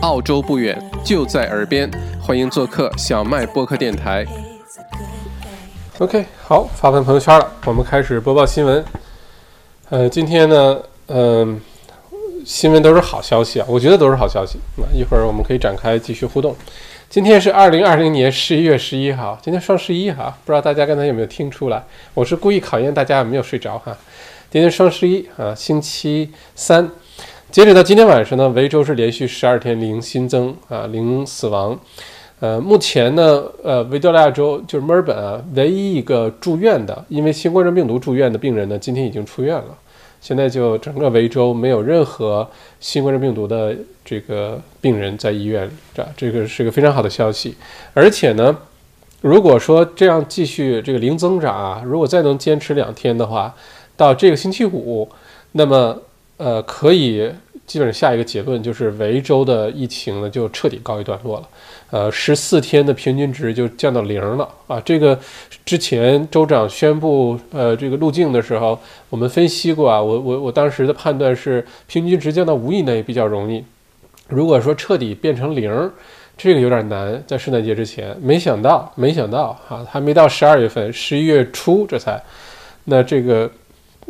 [0.00, 4.24] 澳洲不远，就在耳边，欢迎做客小麦播客电台。
[5.98, 8.82] OK，好，发完朋友圈了，我们开始播报新闻。
[9.90, 10.78] 呃，今天呢，
[11.08, 11.60] 嗯、
[12.46, 14.58] 新闻都是好消息啊，我觉得都是好消息。
[14.76, 16.56] 那一会儿我们可以展开继续互动。
[17.10, 21.84] 今天是二零二零年十一月十一号，今天双十一哈，不知道大家刚才有没有听出来？
[22.14, 23.94] 我是故意考验大家有没有睡着哈。
[24.50, 26.90] 今天双十一啊，星期三，
[27.50, 31.76] 截止到今天晚上呢，维州是连续十二天零新增啊，零死亡。
[32.38, 39.76] 呃，目前呢，呃，维多利亚州就是墨尔本啊，唯一一个住院的，因为新冠状病毒住院的病人呢，今天已经出院了。
[40.20, 43.74] 现在就整个维州没有任何新冠状病毒的
[44.04, 47.56] 这个病人在医院里，这这个是个非常好的消息。
[47.92, 48.56] 而且呢，
[49.22, 53.52] 如果说这样继续这个零增长啊，如果再能坚持两天的话，
[53.96, 55.08] 到这个星期五，
[55.52, 56.00] 那么
[56.42, 57.30] 呃，可以
[57.66, 61.48] 基本上下一个结论就是维州的疫情呢就彻底告一段落了。
[61.90, 64.80] 呃，十四天的平均值就降到零了啊！
[64.82, 65.18] 这个
[65.66, 68.78] 之前州长宣布呃这个路径的时候，
[69.10, 73.62] 我们分析过啊，我我我当时的判断是平均值降到五以内比较容易。
[74.28, 75.90] 如果说彻底变成零，
[76.38, 78.16] 这个有点难，在圣诞节之前。
[78.22, 82.22] 没想到，没想到啊，还没到十二月份，十一月初这才，
[82.84, 83.50] 那这个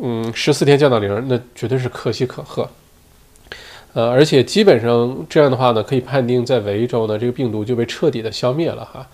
[0.01, 2.69] 嗯十四天降到零，那绝对是可喜可贺。
[3.93, 9.07] 呃，而且基本上这样的话呢，可以判定在维州呢，这个病毒就被彻底的消灭了哈。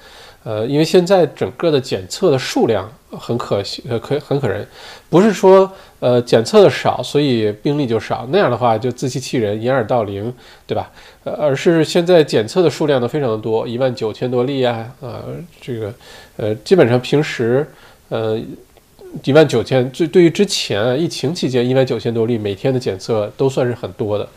[0.44, 4.64] 呃，因为现在整个的检测的数量很可惜，呃，可很可人，
[5.10, 10.32] 不是说呃检测的少，所以病例就少，那样的话就自欺欺人，掩耳盗铃，
[10.66, 10.88] 对吧？
[11.24, 15.24] 呃，而是现在检测的数量呢非常的多，一万九千多例啊，呃，
[15.60, 15.92] 这个
[16.36, 17.66] 呃，基本上平时
[18.10, 18.38] 呃
[19.24, 24.28] 一万九千，这对于之前疫情期间一万九千多例每天的检测都算是很多的。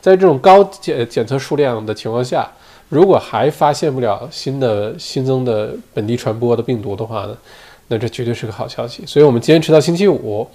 [0.00, 2.50] 在这种高检检测数量的情况下，
[2.88, 7.36] 如果还发现不了新的新增的本地传播的病毒的话呢，
[7.88, 9.04] 那这绝对是个好消息。
[9.06, 10.48] 所以我们坚持到星期五，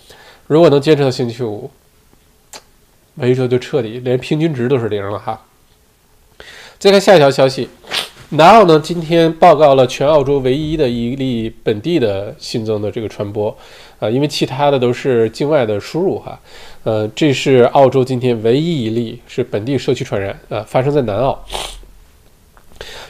[0.47, 1.71] 如果能坚持到星期五，
[3.15, 5.41] 维州就彻底连平均值都是零了哈。
[6.77, 7.69] 再看下一条消息，
[8.31, 13.55] 南澳呢今天报告了全澳洲唯一的一例本地的新增的这个传播，
[13.99, 16.37] 啊、因为其他的都是境外的输入哈。
[16.83, 21.41] 呃，这是澳洲今天唯一一例是本地社区传染，呃，发生在南澳。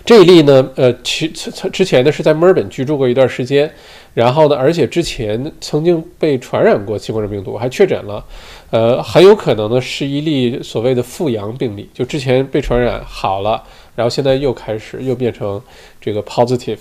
[0.06, 3.74] 这一例呢，呃，其之前呢是在墨尔本居住过一段时间，
[4.18, 8.26] 然后呢，而且之前曾经被传染过新冠状病毒，还确诊了，
[8.72, 13.64] 呃，很有可能呢是一例所谓的复阳病例，就之前被传染好了，
[13.96, 15.62] 然后现在又开始又变成
[16.02, 16.80] 这个 positive，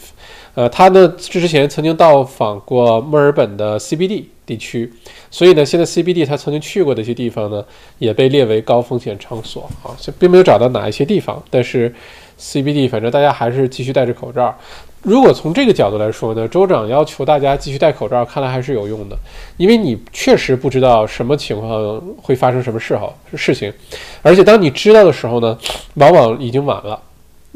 [0.54, 4.91] 呃，他呢之前曾经到访过墨尔本的 CBD 地区，
[5.30, 7.62] 所以呢，现在 CBD 他曾经去过的一些地方呢，
[7.98, 11.94] 也被列为高风险场所啊，这并没有找到哪一些地方，但是
[12.41, 14.56] CBD 反正大家还是继续戴着口罩。
[15.06, 19.16] 如果从这个角度来说呢，州长要求大家继续戴口罩，看来还是有用的，
[19.56, 23.72] 因为你确实不知道什么情况会发生什么事好事情，
[24.20, 25.56] 而且当你知道的时候呢，
[25.94, 27.00] 往往已经晚了，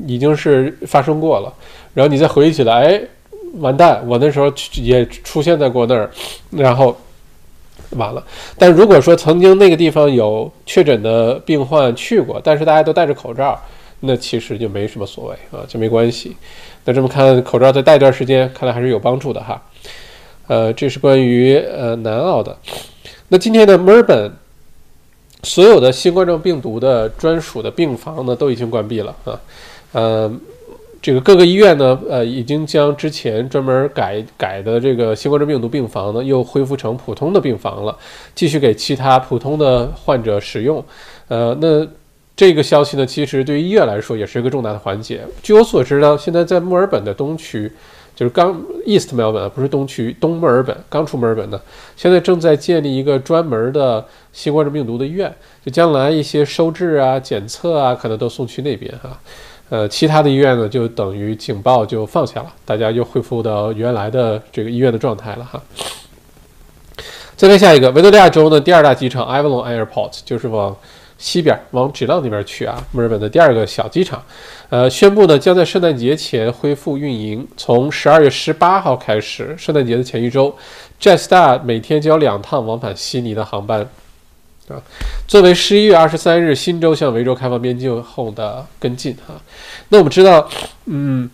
[0.07, 1.53] 已经是发生过了，
[1.93, 3.03] 然后你再回忆起来，哎，
[3.59, 6.09] 完蛋，我那时候也出现在过那儿，
[6.51, 6.97] 然后
[7.97, 8.25] 完了。
[8.59, 13.61] 但如果说曾经那个地方有确诊的病患去过，但是大家都戴着口罩，
[14.03, 16.35] 那其实就没什么所谓啊，就没关系。
[16.87, 19.63] 那这么看，口罩再戴一段时间，看来还是有帮助的哈。
[20.47, 22.57] 呃，这是关于呃南澳的。
[23.29, 24.33] 那今天的，墨尔本
[25.43, 29.39] 所有的新冠状病毒的专属的病房呢都已经关闭了啊。
[29.93, 30.33] 呃，
[31.03, 37.95] 这个各个医院呢，呃，已经将之前专门改改的这个新冠状病毒病房呢，又恢复成普通的病房了，
[38.35, 40.83] 继续给其他普通的患者使用。
[41.29, 41.87] 呃，那。
[42.41, 45.21] 这个消息呢，其实对于医院来说也是一个重大的环节。
[45.43, 47.71] 据我所知呢，现在在墨尔本的东区，
[48.17, 51.61] 就是刚 East Melbourne 不是东区，东墨尔本刚出墨尔本的，
[51.97, 54.03] 现在正在建立一个专门的
[54.33, 55.31] 新冠状病毒的医院，
[55.63, 59.21] 就将来一些收治啊、检测啊，可能都送去那边哈。
[59.69, 65.63] 呃，其他的医院呢，就等于警报就放下了，大家又恢复到原来的这个医院的状态了哈。
[67.37, 70.75] 再看下一个，维多利亚州呢第二大机场 Avalon Airport 就是往。
[71.21, 74.25] 西边往吉浪那边去啊，墨尔本的第二个小机场，
[74.71, 80.57] 呃，宣布呢将在圣诞节前恢复运营，从十二月十八号开始，圣诞节的前一周
[80.99, 83.87] ，Jetstar 每天将有两趟往返悉尼的航班，
[84.69, 84.81] 啊，
[85.29, 89.35] 作为十一月二十三日新州向维州开放边境后的跟进哈。
[89.91, 90.49] 那我们知道，
[90.87, 91.31] 嗯，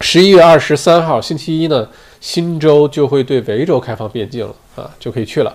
[0.00, 1.88] 十一月二十三号星期一呢，
[2.20, 5.54] 新州就会对维州开放边境了啊，就可以去了。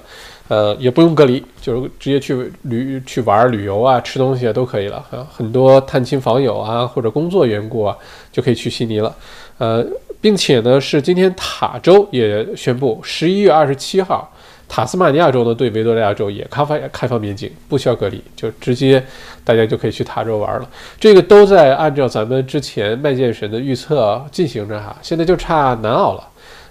[0.49, 5.25] 呃，也不用隔离，就是直接去旅去玩旅游啊，吃东西啊都可以了啊。
[5.31, 7.95] 很多探亲访友啊，或者工作缘故啊，
[8.31, 9.15] 就可以去悉尼了。
[9.57, 9.85] 呃，
[10.19, 14.29] 并且呢，是今天塔州也宣布，十一月二十七号，
[14.67, 19.01] 塔斯马尼亚州呢对维多利亚州也开放开放边境，不需要隔离，就直接
[19.45, 20.69] 大家就可以去塔州玩了。
[20.99, 26.27] 这个都在按照咱们之前麦剑神的预测进行着哈，现在就差南澳了。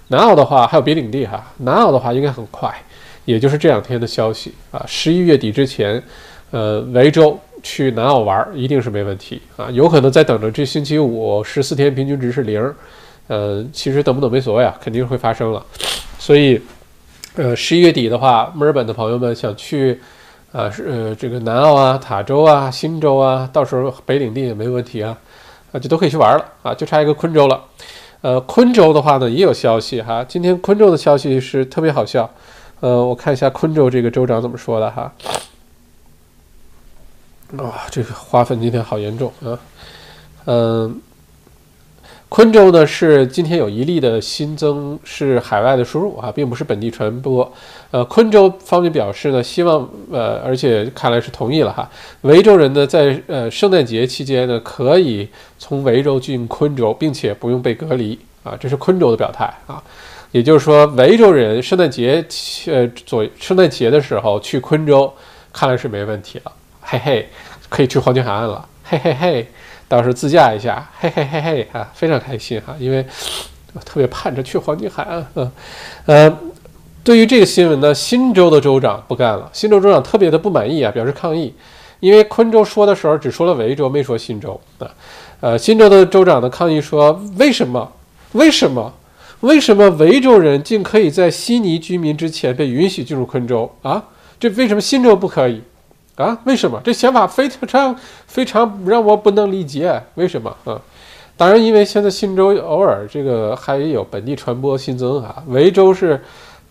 [0.09, 2.71] 南澳的话还有别领地哈，南澳的话应该很快。
[3.25, 6.01] 也就是这两天的消息啊，十一月底之前，
[6.51, 12.73] 呃，维州去南澳玩一定是没问题啊，有可能在等着这星期五十四天平均值是零，
[13.27, 15.65] 呃，其实等不等没所谓啊，肯定会发生了。
[16.19, 16.61] 所以，
[17.35, 19.99] 呃，十一月底的话，墨尔本的朋友们想去，
[20.51, 25.17] 啊，是呃这个南澳啊、塔州啊、新州啊，到时候北领地也没问题啊，
[25.71, 27.63] 啊，就都可以去玩了啊，就差一个昆州了。
[28.19, 32.29] 呃，昆州的话呢也有消息哈，今天昆州的消息是特别好笑。
[32.83, 35.13] 呃，我看一下昆州这个州长怎么说的哈。
[37.55, 39.57] 啊，这个花粉今天好严重啊。
[40.43, 41.01] 嗯，
[42.27, 47.49] 昆州呢是今天有一例的新增是海外的输入啊，并不是本地传播。
[47.91, 51.89] 呃，昆州方面表示呢，希望呃，而且看来是同意了哈。
[52.23, 59.81] 维州人呢在呃圣诞节期间呢可以从维州进昆州，并且不用被隔离啊，这是昆州的表态啊。
[60.33, 62.25] 也就是说，维州人圣诞节，
[62.65, 65.13] 呃，左圣诞节的时候去昆州，
[65.53, 66.51] 看来是没问题了，
[66.81, 67.29] 嘿嘿，
[67.69, 69.47] 可以去黄金海岸了，嘿嘿嘿，
[69.87, 73.05] 到时候自驾一下，嘿嘿嘿嘿，啊，非常开心哈，因为
[73.73, 75.51] 我特别盼着去黄金海岸，嗯，
[76.07, 76.37] 呃，
[77.03, 81.53] 对于这个新闻呢，新州的州长不干了，新州州长特别的不满意啊，表示抗议，
[81.99, 84.89] 因为昆州说的时候只说了维州，没说新州啊，
[85.41, 87.91] 呃，新州的州长呢抗议说，为什么？
[88.31, 88.91] 为什么？
[89.43, 94.01] 为什么维州人竟可以在悉尼居民之前被允许进入昆州啊？
[94.39, 95.61] 这为什么新州不可以
[96.15, 96.39] 啊？
[96.45, 97.93] 为什么这想法非常
[98.25, 100.01] 非常让我不能理解？
[100.15, 100.81] 为什么啊？
[101.35, 105.43] 当然，因为现在新州偶尔这个还有本地传播新增啊。
[105.47, 106.21] 维州是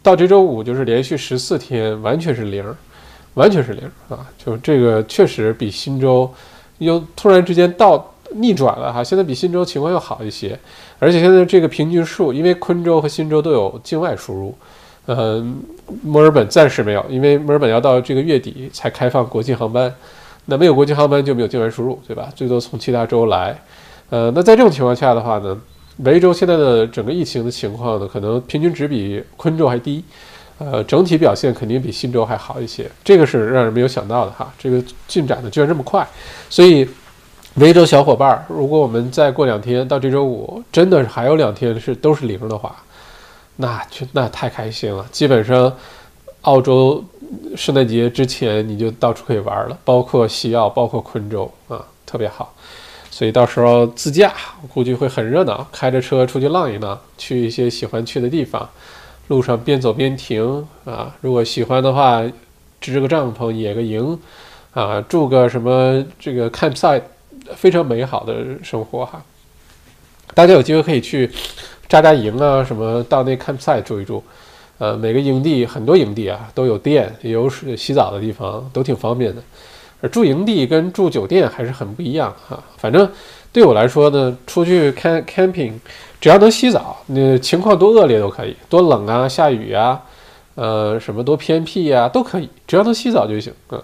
[0.03, 2.65] 到这周五就是连续十四天完全是零，
[3.35, 4.27] 完全是零啊！
[4.43, 6.33] 就这个确实比新州
[6.79, 8.09] 又突然之间到。
[8.35, 10.59] 逆转了哈，现在比新州情况要好一些，
[11.03, 14.55] 而且现在这个平均数，因为昆州和新州都有境外输入，
[15.07, 15.61] 嗯，
[16.01, 19.93] 墨尔本暂时没有，因为墨尔本要到这个月底才开放国际航班，
[20.45, 22.29] 那没有国际航班就没有境外输入，对吧？
[22.37, 23.61] 最多从其他州来，
[24.11, 25.61] 呃，那在这种情况下的话呢，
[26.05, 30.05] 维州现在的整个疫情的情况呢，可能平均值比昆州还低，
[30.59, 36.07] 呃，整体表现肯定比新州还好一些，这个是让人没有想到的哈，这个进展的居然这么快，
[36.49, 36.87] 所以。
[37.57, 42.75] 维州小伙伴儿，如果我们再过两天到这周五，真的是还有两天是都是零的话，
[43.57, 45.07] 那就那太开心了。
[45.13, 45.71] 基本上，
[46.41, 47.05] 澳洲
[47.55, 52.55] 圣诞节之前你就到处可以玩了，包括西澳，包括昆州啊，特别好。
[53.11, 54.33] 所以到时候自驾，
[54.63, 58.67] 我估计会很热闹，开着车出去浪一浪，去一些喜欢去的地方，
[59.29, 61.15] 路上边走边停啊。
[61.21, 62.23] 如果喜欢的话，
[62.81, 64.19] 支个帐篷，野个营
[64.73, 67.03] 啊，住个什么这个 campsite。
[67.57, 69.23] 非常美好的生活哈，
[70.35, 71.31] 大家有机会可以去
[71.89, 74.23] 扎扎营啊，什么到那 campsite 住一住，
[74.79, 79.43] 呃，每个营地很多营地啊都有电，也有水洗澡的地方，都挺方便的。
[80.01, 82.61] 而住营地跟住酒店还是很不一样哈。
[82.77, 83.09] 反正
[83.53, 85.73] 对我来说呢，出去 cam camping，
[86.21, 90.01] 只要能洗澡，那情况多恶劣都可以，多冷啊，下雨啊，
[90.55, 93.79] 呃，什么多偏僻呀都可以，只要能洗澡就行啊。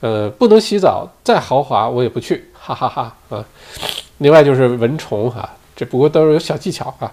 [0.00, 2.49] 呃，不能洗澡再豪华我也不去。
[2.74, 3.44] 哈哈哈啊！
[4.18, 7.12] 另外就是蚊虫哈，这不过都是有小技巧啊。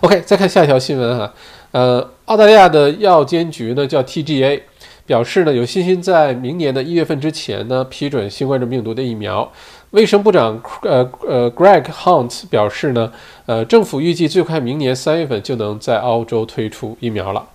[0.00, 1.32] OK，再看下一条新闻哈，
[1.70, 4.62] 呃，澳大利亚的药监局呢叫 TGA，
[5.06, 9.52] 表示呢有信心在明年的一月份之前呢批准新冠状病毒的疫苗。
[9.90, 13.12] 卫生部长呃呃 Greg Hunt 表示呢，
[13.46, 17.46] 呃，政府预计最快明年三月份就能在澳洲推出疫苗了。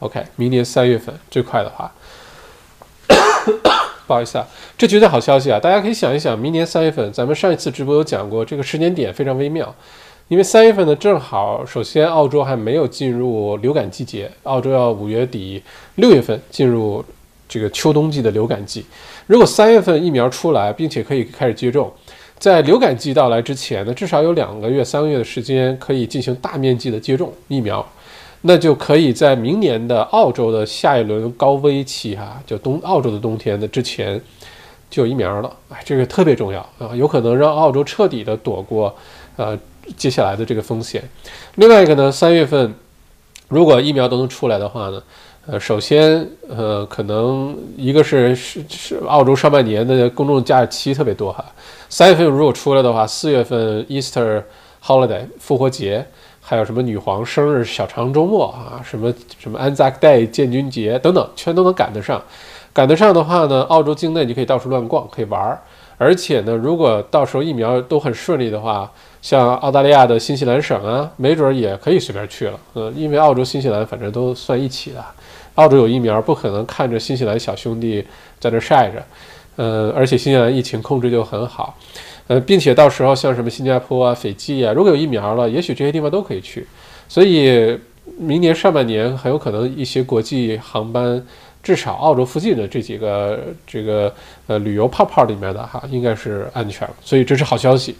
[0.00, 1.92] OK，明年三月份最快的话。
[4.06, 4.46] 不好意思啊，
[4.76, 5.58] 这绝对好消息啊！
[5.58, 9.74] 大家可以想一想，明年三月份，咱们上一次直播有讲过，这个时间点非常微妙，
[10.28, 15.62] 因为三月份呢，正好首先澳洲还没有进入流感季节，澳洲要五月底
[15.94, 17.02] 六月份进入
[17.48, 18.84] 这个秋冬季的流感季。
[19.26, 21.90] 如果三月份疫苗出来，并且可以开始接种，
[22.38, 27.86] 在流感季到来之前呢，至少有两个月、三个月的时间可以进行大面积的接种疫苗。
[28.46, 34.20] 那就可以在明年的澳洲的下一轮高危期哈，就冬澳洲的冬天的之前
[34.90, 38.94] 就有疫苗了，哎，这个特别重要啊，有可能让澳洲彻底的躲过
[39.36, 39.58] 呃
[39.96, 41.02] 接下来的这个风险。
[41.54, 42.74] 另外一个呢，三月份
[43.48, 45.02] 如果疫苗都能出来的话呢，
[45.46, 51.42] 呃，首先，呃，可能一个是是是澳洲上半年的公众假期特别多哈，
[51.88, 54.42] 三月份如果出来的话，四月份 Easter
[54.84, 56.06] holiday 复活节，
[56.46, 62.22] 还有什么女皇生日小长周末啊，什么什么 Anzac Day 建军节等等，全都能赶得上。
[62.70, 65.58] 赶得上的话呢，澳洲境内你可以到处乱逛，可以玩儿。
[65.96, 68.90] 而且呢，如果到时候疫苗都很顺利的话，
[69.22, 72.60] 像澳大利亚的新西兰省啊，没准儿也可以随便去了。
[72.74, 75.02] 呃，因为澳洲、新西兰反正都算一起的。
[75.54, 78.04] 澳洲有疫苗，不可能看着新西兰小兄弟
[78.38, 79.02] 在那晒着，
[79.56, 81.74] 呃，而且新西兰疫情控制就很好，
[82.26, 86.66] 呃，并且到时候像什么新加坡啊、斐济啊，如果有疫苗了，也许这些地方都可以去。
[87.08, 87.78] 所以
[88.18, 91.22] 明年上半年很有可能一些国际航班，
[91.62, 94.12] 至少澳洲附近的这几个这个
[94.46, 96.94] 呃旅游泡泡里面的哈，应该是安全了。
[97.02, 97.94] 所以这是好消息。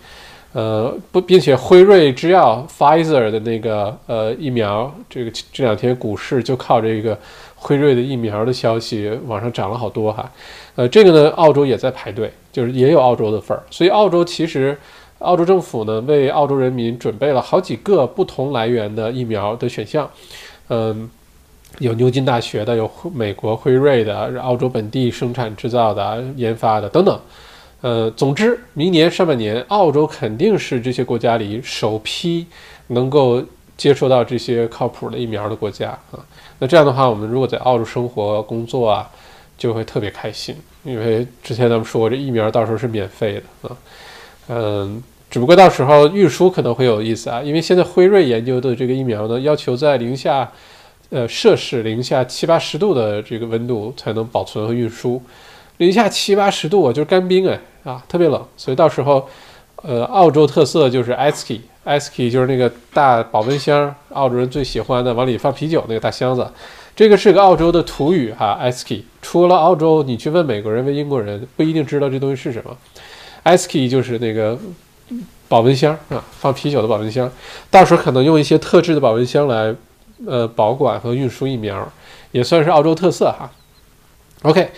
[0.52, 7.18] 呃不，并且辉瑞制药，Fizer 的那个呃疫苗，这个这两天股市就靠这个
[7.56, 10.30] 辉瑞的疫苗的消息往上涨了好多哈。
[10.76, 13.60] 呃，这个呢，澳洲也在排队，就是也有澳洲的份儿。
[13.68, 14.78] 所以澳洲其实，
[15.18, 20.08] 澳洲政府呢为澳洲人民准备了好几个不同来源的疫苗的选项。
[20.68, 21.10] 嗯，
[21.80, 27.20] 有牛津大学的，有美国辉瑞的，澳洲本地生产制造的、研发的等等。
[27.80, 32.46] 呃，总之，明年上半年，澳洲肯定是这些国家里首批
[32.86, 33.42] 能够
[33.76, 36.24] 接触到这些靠谱的疫苗的国家啊。
[36.60, 39.10] 那这样的话，我们如果在澳洲生活工作啊，
[39.58, 43.76] 就会特别开心，因为之前咱们说过，这疫苗到时候是免费的啊。
[44.48, 50.50] 嗯，只不过到时候运输可能会有意思啊，因为现在辉瑞研究的这个疫苗呢，要求在零下
[51.10, 55.20] 呃摄氏零下七八十度的这个温度才能保存和运输。
[55.78, 59.28] 零下七八十度啊，就是干冰哎啊，特别冷，所以到时候，
[59.82, 66.46] 呃，澳洲特色就是 ice key，ice key 就是那个大保温箱，澳洲人最喜欢的往里放啤酒那个大箱子，
[66.96, 69.04] 这个是个澳洲的土语哈，ice key。
[69.20, 72.76] 除了澳洲，你去问美国人、问英国人，不一定知道这东西是什么。
[73.44, 74.58] ice key 就是那个
[75.48, 77.30] 保温箱啊，放啤酒的保温箱，
[77.70, 79.74] 到时候可能用一些特制的保温箱来
[80.26, 81.86] 呃保管和运输疫苗，
[82.32, 83.50] 也算是澳洲特色哈。
[84.42, 84.70] OK。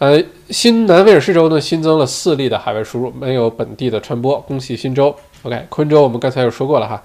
[0.00, 5.14] 呃，新南威尔士州呢新增了四例的海外输入，没有本地的传播，恭喜新州。
[5.44, 7.00] OK，昆州我们刚才有说过了哈。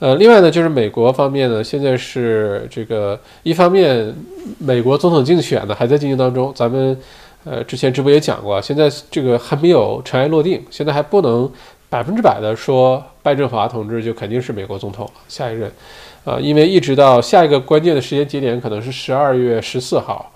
[0.00, 4.14] 呃，另外呢，就是美国方面呢，现在是这个一方面，
[4.58, 6.96] 美国总统竞选呢还在进行当中，咱们
[7.44, 11.50] 呃之前直播也讲过，现在这个还没有尘埃落定，现在还不能
[11.88, 15.70] 百分之百的说拜登华同志就肯定是美国总统下一任
[16.24, 20.32] 啊，因为一直到下一个关键的时间节点可能是十二月十四号。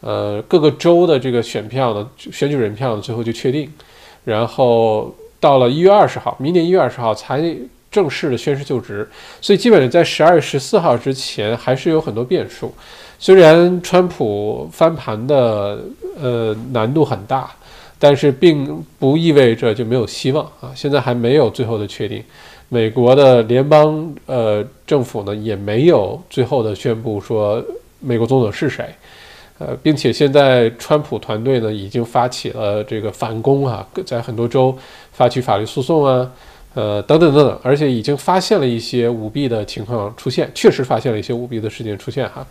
[0.00, 3.66] 呃，各个州的这个选票呢，选举人票呢，最后就确定，
[4.24, 7.42] 然后到了一月二十号，明年一月二十号才
[7.94, 9.08] 正式的宣誓就职，
[9.40, 12.74] 所以基本上在十二月十四号之前还是有很多变数。
[13.20, 15.78] 虽然川普翻盘的
[16.20, 17.48] 呃难度很大，
[17.96, 20.72] 但是并不意味着就没有希望啊。
[20.74, 22.20] 现在还没有最后的确定，
[22.68, 27.64] 美国的联邦呃政府呢也没有最后的宣布说
[28.00, 28.84] 美国总统是谁。
[29.56, 34.76] 呃，并且现在川普团队呢已经发起了这个反攻啊，在很多州
[35.12, 36.28] 发起法律诉讼啊，
[36.74, 42.46] 呃，等等等等，而且已经发现了一些舞弊的情况出现，确实发现了一些舞弊的事情出现哈。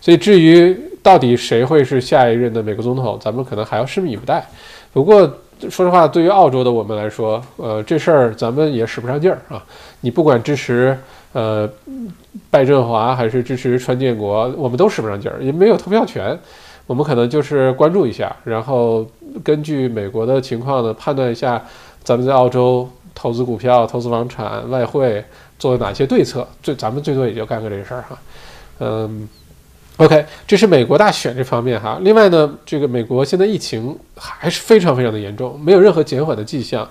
[0.00, 4.46] 所以至于到底谁会是下一任的美国总统，咱们可能还要拭目以待。
[4.92, 5.20] 不过
[5.68, 9.64] 说实话，对于澳洲的我们来说，呃，这事儿咱们也使不上劲儿啊。
[10.00, 10.96] 你不管支持。
[11.32, 11.68] 呃，
[12.50, 16.38] 拜振华还是支持川建国，我们都使不上劲儿，也没有投票权。
[16.86, 19.06] 我们可能就是关注一下，然后
[19.44, 21.62] 根据美国的情况呢，判断一下
[22.02, 25.24] 咱们在澳洲投资股票、投资房产、外汇
[25.58, 26.46] 做哪些对策。
[26.62, 28.18] 最咱们最多也就干个这事儿哈。
[28.78, 29.28] 嗯
[29.96, 31.98] ，OK，这是美国大选这方面哈。
[32.02, 36.88] 另外呢，这个美国现在疫情还是非常非常的严重，没有任何减缓的迹象。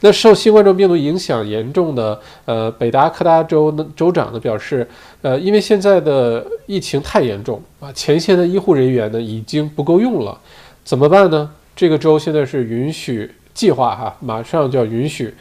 [0.00, 4.86] 那受新冠状病毒影响严重的，呃，北达科达州的州长呢表示，
[5.22, 10.38] 呃，因为现在的疫情太严重啊，前线的医护人员呢已经不够用了，
[10.84, 11.50] 怎么办呢？
[11.74, 15.34] 这个州现在是允许计划哈，马上就要允许，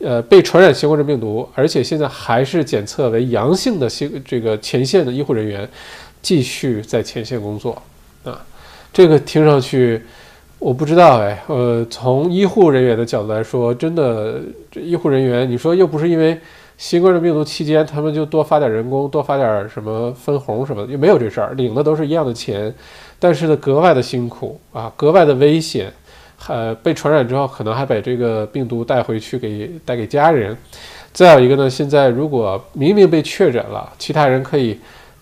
[0.00, 5.68] 呃，被传染新冠状病毒，而且现在还是检测为阳性的新这个前线的医护人员，
[6.22, 7.82] 继续在前线工作
[8.24, 8.44] 啊，
[8.92, 10.02] 这个听上去。
[10.60, 14.40] 我不知道哎，呃，从医护人员的角度来说，真的，
[14.72, 16.36] 这医护人员，你说又不是因为
[16.76, 22.74] 新冠状病毒期间他们就多发点人工，多发点什么分红什么的，又没有这事儿，领的都是一样的钱，
[23.20, 25.92] 但是呢，格外的辛苦啊，格外的危险，
[26.46, 30.56] 呃，被传染之后可能还把这个病毒带回去给带给家人。
[31.12, 34.78] 再有一个呢，现在如果明明被确诊了，其他人可以。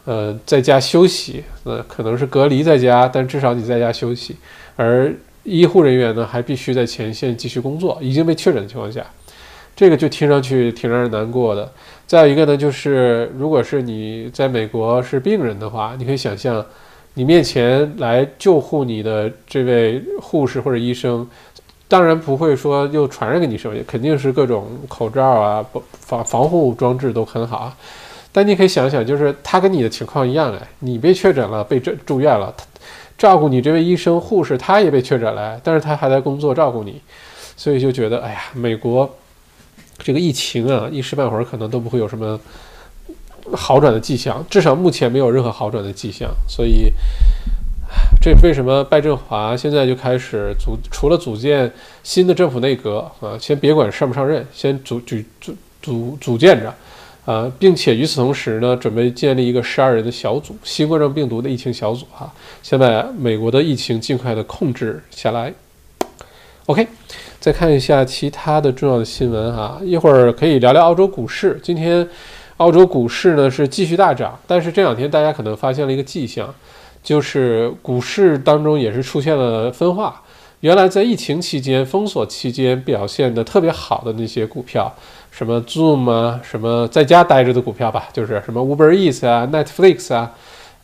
[0.08, 4.37] 呃，在家休息，呃，可能是隔离在家，但至少你在家休息，
[4.76, 9.04] 而医护人员呢，还必须在前线继续工作，已经被确诊的情况下，
[9.75, 11.68] 这个就听上去挺让人难过的。
[12.06, 16.64] 再有一个呢，就是如果是你在美国是病人的话，你可以想象，
[17.18, 21.26] 你面前来救护你的这位护士或者医生，
[21.88, 25.64] 当然不会说又传染给你什么，肯定是各种口罩啊、
[25.99, 27.75] 防防护装置都很好。
[28.30, 32.66] 但你可以想想，就是他跟你的情况一样哎，你被确诊了，被住住院了，他
[33.16, 37.00] 照顾你这位医生护士，他也被确诊了，但是他还在工作照顾你，
[37.56, 39.11] 所以就觉得，哎呀，美国
[40.00, 42.38] 这个疫情啊，一时半会儿可能都不会有什么
[43.52, 46.30] 好转的迹象，至少目前没有任何好转的迹象。
[46.48, 46.90] 所以，
[48.20, 51.70] 这为什么拜振华现在就开始组，除了组建
[52.02, 56.72] 新的政府内阁啊，先别管上不上任，先组组组组组建着。
[57.26, 65.52] 啊，并且与此同时呢，准备建立一个十二人的小组，新冠状病毒的疫情小组哈，先把美国的疫情尽快的控制下来。
[66.66, 66.86] OK，
[67.40, 71.58] 再看一下其他的重要的新闻哈，一会儿可以聊聊澳洲股市。
[71.64, 72.08] 今天
[72.58, 76.54] 澳洲股市呢是继续大涨，但是这两天大家可能发现了一个迹象，
[77.02, 80.22] 就是股市当中也是出现了分化。
[80.60, 84.92] 原来在疫情期间、封锁期间表现的特别好的那些股票。
[85.30, 90.32] 什么 Zoom 啊，什么在家待着的股票吧，就是什么 Uber Eats 啊、Netflix 啊，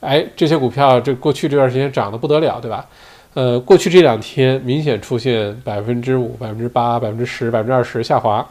[0.01, 2.87] 哎，这些股票这过去这段时间涨得不得了，对吧？
[3.33, 8.47] 呃，过去这两天明显出现百分之五、百分之八、百分之十、百分之二十下滑。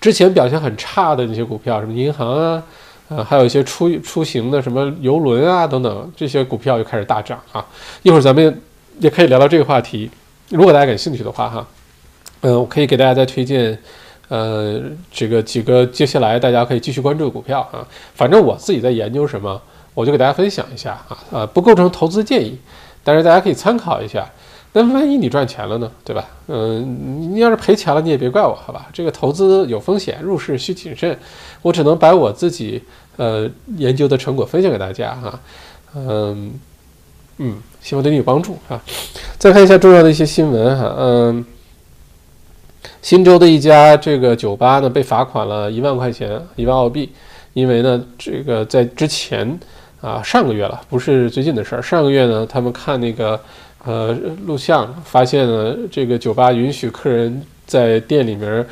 [0.00, 2.62] 之前表现很差的那些股票，什么银行啊，
[3.08, 7.64] 呃，还有一些出出行的什么游轮啊等等，这些股票又开始大涨啊。
[8.02, 8.60] 一会儿咱们
[8.98, 10.10] 也可以聊聊这个话题，
[10.48, 11.66] 如果大家感兴趣的话哈，
[12.42, 13.78] 嗯，我可以给大家再推荐。
[14.28, 19.60] 呃，这个几个接下来大家可以继续关注的股票啊，反正我自己在研究什么，
[19.92, 22.56] 我就给大家分享一下啊，呃，不构成投资建议，
[23.02, 24.24] 但是大家可以参考一下。
[24.72, 26.24] 那万一你赚钱了呢，对吧？
[26.48, 28.86] 嗯，你要是赔钱了，你也别怪我，好吧？
[28.92, 31.18] 这个投资有风险，入市需谨慎。
[31.62, 32.82] 我只能把我自己
[33.16, 35.40] 呃研究的成果分享给大家哈，
[35.94, 36.52] 嗯
[37.38, 38.80] 嗯，希望对你有帮助啊。
[39.38, 41.44] 再看一下重要的一些新闻哈，嗯。
[43.02, 47.10] 新州的一家这个酒吧呢，被罚款了一万块钱，一万澳币，
[47.54, 49.58] 因为呢，这个在之前
[50.02, 51.82] 啊，上个月了，不是最近的事儿。
[51.82, 53.40] 上个月呢，他们看那个
[53.84, 54.12] 呃
[54.46, 58.66] 录像，发现了这个酒吧允许客人在店里面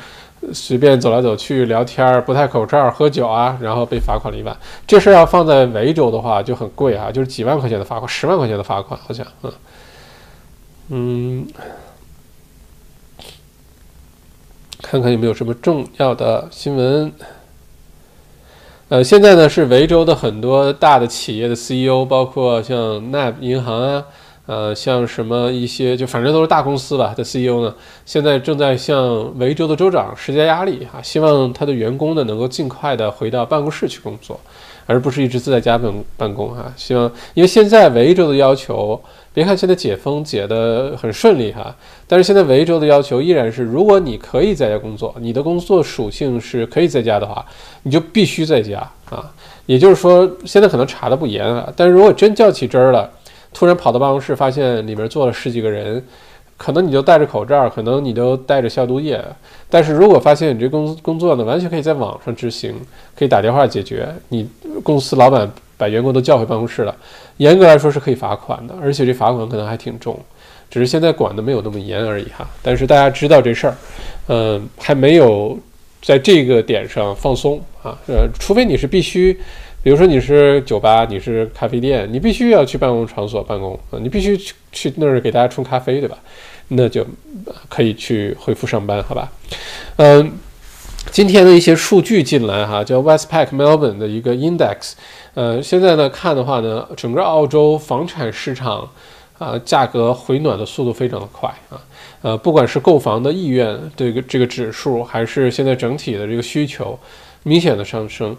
[0.53, 4.55] 随便走来走去聊天，不戴口罩喝酒啊，然后被罚款了一万。
[4.87, 9.51] 这事要放在维州的话就很贵啊，就是几万块钱的罚款，十万块钱的罚款好像，嗯
[10.89, 11.47] 嗯。
[14.81, 17.11] 看看有没有什么重要的新闻。
[18.87, 22.77] 呃，现在呢是维州的很多大的企业的 CEO，包括像
[23.11, 24.05] NAB 银行啊，
[24.49, 34.39] 呃，像什么一些就反正都是大公司吧的 CEO 呢，现在正在向维州的州长施加压力啊，希望他的员工呢能够尽快的回到办公室去工作，
[34.87, 36.73] 而不是一直自在家办办公啊。
[36.75, 38.99] 希望，因为现在维州的要求。
[39.31, 41.73] 别看现在解封解得很顺利哈，
[42.07, 47.45] 但是现在维州的要求依然是，如果你可以在家工作，你的工作属性是可以在家的话，
[47.83, 48.79] 你就必须在家
[49.11, 49.31] 啊。
[49.67, 53.09] 也就是说，现在可能查的不严啊，但是如果真较起真儿了，
[53.53, 56.03] 突然跑到办公室发现里面坐了十几个人，
[56.57, 59.23] 可能你就戴着口罩，可能你都带着消毒液。
[59.69, 62.75] 但是如果发现你这工工作呢，完全可以在网上执行，
[63.15, 64.49] 可以打电话解决，你
[64.83, 65.49] 公司老板。
[65.79, 66.93] 把员工都叫回办公室了，
[67.37, 70.19] 严格来说是可以罚款的，而且这罚款可能还挺重，
[70.69, 72.45] 只是现在管的没有那么严而已哈。
[72.61, 73.77] 但是大家知道这事儿，
[74.27, 75.57] 嗯，还没有
[76.01, 79.39] 在这个点上放松啊，呃，除非你是必须，
[79.81, 86.17] 比如说你是酒吧，你是咖啡店，你必须要去办公场所办公啊，你必须去去那儿给大家冲咖啡，对吧？
[86.69, 87.05] 那就
[87.67, 89.31] 可以去恢复上班，好吧？
[89.97, 90.31] 嗯。
[91.11, 94.91] 今天的一些数据进来哈，叫 Westpac Melbourne 的一个 index，
[95.33, 98.87] 呃，现在呢看的话呢，整个澳洲房产市场
[99.39, 101.81] 啊，价格回暖的速度非常的快啊，
[102.21, 106.99] 呃，不管是购房的意愿这个这个指数，还是现在整体的这个需求
[107.43, 108.35] 明显的上升，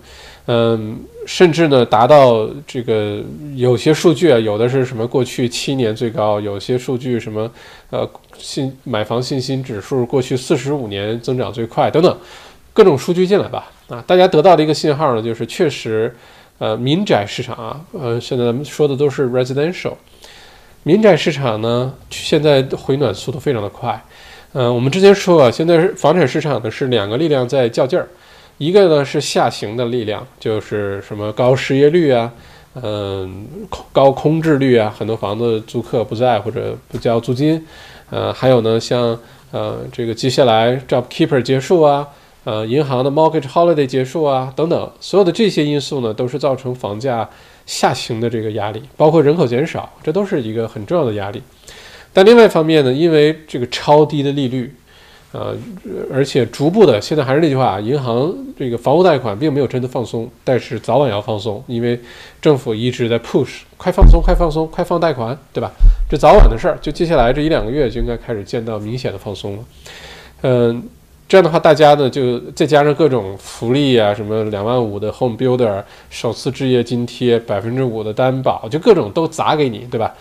[0.52, 3.22] 嗯，甚至呢达到这个
[3.54, 7.48] 有些数据啊，有的是什么过去七年最高，有些数据什么
[7.90, 12.18] 呃信买房信心指数过去四十五年增长最快等等。
[12.72, 16.12] 各种数据进来吧，啊，大家得到的一个信号呢，就是确实，
[16.58, 19.94] 呃，民宅市场啊，呃，现在咱们说的都是 residential，
[20.82, 24.02] 民宅市场呢，现在回暖速度非常的快，
[24.54, 28.08] 嗯，我们之前说啊，现在是房产市场呢是两个力量在较劲儿，
[28.60, 32.30] 一个呢是下行的力量，就是什么高失业率啊，
[32.74, 33.46] 嗯，
[33.90, 37.66] 高空置率啊，很多房子租客不在或者不交租金，
[38.10, 39.18] 呃，还有呢像
[39.50, 42.06] 呃这个接下来 job keeper 结束啊，
[42.44, 47.26] 呃银行的 mortgage holiday 结束啊等等，所有的这些因素呢都是造成房价
[47.64, 51.42] 下行的这个压力，包括人口减少，这都是一个很重要的压力。
[52.12, 54.74] 但另外一方面呢，因为这个超低的利率。
[55.32, 55.56] 呃，
[56.12, 62.00] 而且逐步的，现在还是那句话啊，银行这个房屋贷款并没有真的放松，但是早晚要放松，因为
[62.42, 65.70] 政府一直在 push，快放松，快放松，快放贷款，对吧？
[66.08, 69.64] 这早晚的事儿，就接下来这一两个月就应该开始见到明显的放松了。
[70.42, 70.82] 嗯，
[71.28, 80.12] 这样的话，大家呢就再加上各种福利啊，什么两万五的 home builder 首次置业津贴，百分之五的担保，就各种都砸给你，对吧？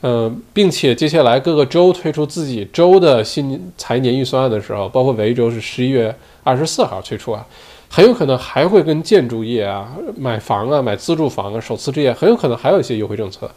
[0.00, 7.44] 嗯，并且接下来各个州推出自己州的新财年预算案的时候，包括维州是十一月二十四号推出啊，
[7.88, 13.50] 很有可能还会跟建筑业啊、买房啊、买自住房啊、首次置业，很有可能还有一些优惠政策。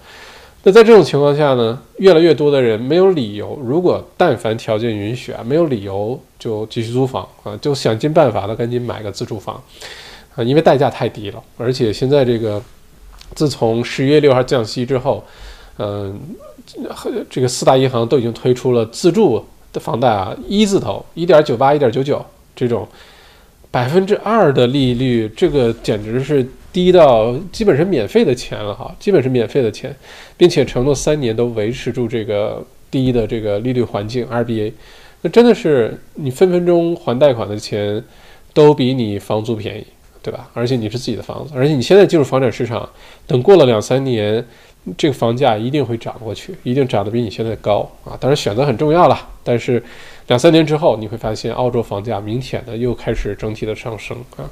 [0.63, 9.61] 那在这种情况下呢，越来越多的人没有理由，如果但凡条件允许啊，没有理由就继续租房啊，就想尽办法的赶紧买个自住房
[10.35, 12.59] 啊，因为代价太低了，而且现在这个
[13.35, 15.23] 自从十一月六号降息之后。
[15.77, 16.19] 嗯，
[17.29, 22.23] 这个四大银行都已经推出了自住的房贷啊，一字头，一点九八、一点九九
[22.55, 22.87] 这种
[23.71, 29.95] 百分之二的利率，这个简直是低到基本是免费的钱了哈，基本是免费的钱，
[30.37, 34.73] 并且承诺三年都维持住这个低的这个利率环境 RBA，
[35.21, 38.03] 那真的是你分分钟还贷款的钱
[38.53, 39.85] 都比你房租便宜，
[40.21, 40.49] 对吧？
[40.53, 42.87] 而且你是自己的房子，而且你现在进入房产市场，
[43.25, 44.45] 等过了两三年。
[44.97, 48.17] 这个房价一定会涨过去，一定涨得比你现在高啊！
[48.19, 49.81] 当然选择很重要了，但是
[50.25, 54.49] 两三年之后你会发现，澳洲房价明显的又开始整体的上升啊。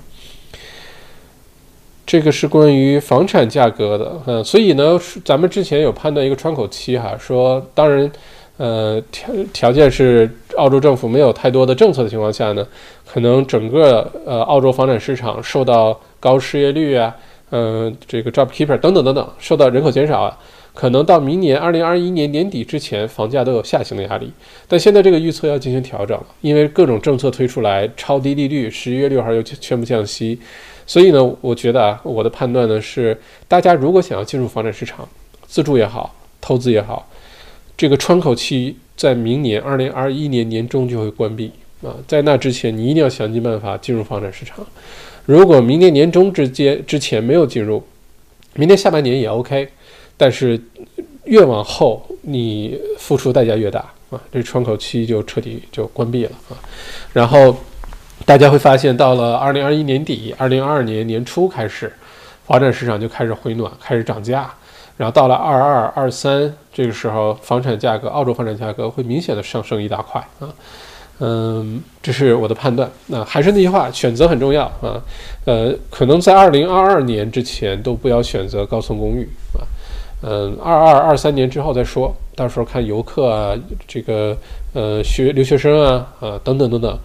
[2.06, 8.12] 这个是关于房产价格的，嗯，所以呢，咱们之前有判断一个窗口期哈，说当然，
[8.58, 12.68] 呃，条条件是澳洲政府没有太多的政策的情况下呢，
[13.08, 17.16] 可能整个呃澳洲房产市场受到高失业率啊。
[17.52, 20.38] 嗯，这个 job keeper 等等等等，受到人口减少啊，
[20.74, 24.32] 可能到明年二零二一年年底之前，房价都有下行的压力。
[24.68, 30.40] 但现在这个预测要进行调整了，因为各种政策推出来，超低利率，十一月六号又宣布降息，
[30.86, 35.08] 所以呢，我觉得啊，我的判断呢是，大家如果想要进入房产市场，
[35.48, 37.10] 自住也好，投资也好，
[37.76, 44.64] 这个窗口期在明年二零二一年年中就会关闭啊，在那之前，你一定要想尽办法进入房产市场。
[45.30, 47.84] 如果明年年中之间之前没有进入，
[48.56, 49.70] 明年下半年也 OK，
[50.18, 50.60] 但是
[51.26, 56.58] 越往后你付出代价越大啊，这窗口期就彻底就关闭了啊。
[57.14, 57.56] 然后
[58.26, 61.94] 大家会发现，到了二零二一年底、二零二二年年初开始，
[62.48, 64.52] 房产市场就开始回暖，开始涨价。
[64.98, 70.50] 然后到了二二二三这个时候，房产价格，澳洲房产价格会明显的上升一大块啊。
[71.20, 72.90] 嗯，这是我的判断。
[73.08, 75.02] 那还是那句话，选择很重要啊。
[75.46, 79.62] 呃，可能在二零二二年之前都不要选择高层公寓啊。
[80.22, 83.54] 嗯，二二二三年之后再说，到时候看游客啊，
[83.88, 84.38] 这个
[84.74, 87.00] 呃学留学生啊啊等等等等。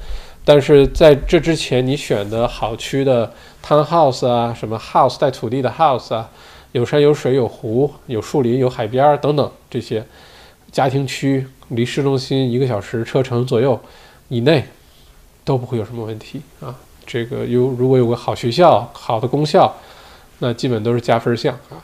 [0.44, 3.32] 但是在这之前，你选的好区的
[3.66, 6.28] townhouse 啊，什么 house 带土地的 house 啊，
[6.72, 10.04] 有山有水有湖有树林有海边等等这些
[10.70, 13.78] 家庭区，离市中心一个小时车程左右。
[14.30, 14.64] 以内
[15.44, 16.74] 都不会有什么问题啊！
[17.06, 19.72] 这个有如果有个好学校、好的功效，
[20.38, 21.76] 那基本都是加分项啊。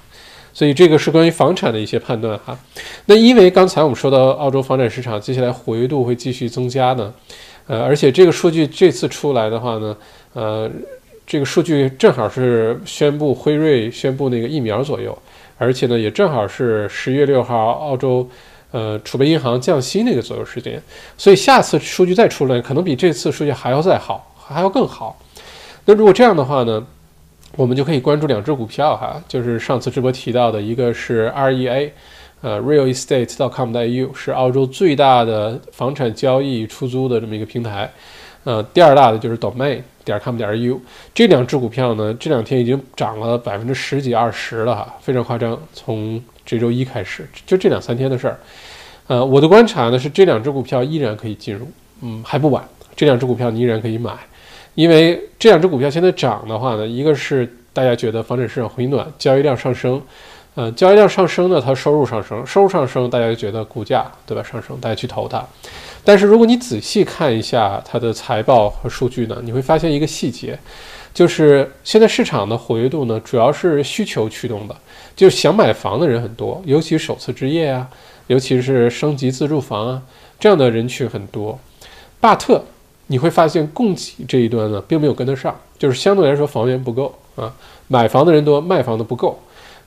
[0.55, 2.59] 所以这个是关于房产的一些判断哈。
[3.05, 7.13] 那因为刚才我们说到澳洲房产市场接下来活跃度会继续增加呢，
[7.67, 9.95] 呃，而且这个数据这次出来的话呢，
[10.33, 10.69] 呃，
[11.27, 15.17] 这个数据正好是宣布辉瑞宣布那个疫苗左右，
[15.59, 18.27] 而且呢也正好是十月六号澳洲。
[18.73, 20.81] 呃，储备银行降息那个左右时间，
[21.19, 25.19] 所以下次数据再出来，可能比这次数据还要再好，还要更好。
[25.87, 26.87] 那如果这样的话呢，
[27.57, 31.91] 我们就可以关注两只股票哈，就是上次直播提到的一个是 REA，
[32.43, 37.91] 呃，Real Estate dot com 的 AU 是澳洲最大的房产交易出租的这么一个平台，
[38.45, 40.81] 呃，第二大的就是 Domain 点 com 点 u，
[41.13, 46.23] 这两只股票呢，这两天已经涨了百分之十几二十了哈，非常夸张，从。
[46.51, 48.37] 这周一开始，就这两三天的事儿，
[49.07, 51.65] 呃，我的观察呢是这两只股票依然可以进入，
[52.01, 52.69] 嗯，还不晚。
[52.97, 54.13] 这两只股票你依然可以买，
[54.75, 60.03] 因为这两只股票现在涨的话呢，一个是大家觉得房产市场回暖，交易量上升，
[60.57, 65.41] 呃，交易量上升呢，它收入上升，收入上升，大家就觉得股价对吧上升，大家去投它。
[66.03, 70.59] 但是如果你仔细看一下它的财报和数据呢，你会发现一个细节，
[71.21, 74.75] 就是现在市场的活跃度呢，主要是需求驱动的，
[75.15, 77.87] 就是想买房的人很多，尤其首次置业啊，
[78.29, 80.03] 尤其是升级自住房啊，
[80.39, 81.59] 这样的人群很多。
[82.21, 82.65] 巴特，
[83.09, 87.53] 你会发现供给这一端呢，并没有跟得上，就是相对来说房源不够啊，
[87.89, 89.39] 买房的人多，卖房的不够。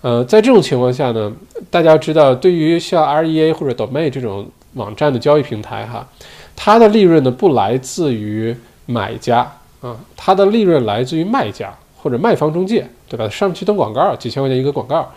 [0.01, 1.33] 呃，在这种情况下呢，
[1.71, 6.07] 大家知道，对于像 REA 或者 Domain 这种网站的交易平台哈，
[6.55, 9.51] 它的利润呢不来自于买家
[9.83, 13.29] 啊，它的利润来自于卖家或者卖方中介，对吧？
[13.29, 15.11] 上去登广告，几千块钱一个广告，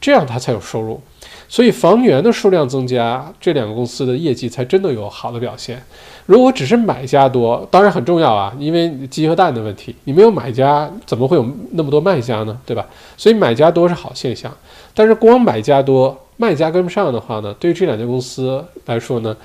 [0.00, 1.00] 这样它才有收入。
[1.48, 5.82] 所以房源的数量增加，这两个公司的业绩才真的有好的表现。
[6.24, 12.56] 如果只是买家多，当然很重要啊，因为鸡和蛋的问题，你没有买家，怎么会有那么多卖家呢？
[12.64, 12.86] 对吧？
[13.16, 14.50] 所以买家多是好现象。
[14.94, 19.36] 但是光买家多，卖家跟不上的话呢，对于这两家公司来说呢，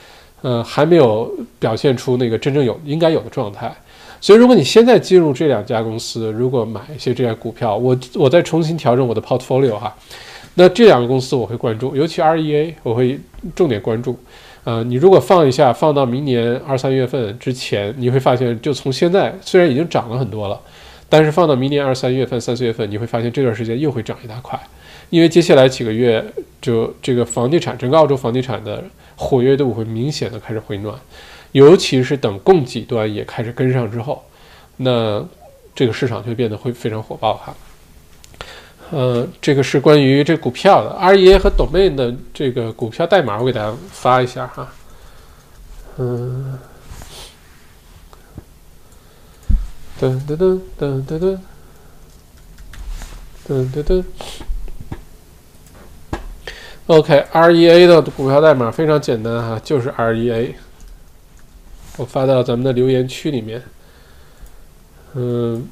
[0.43, 3.75] 呃，还没有表现出那个真正有应该有的状态。
[4.19, 9.95] 所以如果你现在进入这两家公司，如果买一些这些股票，我我再重新调整我的 portfolio 哈。
[10.55, 13.19] 那这两个公司我会关注，尤其 REA 我会
[13.55, 14.17] 重点关注。
[14.63, 20.59] 呃，你如果放一下，放到明年二三月份之前，你会发现，就从现在虽然已经涨了很多了，
[21.07, 24.59] 但是放到明年二三月份、三四月份，你会发现这段时间又会涨一大块，
[25.09, 26.25] 因为接下来几个月
[26.59, 28.83] 就这个房地产，整个澳洲房地产的
[29.15, 30.93] 活跃度会明显的开始回暖，
[31.51, 34.23] 尤其是等供给端也开始跟上之后，
[34.77, 35.25] 那
[35.73, 37.55] 这个市场就变得会非常火爆哈。
[38.89, 44.67] 呃，这个是关于这股票的，REA 和 Domain 的这个股票代码，我给大家发一下哈。
[45.97, 46.57] 嗯，
[49.99, 51.39] 噔噔噔噔噔噔，
[53.49, 54.03] 噔噔噔。
[56.85, 60.53] OK，REA 的股票代码非常简单哈，就是 REA。
[61.97, 63.61] 我发到咱们的留言区里面。
[65.13, 65.67] 嗯。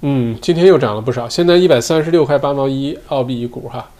[0.00, 3.90] 嗯，今天又涨了不少，现在一百三十六块八毛一澳币一股哈，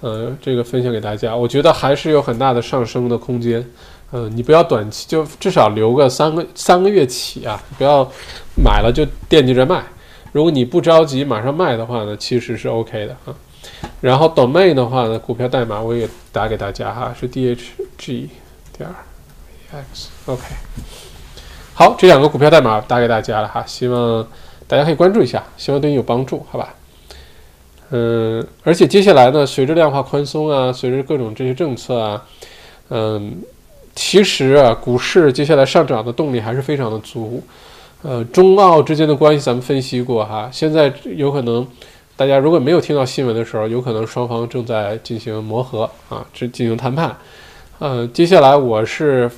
[0.00, 3.68] 呃，这个分享给大家，我觉得还是有很大的上升的空间，
[4.12, 8.08] 呃，你不要短期就至少留个三个三个月起啊，不要
[8.54, 9.82] 买了就惦记着卖，
[10.30, 13.34] 如果你不着急马上卖的话呢，其实是 OK 的啊。
[14.00, 18.28] 然后 Domain 的话呢，股票代码我也打给大家哈，是 DHG
[18.78, 18.94] 点儿
[19.72, 20.42] X，OK。
[21.74, 24.26] 好，这两个股票代码打给大家了哈，希望。
[24.68, 26.74] 大家可以关注一下，希望对你有帮助，好吧？
[27.90, 32.24] 嗯，而且接下来呢，随着量化宽松啊，随着各种这些政策啊，
[32.88, 33.36] 嗯，
[33.94, 37.42] 其实啊，股市接下来上涨的动力还是非常的足。
[38.00, 41.66] 呃，中澳之间的关系咱们分析过哈，现在有可能
[42.16, 47.14] 大家如果没有听到新闻的时候，有可能双方正在进行磨合啊，这进行谈判。
[47.78, 49.30] 呃，接下来我是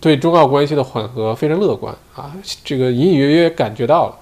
[0.00, 2.32] 对中澳关系的缓和非常乐观啊，
[2.64, 4.18] 这个隐隐约约感觉到了。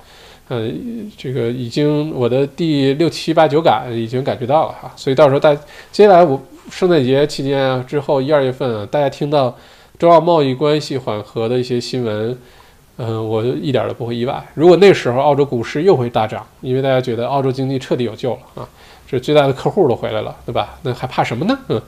[0.48, 0.68] 呃，
[1.16, 5.54] 这个已经我的第六七八九感已经感觉到了哈，所以到时候大
[5.92, 9.56] 接下来我圣诞节期间啊之后一二月份啊，大家听到
[9.96, 12.37] 中澳贸易关系缓和的一些新闻，
[12.96, 14.44] 嗯，我一点都不会意外。
[14.54, 18.68] 如果那时候澳洲股市又会大涨，因为大家觉得澳洲经济彻底有救了啊，
[19.09, 20.76] 这最大的客户都回来了，对吧？
[20.83, 21.56] 那还怕什么呢？
[21.68, 21.83] 嗯，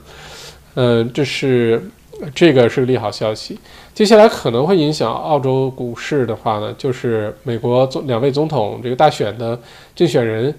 [0.75, 1.89] 嗯，这是。
[2.33, 3.57] 这个是利好消息，
[3.93, 9.59] 接下来可能会影响澳洲股市的话呢，就是美国总两位总统这个大选的
[9.95, 10.53] 竞选人，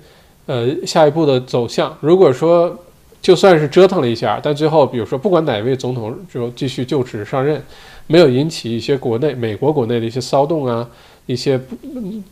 [0.46, 1.96] 呃，下一步的走向。
[2.00, 2.76] 如果说
[3.22, 7.62] 就算是折腾了一下，但最后比如说不管哪位总统就继续就职上任，
[8.06, 10.86] 没有引起一些国内美国国内的一些骚动啊，
[11.26, 11.60] 一些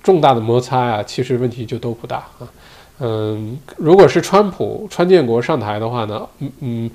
[0.03, 2.49] 重大的摩擦啊，其实问题就都不大啊。
[2.99, 6.91] 嗯，如果是川普川建国上台的话呢，嗯嗯。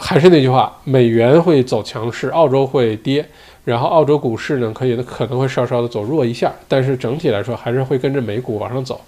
[0.00, 3.26] 还是那句话，美元会走强势，澳洲会跌，
[3.64, 9.00] 然后澳洲股市呢，可以可能会稍稍的走弱一下，但是整体来说还是会跟着美股往上走。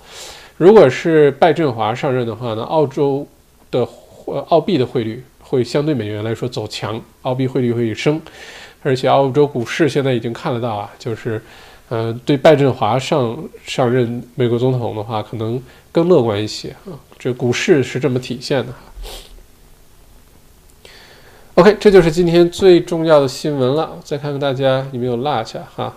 [0.57, 3.27] 如果是拜振华上任的话呢，澳洲
[3.71, 3.87] 的
[4.49, 8.21] 澳币的汇率会相对美元来说走强，澳币汇率会升，
[8.83, 11.41] 而且澳洲股市现在已经看得到啊，就是，
[11.89, 18.73] 呃，对拜振华上上任美国总统的话，可能更乐观一些啊，这股市是这么体现的。
[21.57, 23.97] OK，这就是今天最重要的新闻了。
[24.05, 25.91] 再看看大家有没有落下哈。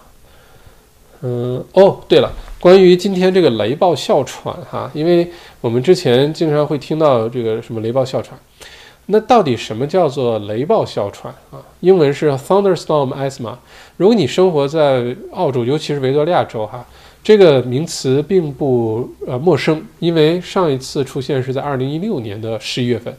[1.22, 8.40] 嗯，哦，对了，关于今天这个雷暴哮喘哈，因为我们之前经常会听到这个什么雷暴哮喘，
[9.08, 11.60] 那到底什么叫做雷暴哮喘啊？
[11.82, 13.58] 英文是 thunderstorm asthma。
[13.98, 16.86] 如果你生活在澳洲，尤其是维多利亚州哈，
[17.22, 23.14] 这个名词并不呃陌生，因为上一次出现是在二零一六年的十一月份，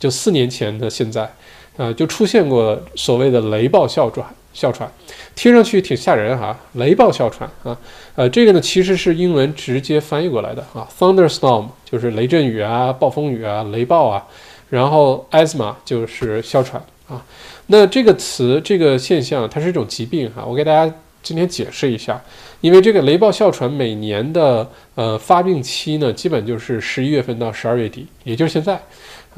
[0.00, 1.32] 就四年前的现在，
[1.76, 4.26] 呃，就出现过所谓的雷暴哮喘。
[4.54, 4.88] 哮喘，
[5.34, 7.76] 听上去挺吓人哈，雷暴哮喘啊，
[8.14, 14.24] 呃，这个呢其实是英文直接翻译过来的啊，thunderstorm 就是雷阵雨啊、暴风雨啊、雷暴啊，
[14.70, 17.20] 然后 asthma 就是哮喘啊。
[17.66, 22.22] 那这个词、这个现象，它是一种疾病哈，我给大家今天解释一下，
[22.60, 28.80] 因为这个雷暴哮喘每年的呃发病期呢，基本就是十一月份到十二月底，也就是现在，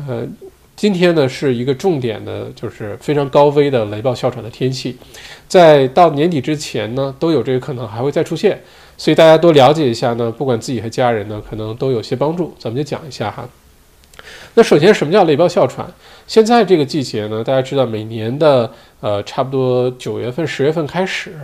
[0.07, 0.27] 呃。
[0.77, 4.95] 今天呢是一个重点的，就是非常高危的雷暴哮喘的天气，
[5.49, 8.61] 在到年底之前呢都有这个可能还会再出现，
[8.99, 12.55] 所以大家多了解一下呢，不管自己和家人呢，可能都有些帮助。
[12.59, 13.49] 咱们就讲一下哈。
[14.53, 15.87] 那首先什么叫雷暴哮喘？
[16.27, 21.35] 现在这个季节呢，大家知道每年的呃差不多九月份、十月份开始，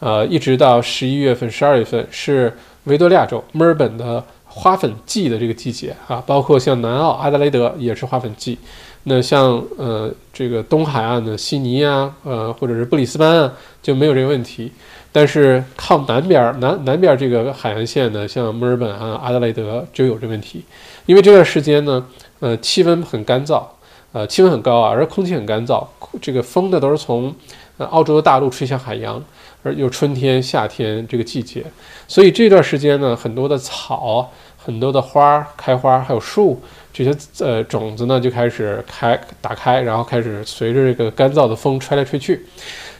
[0.00, 2.52] 呃一直到十一月份、十二月份是
[2.84, 4.24] 维多利亚州墨尔本的。
[4.54, 8.58] 花粉季的这个季节啊，包括像南澳、阿德雷德也是花粉季。
[9.04, 14.70] 那像呃这个东海岸的悉尼啊，呃或者是布里斯班啊，就没有这个问题。
[15.10, 20.62] 但是靠南边南南边这个海岸线的，像墨尔本啊、阿德雷德就有这问题。
[21.06, 22.06] 因为这段时间呢，
[22.40, 23.62] 呃气温很干燥，
[24.12, 25.84] 呃气温很高啊，而空气很干燥，
[26.20, 27.34] 这个风呢都是从
[27.78, 29.22] 呃澳洲的大陆吹向海洋。
[29.62, 31.64] 而又春天、夏天这个季节，
[32.08, 36.60] 所以这段时间呢，很多的草、很多的花开花，还有树
[36.92, 42.44] 这些呃种子呢就开始开打开，然后开始随着这个干燥的风吹来吹去。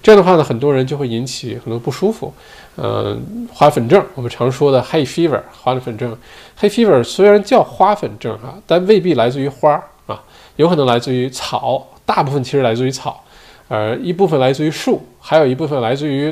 [0.03, 2.33] 这样的话呢，很多人就会引起很多不舒服，
[2.77, 3.17] 呃，
[3.53, 6.17] 花粉症，我们常说的 hay fever，花粉症。
[6.61, 9.73] hay fever 虽然叫花粉症啊，但未必来自于花
[10.07, 10.21] 啊，
[10.57, 13.23] 有可能来自于草，大部分其实来自于草。
[13.73, 16.31] 呃，一部分来自于树，还有一部分来自于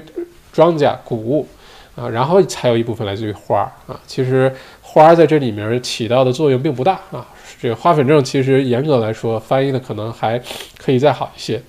[0.52, 1.48] 庄稼谷物，
[1.96, 3.98] 啊，然后才有一部分来自于花儿啊。
[4.06, 7.26] 其实花儿在这里面起到的作用并不大啊。
[7.58, 10.38] 这个花粉症其实严格来说翻译的可能还
[10.76, 11.62] 可以再好一些。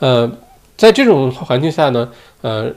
[0.00, 0.28] 呃，
[0.76, 2.10] 在这种环境下呢，
[2.40, 2.68] 呃，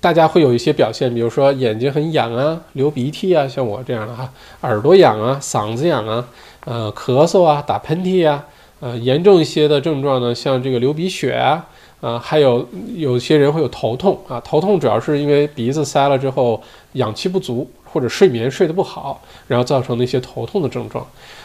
[0.00, 6.26] 大家会有一些表现，比如说眼睛很痒啊，流鼻涕啊，像我这样的哈，耳朵痒啊，嗓子痒啊，
[6.64, 8.42] 呃，咳嗽啊，打喷嚏呀。
[8.80, 11.66] 呃，严重一些的症状呢，像这个流鼻血啊，
[12.00, 12.64] 啊，还有
[12.94, 16.62] 有些人会有头痛啊，头痛主要是因为鼻子塞了之后
[16.92, 21.04] 氧气不足，或者睡眠睡得不好，然后造成的一些头痛的症状。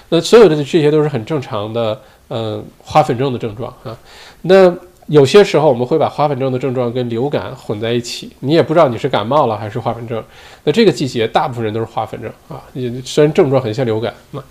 [0.09, 3.97] 那所有的这些都是很正常的，嗯，花粉症的症状啊。
[4.43, 4.71] 那
[5.07, 10.23] 有些时候我们会把花粉症的症状跟流感混在一起，你也不知道你是感冒了还是花粉症。
[10.65, 12.61] 那这个季节大部分人都是花粉症啊，
[13.03, 14.43] 虽然症状很像流感，那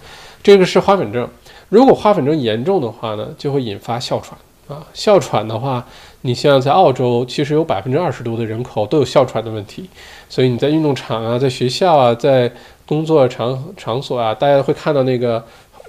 [0.43, 1.29] 这个是花粉症。
[1.73, 4.87] 如果花粉症严重的话呢，就会引发哮喘啊。
[4.93, 5.83] 哮喘的话，
[6.21, 9.89] 你像在澳洲，其实有百分之二十多的人口都有哮喘的问题。
[10.29, 12.53] 所以你在运动场啊，在学校啊，在
[12.85, 15.43] 工作场场所啊，大家会看到那个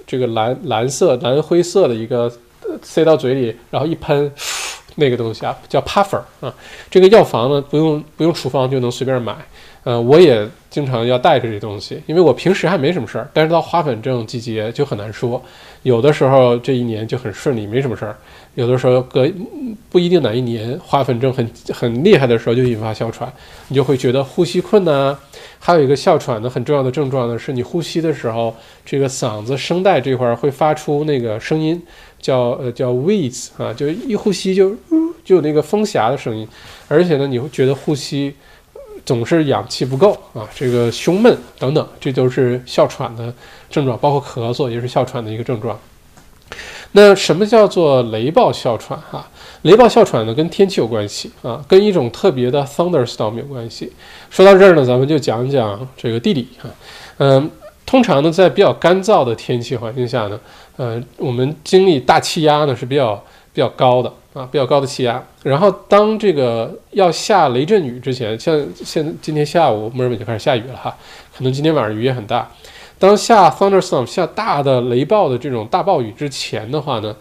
[0.06, 2.32] 这个蓝蓝色、蓝灰色的一个
[2.80, 4.32] 塞到嘴里，然后一喷，
[4.96, 6.50] 那个东西啊，叫 puffer 啊。
[6.90, 9.36] 这个药房呢，不用不用处方就能随便买。
[9.82, 15.42] 呃，我也经常要带着这东西，因为我平时还没什么事儿，但是到花粉症季节就很难说。
[15.84, 18.12] 有的时候这一年就很顺利，没什么事儿；
[18.54, 19.30] 有的时候隔
[19.90, 23.30] 不一定哪一年花粉症很很厉害的时候就引发哮喘，
[23.68, 25.16] 你就会觉得呼吸困难。
[25.58, 31.80] 还有一个哮喘的很重要的症状呢，是你呼吸的时候，这个嗓子声带这块儿会发出那个声音，
[32.18, 34.74] 叫呃叫 wheeze 啊，就一呼吸就
[35.22, 36.48] 就有那个风匣的声音，
[36.88, 38.34] 而且呢你会觉得呼吸。
[39.04, 43.32] 总是氧气不够啊，这个胸闷等等，这都是哮喘的
[43.68, 45.78] 症状，包括咳嗽也是哮喘的一个症状。
[46.92, 49.28] 那什么叫做雷暴哮喘啊？
[49.62, 53.92] 雷暴哮喘呢，跟天气有关系啊，跟一种特别的 thunderstorm 有关系。
[54.30, 56.70] 说到这儿呢，咱们就讲讲这个地理啊。
[57.18, 57.50] 嗯，
[57.84, 60.38] 通常呢，在比较干燥的天气环境下呢，
[60.76, 63.16] 呃，我们经历大气压呢是比较
[63.52, 64.12] 比较高的。
[64.34, 70.94] 啊，比较高的气压，然后当这个要下雷阵雨之前，像现今天下午墨尔本就开始下雨了哈，
[71.36, 72.50] 可能今天晚上雨也很大。
[72.98, 77.14] 当下 thunderstorm 下大的雷暴的这种大暴雨之前的话呢，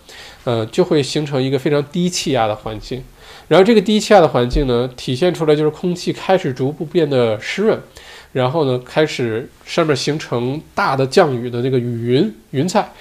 [0.43, 3.04] 呃，就会形成一个非常低气压的环境，
[3.47, 7.80] 然后这个低气压的环境呢，体现出来就是空气开始逐步变得湿润，
[8.32, 12.91] 然后呢，开始上面形成大的降雨的那个雨云云彩。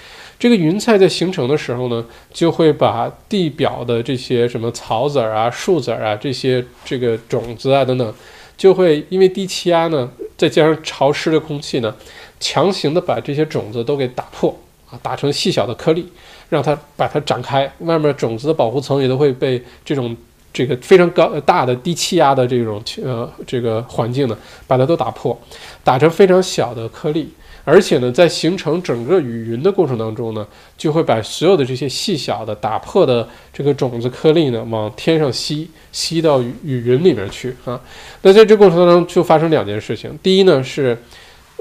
[0.42, 8.14] 这个云彩在形成的时候呢，就会把地表的这些什么草籽儿啊、树籽儿啊这些这个种子啊等等，
[8.56, 11.94] 就会因为低气压呢，再加上潮湿的空气呢，
[12.40, 14.52] 强行的把这些种子都给打破
[14.90, 16.04] 啊，打成细小的颗粒，
[16.48, 20.16] 让它把它展开，外面种子的保护层也都会被这种
[20.52, 24.36] 这个非常高大的低气压的这种呃这个环境呢，
[24.66, 25.40] 把它都打破，
[25.84, 27.32] 打成非常小的颗粒。
[27.64, 30.46] 而且呢，在形成整个雨云的过程当中呢，
[30.76, 37.80] 就会把所有的这些细小的打破的这个种子颗粒呢，往天上吸，吸到雨云里面去啊。
[38.22, 40.18] 那在这过程当中就发生两件事情。
[40.22, 40.96] 第一呢，是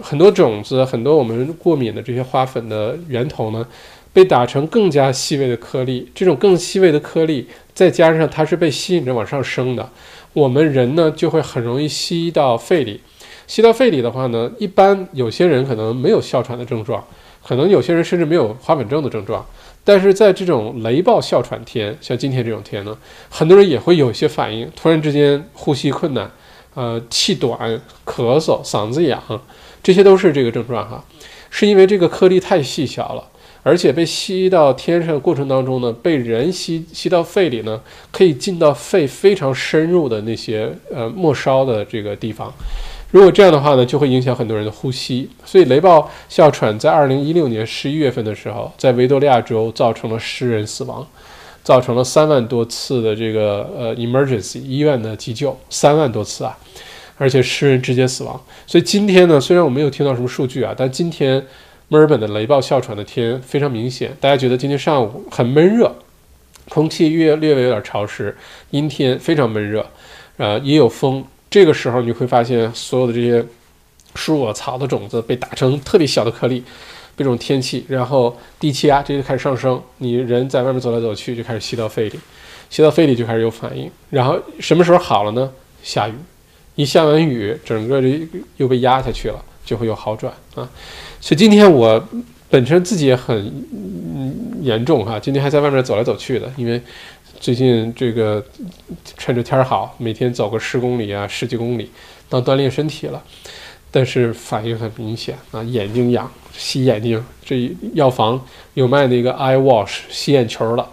[0.02, 3.66] 很多种子，很多我们过敏的这些花粉的源头呢，
[4.12, 6.10] 被打成更加细微的颗粒。
[6.16, 9.90] 这种更细微的颗粒，再加上它是被吸引着往上升的，
[10.34, 13.02] 我们人呢就会很容易吸到肺里。
[13.48, 17.06] 吸到肺里的话呢，一般有些人可能没有哮喘的症状，
[17.46, 19.46] 可能有些人甚至没有花粉症的症状，
[19.84, 22.98] 但是在这种雷暴哮喘天，像今天这种天呢，
[23.30, 26.32] 很多人也会有一些反应，突然之间呼吸困难，
[26.76, 27.58] 呃，气短、
[28.06, 29.22] 咳嗽、嗓子痒，
[29.84, 31.04] 这些都是这个症状哈，
[31.50, 33.28] 是因为这个颗粒太细小了，
[33.64, 37.80] 而且被吸到天上的过程当中呢，被人吸吸到肺里呢，
[38.12, 42.52] 可以进到肺非常深入的那些呃末梢的这个地方。
[43.12, 45.30] 如果这样的话呢，就会影响很多人的呼吸。
[45.46, 51.06] 所以雷暴哮喘在二零一六年十一月份的时候，在维多利亚州造成了十人死亡，
[51.62, 56.58] 造成了三万多次的这个呃 emergency 医院的急救，三万多次啊，
[57.18, 58.42] 而且十人直接死亡。
[58.66, 61.46] 所以今天呢，虽然我没有听到什么数据啊，但今天
[61.92, 65.94] 墨尔本的雷暴哮喘的天非常明显，大家觉得今天上午很闷热，
[66.70, 68.34] 空气略略微有点潮湿，
[68.70, 69.86] 阴天非常闷热，
[70.38, 71.22] 呃，也有风。
[71.50, 73.46] 这个时候你会发现，所有的这些
[74.16, 76.64] 树啊、草的种子被打成特别小的颗粒，
[77.18, 82.18] 这种天气，然后低气压这就开始上升，你人在外面走来走去就开始吸到肺里，
[82.70, 83.92] 吸到肺里就开始有反应。
[84.10, 85.52] 然后什么时候好了呢？
[85.84, 86.14] 下雨，
[86.76, 88.26] 一下完雨，整个这
[88.56, 90.70] 又被压下去了，就会有好转啊。
[91.22, 92.04] 所以今天我
[92.50, 93.64] 本身自己也很
[94.62, 96.82] 严重哈，今天还在外面走来走去的，因为。
[97.40, 98.46] 最近这个
[99.18, 101.90] 趁着天儿好，每天走个十公里啊，十几公里，
[102.30, 103.20] 当锻炼身体了。
[103.90, 107.26] 但是反应很明显啊，眼睛痒，洗眼睛。
[107.44, 108.40] 这药房
[108.76, 110.88] 有卖那个 eye wash 洗眼球了，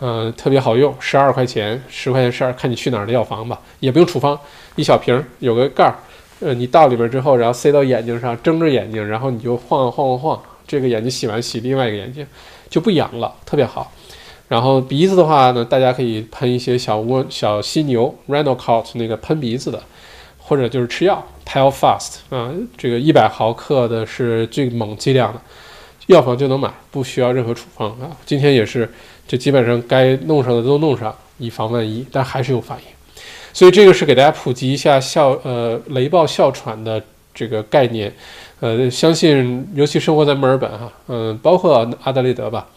[0.00, 4.38] 嗯，特别好用，十二块钱，十块钱十二，看你去哪儿的药房吧，也不用处方，
[4.76, 5.98] 一小瓶有个盖儿，
[6.40, 12.24] 呃，你倒里边之后，然后塞到眼睛上，睁着眼睛，然后你就晃晃晃晃，这个眼睛洗完洗另外一个眼睛，
[12.70, 13.92] 就不痒了，特别好。
[14.46, 19.82] 然后鼻子的话呢，大家可以喷一些小蜗小犀牛 r a n d a l c o t 那个喷鼻子的，
[20.38, 25.40] 或者就是吃药 t e l Fast 啊，这个一百毫克的是最猛剂量的，
[26.06, 28.16] 药房就能买，不需要任何处方啊。
[28.24, 28.88] 今天也是，
[29.26, 32.97] 这基本上该弄上的都弄上，以防万一，但还是有反应。
[33.58, 37.02] 所以这个是给大家普及一下哮呃雷暴哮喘的
[37.34, 38.14] 这个概念，
[38.60, 42.68] 呃，相信尤其生活在墨尔本哈，嗯，包括阿德雷德吧。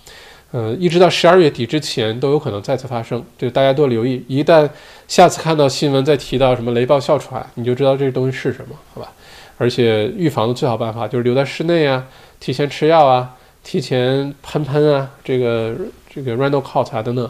[0.49, 4.25] 呃，一直到十二月底之前都有可能再次发生，就大家多留意。
[4.27, 4.67] 一旦
[5.07, 9.11] 下次看到新闻再提到什么雷暴哮喘，你就知道这个东西是什么，好吧？
[9.59, 12.03] 而且预防的最好办法就是留在室内啊，
[12.39, 15.75] 提前吃药啊，提前喷喷啊，这个
[16.11, 17.29] 这个 r a n d o c o t 啊等等。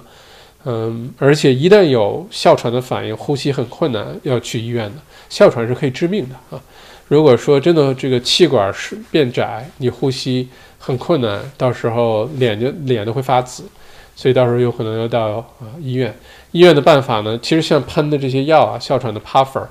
[0.65, 4.95] 嗯，而且一旦有哮喘的反应，呼吸很困难，要去医院的。
[5.29, 6.61] 哮喘是可以致命的啊！
[7.07, 10.47] 如果说真的这个气管是变窄，你呼吸。
[10.83, 13.63] 很困难，到时候脸就脸都会发紫，
[14.15, 16.11] 所以到时候有可能要到啊医院。
[16.53, 19.63] 医院的办法呢，其实像喷的这些药啊，哮喘的 puffer，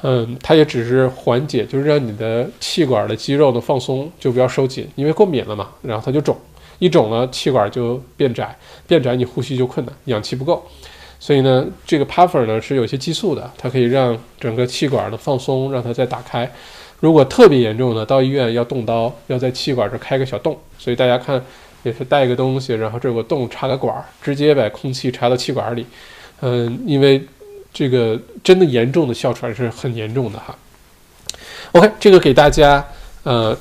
[0.00, 6.34] 嗯，它也只是缓解，就是让你的气管的肌肉呢放松，就不要收紧，因为过敏了嘛，然后它就肿，
[6.78, 8.56] 一肿呢气管就变窄，
[8.86, 10.66] 变窄你呼吸就困难，氧气不够。
[11.18, 16.50] 所以呢，这个 puffer 呢是有些激素的，它可以让整个气管的放松，让它再打开。
[17.00, 20.58] 如果特别严重的，到医院要动刀，要在气管这开个小洞。
[20.78, 21.42] 所以大家看，
[21.82, 25.86] 也是带一个东西，然后这有个洞，插个管，直接把空气插到气管里。
[26.40, 27.26] 嗯，因为
[27.72, 30.56] 这个真的严重的哮喘是很严重的哈。
[31.72, 32.84] OK，这个给大家
[33.22, 33.56] 呃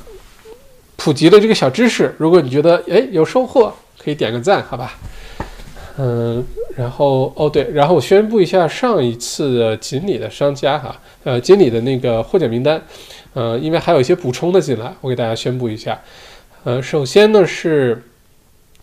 [0.95, 2.13] 普及了这个小知识。
[2.17, 4.97] 如果你觉得哎有收获，可以点个赞，好吧？
[5.97, 6.43] 嗯，
[6.75, 12.81] 然后哦对，然后我宣布一下上一次的锦鲤的商家哈，呃，锦鲤的那个获奖名单。
[13.33, 15.99] 呃，因为还有一些补充的进来，我给大家宣布一下。
[16.63, 18.01] 呃，首先呢是，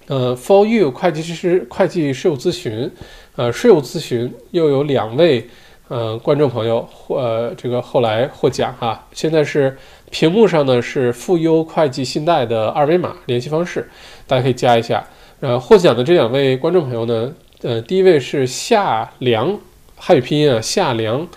[0.07, 2.91] 呃，For You 会计师会计税务咨询，
[3.37, 5.49] 呃，税务咨询又有两位
[5.93, 9.07] 呃观众朋友获呃这个后来获奖哈。
[9.13, 9.77] 现在是
[10.11, 13.87] 屏幕上呢是富优会计信贷的二维码联系方式，
[14.27, 15.05] 大家可以加一下。
[15.41, 17.31] 呃，获奖的这两位观众朋友呢，
[17.61, 19.59] 呃，第一位是夏良，
[19.97, 21.29] 汉语拼音啊，夏良。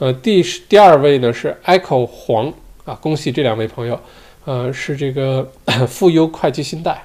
[0.00, 2.52] 呃，第第二位呢是 Echo 黄
[2.84, 4.00] 啊，恭喜这两位朋友，
[4.46, 5.48] 呃，是这个
[5.86, 7.04] 富优会计信贷，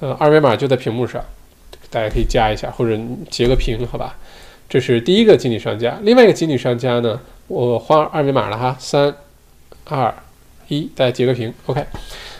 [0.00, 1.22] 呃，二维码就在屏幕上，
[1.90, 2.98] 大家可以加一下或者
[3.28, 4.16] 截个屏，好吧？
[4.68, 5.98] 这是第一个锦鲤商家。
[6.02, 9.14] 另外一个锦鲤商家呢，我画二维码了哈，三、
[9.84, 10.12] 二、
[10.68, 11.84] 一，大家截个屏，OK。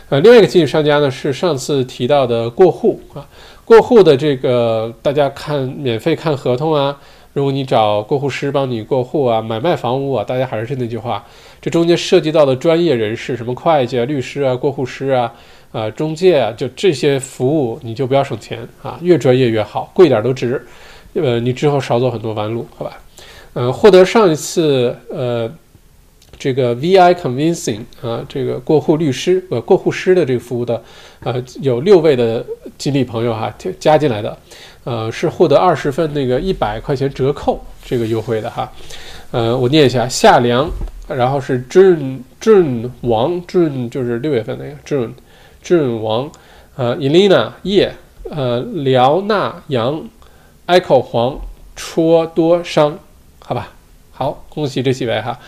[0.08, 3.26] 呃，另外一个锦鲤商家呢是上次提到的过户啊，
[3.64, 6.98] 过户的这个大家看免费看合同啊，
[7.32, 11.24] 如果你找过户师帮你过户啊，买卖房屋啊，大家还是那句话，
[11.60, 15.32] 这中间涉及到的专业人士，什么会计啊、律师啊、过户师啊。
[15.74, 20.64] 啊，中介啊，就这些服务你就不要省钱啊，越专业越好，贵点都值。
[21.14, 22.98] 呃，你之后少走很多弯路，好吧？
[23.54, 25.50] 呃，获得上一次呃
[26.38, 30.82] 这个 VI Convincing 啊，这个过户律师呃过户师的这个服务的，
[31.20, 32.44] 呃，有六位的
[32.76, 34.36] 经理朋友哈加进来的，
[34.84, 38.70] 呃，是获得二十份那个一百块钱折扣这个优惠的哈。
[39.30, 40.68] 呃，我念一下夏良，
[41.08, 45.10] 然后是 June June 王 June 就是六月份那个 June。
[45.66, 46.30] 阵王，
[46.76, 47.90] 呃，Elena 叶，
[48.28, 49.98] 呃，辽纳杨
[50.66, 51.40] ，Echo 黄，
[51.76, 52.98] 戳多商，
[53.40, 53.72] 好吧，
[54.12, 55.38] 好，恭喜这几位哈，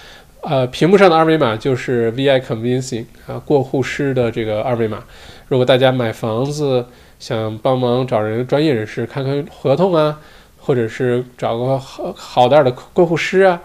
[0.42, 5.04] 呃，屏幕上的二维码就是 VI Convincing 啊，过户师的这个二维码。
[5.48, 6.86] 如果大家买房子
[7.18, 10.20] 想帮忙找人专业人士看看合同啊，
[10.58, 13.62] 或者是找个好好点的过户师啊，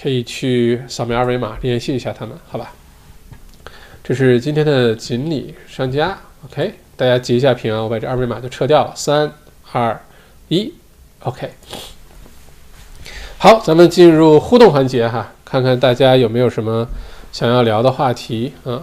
[0.00, 2.72] 可以去扫描二维码联系一下他们，好吧。
[4.02, 8.92] 这是今天的锦鲤商家，OK，大家截一下屏啊，我把这二维码就撤掉了。
[8.96, 9.32] 三、
[9.70, 10.00] 二、
[10.48, 10.74] 一
[11.24, 11.50] ，OK。
[13.38, 16.86] 好，咱们进入互动环节哈，看看大家有没有什么
[17.32, 18.82] 想要聊的话题啊？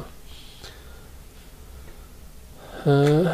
[2.85, 3.27] 嗯，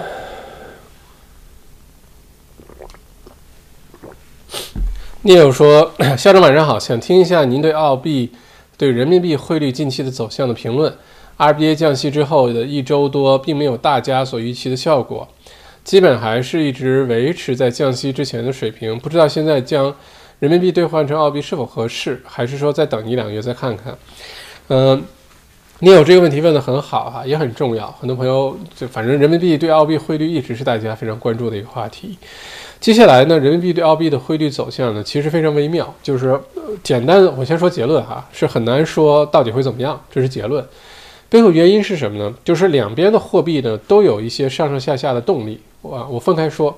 [5.22, 8.32] 聂友说：“校长晚上好，想听一下您对澳币
[8.78, 10.94] 对人民币汇率近期的走向的评论。”
[11.38, 15.28] RBA 降息之后的一周多，并没有大家所预期的效果，
[15.84, 18.98] 基本还是一直维持在降息之前的水平。
[19.00, 19.94] 不知道现在将
[20.40, 23.98] 人民币兑换成澳币是否合适，还是说再等一两个月再看看？
[24.70, 25.04] 嗯，
[25.80, 27.92] 你有这个问题问得很好哈，也很重要。
[28.00, 32.18] 很多朋友就反正人民币对澳币汇率一直是大家非常关注的一个话题。
[32.80, 35.94] 接下来呢，人民币对澳币的汇率走向呢，其实非常微妙。
[36.02, 36.40] 就是
[36.82, 40.66] 简单，我先说结论哈，是很难说到底会怎么样，这是结论。
[41.30, 42.34] 背后原因是什么呢？
[42.44, 45.60] 就是两边的货币呢都有一些上上下下的动力。
[45.84, 46.76] 我我分开说，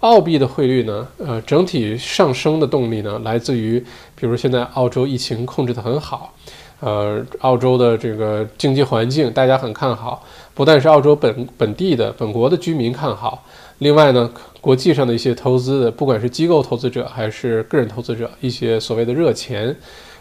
[0.00, 3.84] 澳币的汇率呢，呃，整体上升的动力呢，来自于
[4.14, 6.32] 比如现在澳洲疫情控制得很好，
[6.78, 10.22] 呃，澳洲的这个经济环境大家很看好，
[10.54, 13.42] 不但是澳洲本本地的本国的居民看好，
[13.78, 14.30] 另外呢，
[14.60, 19.74] 国际上的一些投资的，不管是机构投资者还是个人投资者，一些所谓的热钱，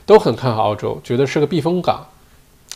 [0.03, 2.03] 都很看好澳洲，觉得是个避风港。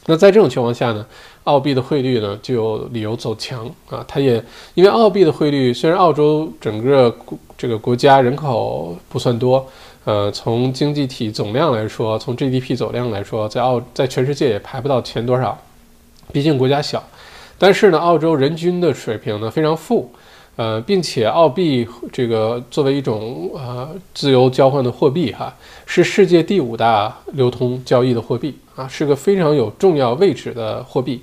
[0.10, 1.06] 那在这种情况下呢，
[1.44, 4.04] 澳币的汇率呢就有理由走强啊。
[4.08, 4.44] 它也
[4.74, 7.16] 因为澳币的汇率，虽然澳洲整个
[7.56, 9.64] 这个国家人口不算多，
[10.06, 15.56] 呃，从经济体总量来说，从 GDP 总量来说，在澳在全世界也排不到前多少，
[16.34, 17.04] 毕竟国家小。
[17.60, 20.12] 但是呢，澳洲人均的水平呢非常富。
[20.60, 25.56] 呃，并且澳币这个作为一种呃自由交换的货币哈，
[25.86, 31.22] 是世界第五大流通交易的货币啊，是个非常有重要位置的货币。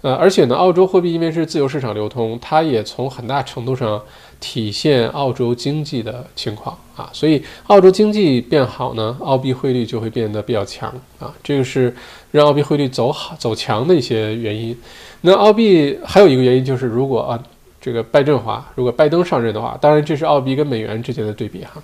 [0.00, 4.02] 呃，而且呢，澳洲货币因为是自由市场流通，它也从很大程度上
[4.40, 11.94] 体现澳洲经济的情况啊，所以澳洲经济变好呢，澳币汇率就会变得比较强啊，这个是
[12.32, 14.76] 让澳币汇率走好走强的一些原因。
[15.20, 17.40] 那澳币还有一个原因就是，如果啊。
[17.82, 21.82] 这个拜振华，如果拜登上任的话，当然这是澳币跟美元之间的对比哈。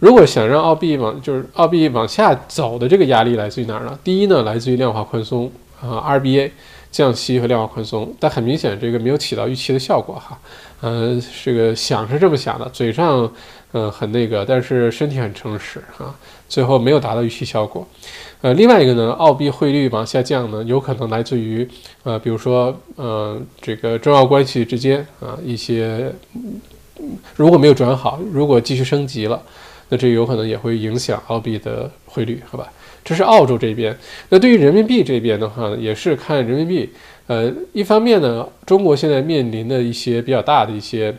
[0.00, 3.96] 如果想让澳币往就是澳币往下走的这个压力来自于哪儿呢？
[4.02, 6.50] 第一呢，来自于量化宽松啊，RBA
[6.90, 10.36] 降息和量化宽松，但很明显这个没有起到预期的效果哈。
[10.80, 13.30] 呃，这个想是这么想的，嘴上
[13.72, 16.12] 嗯很那个，但是身体很诚实啊，
[16.48, 17.86] 最后没有达到预期效果。
[18.42, 21.68] 呃，另外一个呢，澳币汇率往下降呢，有可能来自于
[22.04, 26.10] 呃，比如说呃，这个中澳关系之间啊一些
[27.36, 29.42] 如果没有转好，如果继续升级了，
[29.90, 32.72] 那这有可能也会影响澳币的汇率，好吧？
[33.04, 33.94] 这是澳洲这边。
[34.30, 36.88] 那对于人民币这边的话呢，也是看人民币。
[37.26, 41.14] 呃，一方面呢，中国现在面临的一些比较大的一些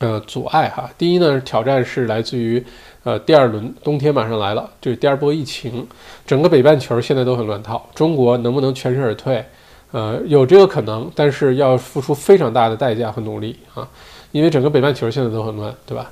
[0.00, 0.90] 呃阻碍哈。
[0.98, 2.62] 第一呢，挑战是来自于。
[3.04, 5.86] 呃，第二轮冬天马上来了，就是第二波疫情，
[6.24, 7.88] 整个北半球现在都很乱套。
[7.94, 9.44] 中国能不能全身而退？
[9.90, 13.86] 呃，有这个可能，但是要付出非常大的代价和努力啊，
[14.30, 16.10] 因为整个北半球现在都很乱，对吧？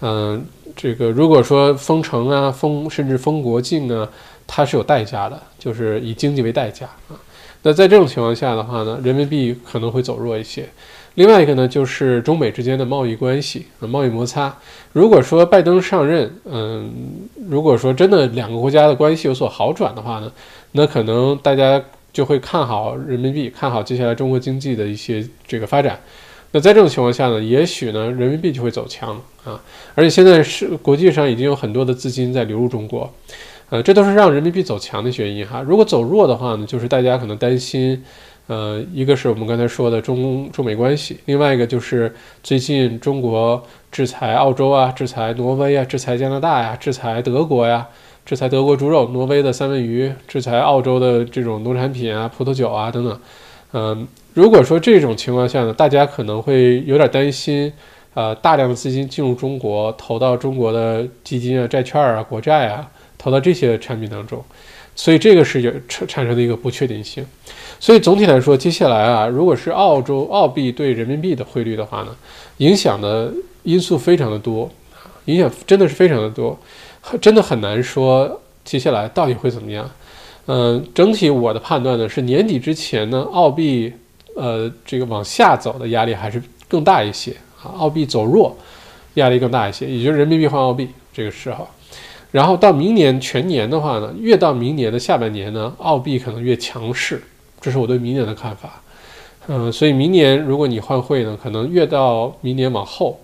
[0.00, 4.08] 嗯，这个如果说封城啊，封甚至封国境啊，
[4.46, 7.14] 它是有代价的，就是以经济为代价啊。
[7.62, 10.68] 那在这种情况下的话呢，人民币可能会走弱一些。
[11.14, 14.56] 另外一个呢，就是中美之间的贸易关系啊、贸易摩擦。
[14.94, 16.90] 如果说拜登上任，嗯，
[17.50, 20.32] 如果说真的两个国家的关系有所好转的话呢，
[20.72, 21.82] 那可能大家
[22.14, 26.00] 就会看好人民币，看好接下来中国经济的一些这个发展。
[26.52, 29.60] 那在这种情况下呢，也许呢，人民币就会走强啊。
[29.94, 33.12] 而且现在是国际上已经有很多的资金在流入中国，
[33.68, 35.60] 呃，这都是让人民币走强的原因哈。
[35.60, 38.02] 如果走弱的话呢，就是大家可能担心。
[38.52, 47.88] 呃，一个是我们刚才说的中中美关系，另外一个就是最近中国制裁澳洲啊，制裁挪威啊，制裁加拿大呀，制裁德国呀，
[48.26, 53.18] 制裁德国猪肉、挪威的三文鱼，制裁澳洲的这种农产品啊、葡萄酒啊等等。
[53.72, 57.72] 嗯，如果说这种情况下呢，大家可能会有点担心，
[58.12, 62.86] 呃，大量的资金进入中国，投到中国的基金啊、债券啊、国债啊，
[63.16, 64.44] 投到这些产品当中。
[64.94, 67.24] 所以这个是有产产生的一个不确定性，
[67.82, 72.14] 所以总体来说，接下来啊，如果是澳洲澳币对人民币的汇率的话呢，
[72.58, 74.70] 影响的因素非常的多，
[75.24, 76.56] 影响真的是非常的多，
[77.20, 79.90] 真的很难说接下来到底会怎么样。
[80.46, 83.92] 嗯，整体我的判断呢是年底之前呢，澳币
[84.36, 88.56] 呃这个往下走的压力还是更大一些啊，澳币走弱
[89.14, 91.66] 压力更大一些，也就是人民币换澳币这个时候。
[92.30, 97.20] 然后到明年全年的话呢，越到明年的下半年呢，澳币可能越强势，
[97.62, 98.82] 这是我对明年的看法。
[99.46, 103.18] 嗯，所以明年如果你换汇呢，可能越到明年往后，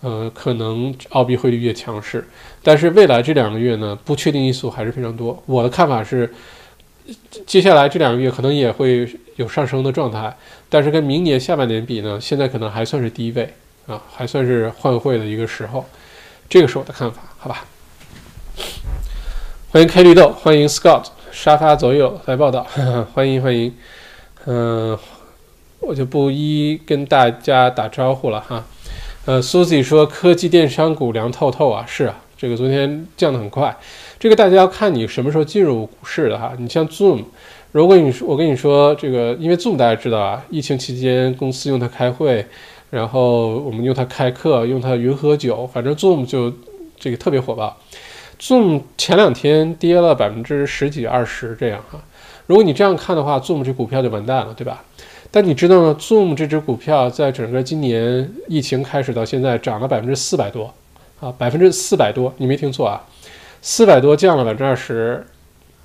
[0.00, 2.28] 呃，可能澳币汇率越强势。
[2.62, 5.42] 但是未来这两个月呢，不确定因素还是非常多。
[5.46, 6.32] 我的看法是，
[7.46, 10.36] 接下来这两个月可能也会有上升的状态，
[10.68, 13.52] 但是跟明年下半年比呢，现在可能还算是低位
[13.86, 15.84] 啊，还算是换汇的一个时候。
[16.48, 17.64] 这个是我的看法，好吧？
[19.70, 21.06] 欢迎 K 绿豆，欢迎 Scott
[21.36, 22.66] 沙发左右来报道，
[23.12, 23.70] 欢迎欢迎，
[24.46, 24.98] 嗯，
[25.80, 28.64] 我就不一跟大家打招呼了哈。
[29.26, 33.76] 呃，Susie 说科技电商股凉透透啊，是啊，这个昨天降得很快，
[34.18, 36.54] 这个大家要看你什么时候进入股市的哈。
[36.58, 37.24] 你像 Zoom，
[37.70, 42.46] 如果你说我跟你说这个，因为 Zoom 大家知道啊，疫情期间公司用它开会，
[42.88, 46.50] 然后我们用它开课，用它云喝酒，反正 Zoom 就
[46.98, 47.76] 这个特别火爆。
[48.40, 51.98] Zoom 前两天跌了百分之十几、二十这样哈，
[52.46, 54.84] 如果你这样看的话，Zoom 这股票就完蛋了，对吧？
[55.30, 60.72] 但你知道呢，Zoom 这只股票在整个今年疫情开始到现在涨了百分之四百多，
[61.20, 63.04] 啊，百分之四百多，你没听错啊，
[63.60, 65.26] 四百多降了百分之二十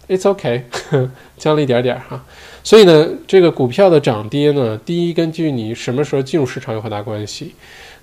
[0.08, 0.66] ，It's OK，
[1.38, 2.24] 降了一点点哈。
[2.64, 7.56] 所以呢，这个股票的涨跌呢，第一根据你什么时候进入市场有很大关系。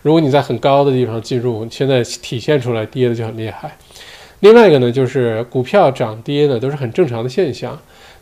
[0.02, 3.76] 如果你在很高的地方进入，现在体现出来跌的就很厉害。
[4.40, 7.76] 另外一个呢，就是股票涨跌呢都是很正常的现象，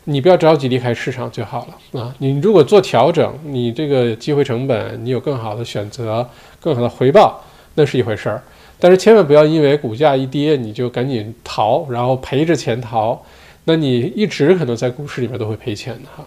[0.05, 2.15] 你不要着急离开市场就好了啊。
[2.17, 6.27] 你如果做调整，你这个机会成本，你有更好的选择、
[6.59, 7.43] 更好的回报，
[7.75, 8.41] 那是一回事儿。
[8.79, 13.21] 但是千万不要因为股价一跌你就赶紧逃，然后赔着钱逃，
[13.65, 16.25] 那你一直可能在股市里面都会赔钱的哈。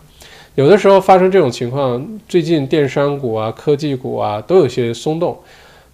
[0.55, 5.37] 有的时候发生这种情况，最近电商股啊、科技股啊都有些松动。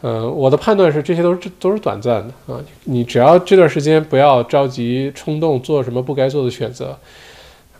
[0.06, 2.62] 呃，我的判断是，这些都是都是短暂的啊。
[2.84, 6.96] 你只要这段时间不要着急冲动做什么不该做的选择，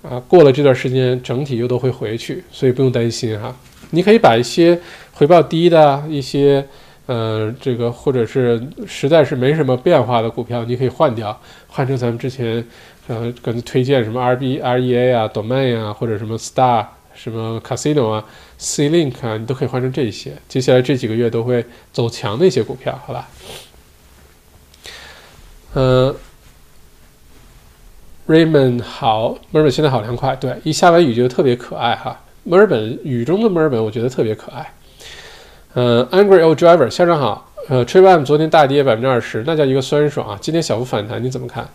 [0.03, 3.55] 啊，过了这段时间，整体又都会回去，所以不用担心哈。
[3.91, 4.77] 你可以把一些
[5.13, 6.67] 回报低的一些，
[7.07, 12.67] 呃，这个或者是实在是没什么变化的股票，你可以换掉，换成咱们之前
[13.07, 16.87] 呃跟推荐什么 R B R E A 啊，Domain 啊，或者什么 Star。
[17.17, 18.25] 什么 Casino 啊
[18.59, 20.35] ，C Link 啊，你都可以换成这些。
[20.49, 23.29] 接下来这几个月都会走强的一些股票，好吧？
[25.75, 26.15] 嗯
[28.29, 30.37] ，Raymond 好，墨尔本现在好凉快。
[30.37, 32.21] 对，一下完雨就特别可爱哈。
[32.45, 34.73] 墨尔本雨中的墨尔本，我觉得特别可爱。
[35.75, 37.51] 嗯，Angry Old Driver 校长好。
[37.69, 40.39] 呃，Triple M 昨天大跌百分之二十，那叫一个酸爽啊。
[40.41, 41.69] 今天小幅反弹，你怎么看？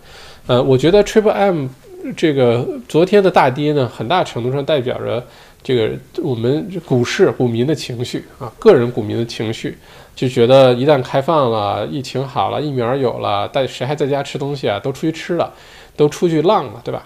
[0.48, 1.68] 呃，我觉得 Triple M。
[2.16, 5.24] 这个昨天的大跌呢，很大程度上代表着
[5.64, 5.92] 这个
[6.24, 9.78] 我们股市股民的情绪啊，个人股民的情绪，
[10.16, 14.80] 就觉得一旦开放了，疫情好了，疫苗有了，但谁还在家吃东西啊？
[14.80, 15.54] 都出去吃了，
[15.96, 17.06] 都出去浪了，对吧？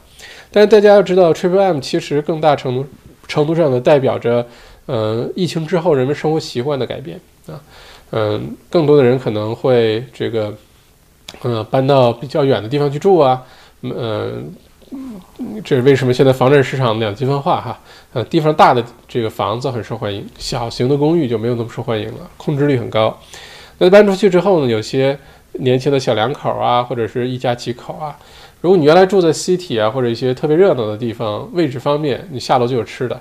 [0.52, 2.88] 但是大家要知道，Triple M 其实更大程度
[3.28, 4.48] 程度上的代表着，
[4.86, 7.60] 呃，疫情之后人们生活习惯的改变啊，
[8.12, 10.54] 嗯，更多的人可能会这个，
[11.44, 13.44] 嗯，搬到比较远的地方去住啊，
[13.82, 14.54] 嗯。
[15.64, 17.80] 这是为什么现在房产市场两极分化哈？
[18.14, 23.18] 呃，地方大的这个房子很受欢迎，小型的公寓就没有那么受欢迎了，空置率很高。
[23.78, 25.18] 那搬出去之后呢，有些
[25.54, 28.18] 年轻的小两口啊，或者是一家几口啊，
[28.62, 33.20] 如果你原来住在 city 啊，或者一些特别热闹的地方，位置方便，你下楼就有吃的。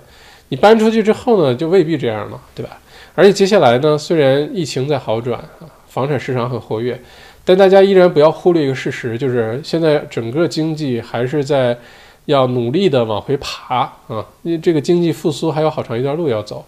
[0.49, 2.79] 你搬出去之后呢，就未必这样了，对吧？
[3.17, 7.01] 而且接下来呢，虽然疫情在好转啊，房产市场很活跃，
[7.45, 11.77] 但大家依然不要忽略一个事实，就是现在整个经济还是在
[12.25, 16.65] 要努力的往回爬啊，因为这个经济复苏还有好长一段路要走。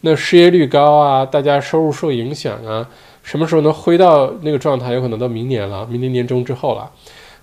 [0.00, 2.86] 那失业率高啊，大家收入受影响啊，
[3.22, 4.92] 什么时候能回到那个状态？
[4.92, 6.90] 有可能到明年了，明年年中之后了。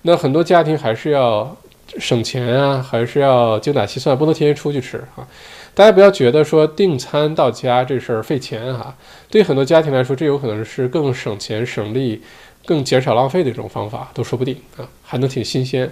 [0.03, 1.55] 那很多家庭还是要
[1.97, 5.27] 省钱啊，还是要精打细算，不能天天出去吃啊。
[5.73, 8.95] 大家不要觉得说订餐到家这事儿费钱哈，
[9.31, 12.21] 对很多家庭来说，这有可能是更省钱省力、
[12.65, 15.91] 更减少浪费的一种方法，都说不定啊，还能挺新鲜。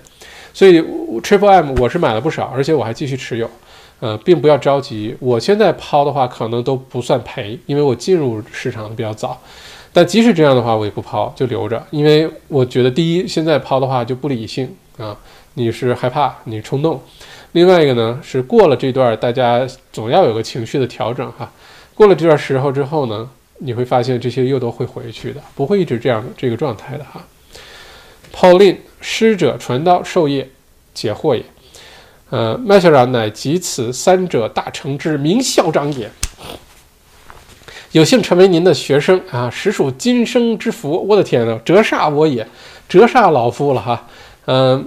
[0.53, 0.81] 所以
[1.21, 3.49] Triple M 我是买了不少，而且我还继续持有。
[3.99, 9.39] 呃，并不要着急，我现在抛的话可能都不算赔，因为我进入市场的比较早。
[9.93, 15.15] 但即使这样的话，我也不抛，就留着，因为我觉得第一，现在抛的话就不理性啊，
[15.53, 16.97] 你是害怕，你冲动；
[17.51, 21.51] 另外一个呢，是过了这段，大家总要有个情绪的调整哈。
[21.93, 23.29] 过了这段时候之后呢，
[23.63, 27.23] 你会发现这些又都会回去的，不会一直这样这个状态的哈。
[28.33, 30.49] Pauline，师者，传道授业
[30.93, 31.43] 解惑也。
[32.31, 36.09] 呃，麦校长乃集此三者大成之名校长也。
[37.91, 41.05] 有幸成为您的学生啊，实属今生之福。
[41.07, 42.47] 我的天呐，折煞我也，
[42.87, 44.07] 折煞老夫了哈。
[44.45, 44.85] 嗯，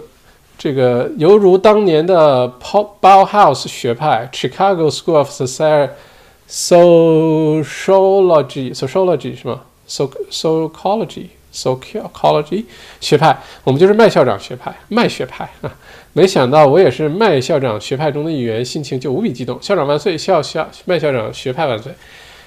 [0.57, 5.91] 这个犹如当年的 Paul Bauhaus 学派 Chicago School of Social
[6.49, 12.65] Sociology，Sociology 是吗？so sociology sociology
[13.01, 15.73] 学派，我们就是麦校长学派，麦学派啊！
[16.13, 19.59] 没想到我也是麦校长学派中的一员，心情就无比激动。
[19.63, 20.19] 校长万岁！
[20.19, 21.93] 校校麦校长学派万岁！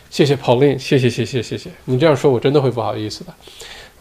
[0.09, 1.69] 谢谢 Pauline，谢谢谢谢谢谢！
[1.85, 3.33] 你这样说，我真的会不好意思的。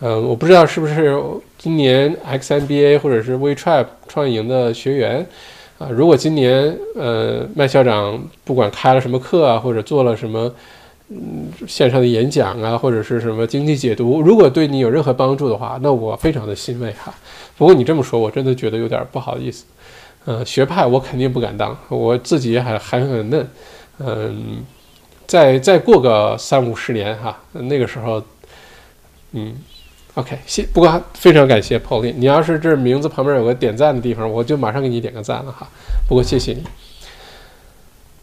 [0.00, 1.18] 嗯，我不知道是不是
[1.56, 5.26] 今年 XNBA 或者是 WeTrap 创业营的学员
[5.78, 5.88] 啊？
[5.90, 10.52] 如果今年呃麦校长不管开了什么课啊，或者做了什么。
[11.08, 17.14] 嗯，线上的演讲啊，或者是什么经济解读，如果对你有任何帮助的话，那我非常的欣慰哈。
[17.56, 19.66] 不过你这么说，我真的觉得有点不好意思。
[20.24, 23.48] 呃，学派我肯定不敢当，我自己还还很嫩。
[24.00, 24.64] 嗯，
[25.28, 28.20] 再再过个三五十年哈，那个时候，
[29.30, 29.54] 嗯
[30.16, 30.64] ，OK，谢。
[30.64, 35.66] 不过非常感谢 Pauline，你要是这名字旁边有个点赞的地方，我就马上给你点个赞了哈。
[36.08, 36.64] 不过谢谢你。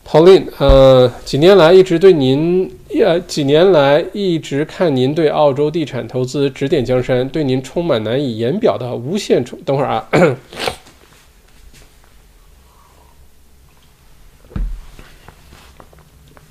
[0.06, 2.70] Pauline，呃，几年来一直对您，
[3.02, 9.58] 呃，几年来一直看您对澳洲地产投资指点江山，对您充满难以言表的无限宠。
[9.66, 10.10] 等会儿啊，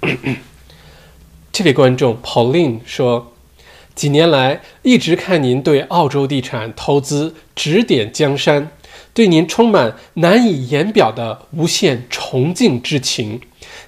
[1.53, 3.32] 这位观众 Pauline 说，
[3.95, 8.71] 几年来一直看您对澳洲地产投资指点江山。
[9.15, 13.39] 对您充满难以言表的无限崇敬之情，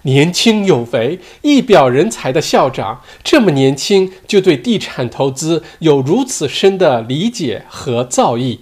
[0.03, 8.59] 年轻有为、一表人才的校长，这么年轻就对地产投资有如此深的理解和造诣，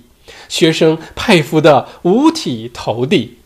[0.49, 3.39] 学生佩服的五体投地。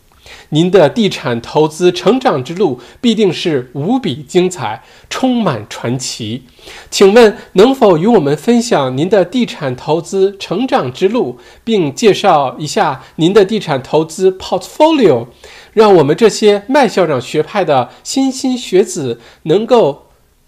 [0.49, 6.43] 您的地产投资成长之路必定是无比精彩，充满传奇。
[6.89, 15.27] 请问能否与我们分享您的地产投资成长之路，并介绍一下您的地产投资 portfolio，
[15.73, 20.07] 让我们这些麦校长学派的莘莘学子能够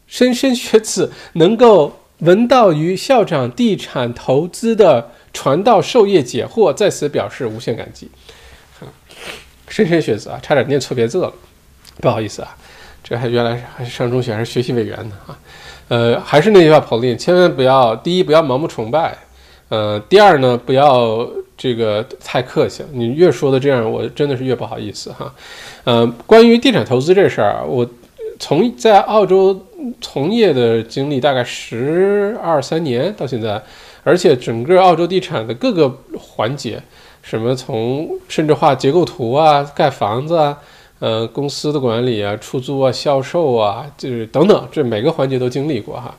[0.09, 8.09] 莘莘学子 能够闻道于校长地产投资的传道授业解惑，在此表示无限感激。
[9.69, 11.31] 莘莘学子啊，差点念错别字了，
[12.01, 12.55] 不好意思啊，
[13.03, 15.37] 这还原来还是上中学还是学习委员呢啊，
[15.87, 19.17] 呃，还是那句话跑林千万不要，第一不要盲目崇拜，
[19.69, 25.33] 呃，第二呢不要这个太客气，你越说的这样，我真的是越不好意思哈，
[25.83, 27.87] 呃，关于地产投资这事儿，我
[28.39, 29.67] 从在澳洲
[30.01, 33.61] 从业的经历大概十二三年到现在，
[34.03, 36.81] 而且整个澳洲地产的各个环节。
[37.21, 40.57] 什么从甚至画结构图啊，盖房子啊，
[40.99, 46.15] 呃，公司的管理啊，出租啊，销售啊，就是等等，这每个环节都经历过哈。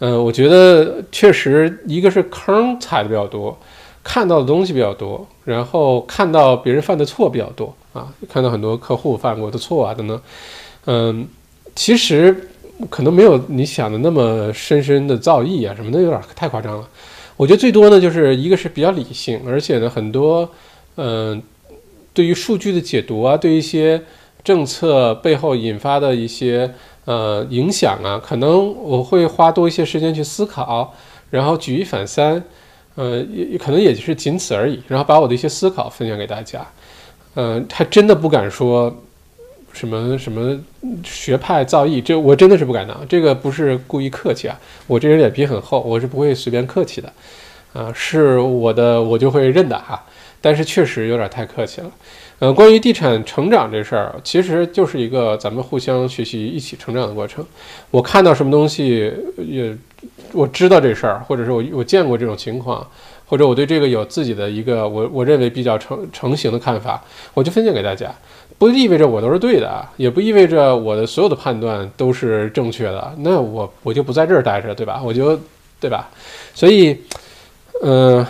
[0.00, 3.56] 嗯，我觉得确实一个是坑踩的比较多，
[4.02, 10.20] 看到的东西比较多，然后看到别人犯的错比较多啊，看到很多客户犯过的错啊等等。
[10.86, 11.28] 嗯，
[11.74, 12.48] 其实
[12.88, 16.88] 可能没有你想的那么深深的造诣啊什么的，有点太夸张了。
[17.40, 20.46] 我觉得最多呢，就是一个是比较理性，而且呢，很多，
[20.96, 21.42] 嗯，
[22.12, 24.02] 对于数据的解读啊，对一些
[24.44, 26.74] 政策背后引发的一些
[27.06, 30.94] 呃影响啊，可能我会花多一些时间去思考，
[31.30, 32.44] 然后举一反三，
[32.96, 36.66] 呃，也可能也就是仅此而已，然后把我的一些思考分享给大家，
[37.36, 38.94] 嗯，还真的不敢说
[39.72, 40.58] 什么什么
[41.04, 42.96] 学派造诣，这我真的是不敢当。
[43.08, 47.12] 这个不是故意客气啊，我这人脸皮很厚，我是不会随便客气的，
[47.72, 50.04] 啊，是我的我就会认的哈。
[50.42, 51.90] 但是确实有点太客气了。
[52.38, 57.44] 呃，关于地产成长这事儿，其实就是一个咱们互相学习、一起成长的过程。
[57.90, 59.76] 我看到什么东西，也
[60.32, 62.86] 我知道这事儿，或者是我我见过这种情况，
[63.26, 67.04] 或者我对这个有自己的一个我我认为比较成成型的看法，
[67.34, 68.10] 我就分享给大家。
[68.60, 73.12] 不意味着我都是对的啊，也不意味着我的所有的判断都是正确的。
[73.20, 75.00] 那我我就不在这儿待着，对吧？
[75.02, 75.40] 我就
[75.80, 76.10] 对吧？
[76.54, 76.96] 所以，
[77.82, 78.24] 嗯。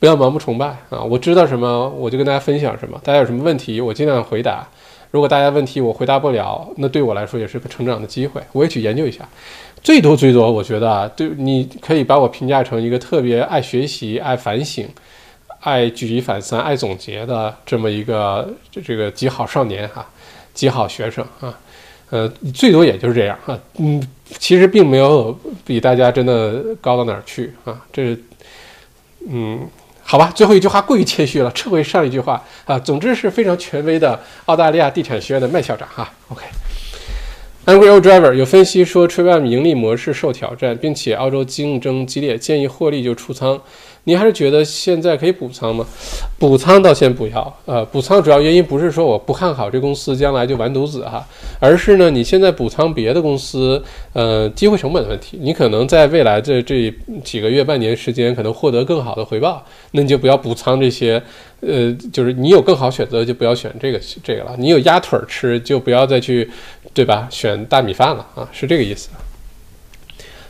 [0.00, 1.02] 不要盲目崇拜啊！
[1.02, 3.00] 我知道什么，我就跟大家分享什么。
[3.02, 4.68] 大家有什么问题，我尽量回答。
[5.10, 9.26] 如果大家问题我回答不了，那对我来说也是个成长的机会，我也去研究一下。
[9.82, 14.86] 最多最多，我觉得啊，对，你可以把我评价成一个特别爱学习、爱反省、
[15.64, 20.06] 爱举一反三、爱总结的这么一个这这个极好少年哈，
[20.52, 21.58] 极好学生啊。
[22.10, 23.58] 呃，最多也就是这样啊。
[23.78, 24.00] 嗯，
[24.38, 25.36] 其实并没有
[25.66, 27.80] 比大家真的高到哪儿去啊。
[27.92, 28.16] 这，
[29.28, 29.66] 嗯。
[30.06, 32.78] 好吧，最后一句话过于谦虚了，撤回上一句话啊。
[32.78, 36.12] 总之是非常权威的澳大利亚地产学院的麦校长哈。
[36.28, 43.58] OK，Angry Old Driver 有分析说 t r i v m 盈利模式受挑战，并且澳洲竞争激烈，建议获利就出仓。
[44.04, 45.84] 你还是觉得现在可以补仓吗？
[46.38, 47.58] 补仓倒先不要。
[47.64, 51.26] 呃，补仓主要原因不是说我不看好这公司将来就完犊子哈，
[51.58, 53.82] 而是呢，你现在补仓别的公司，
[54.12, 55.38] 呃，机会成本的问题。
[55.40, 56.92] 你可能在未来的这
[57.22, 61.22] 几个月、半年时间，可能获得更好的回报，那你就不要补仓这些。
[61.60, 64.54] 呃，就是你有更好选择，就不要选这个这个了。
[64.58, 66.50] 你有鸭腿吃，就不要再去，
[66.92, 67.26] 对吧？
[67.30, 69.08] 选大米饭了啊，是这个意思。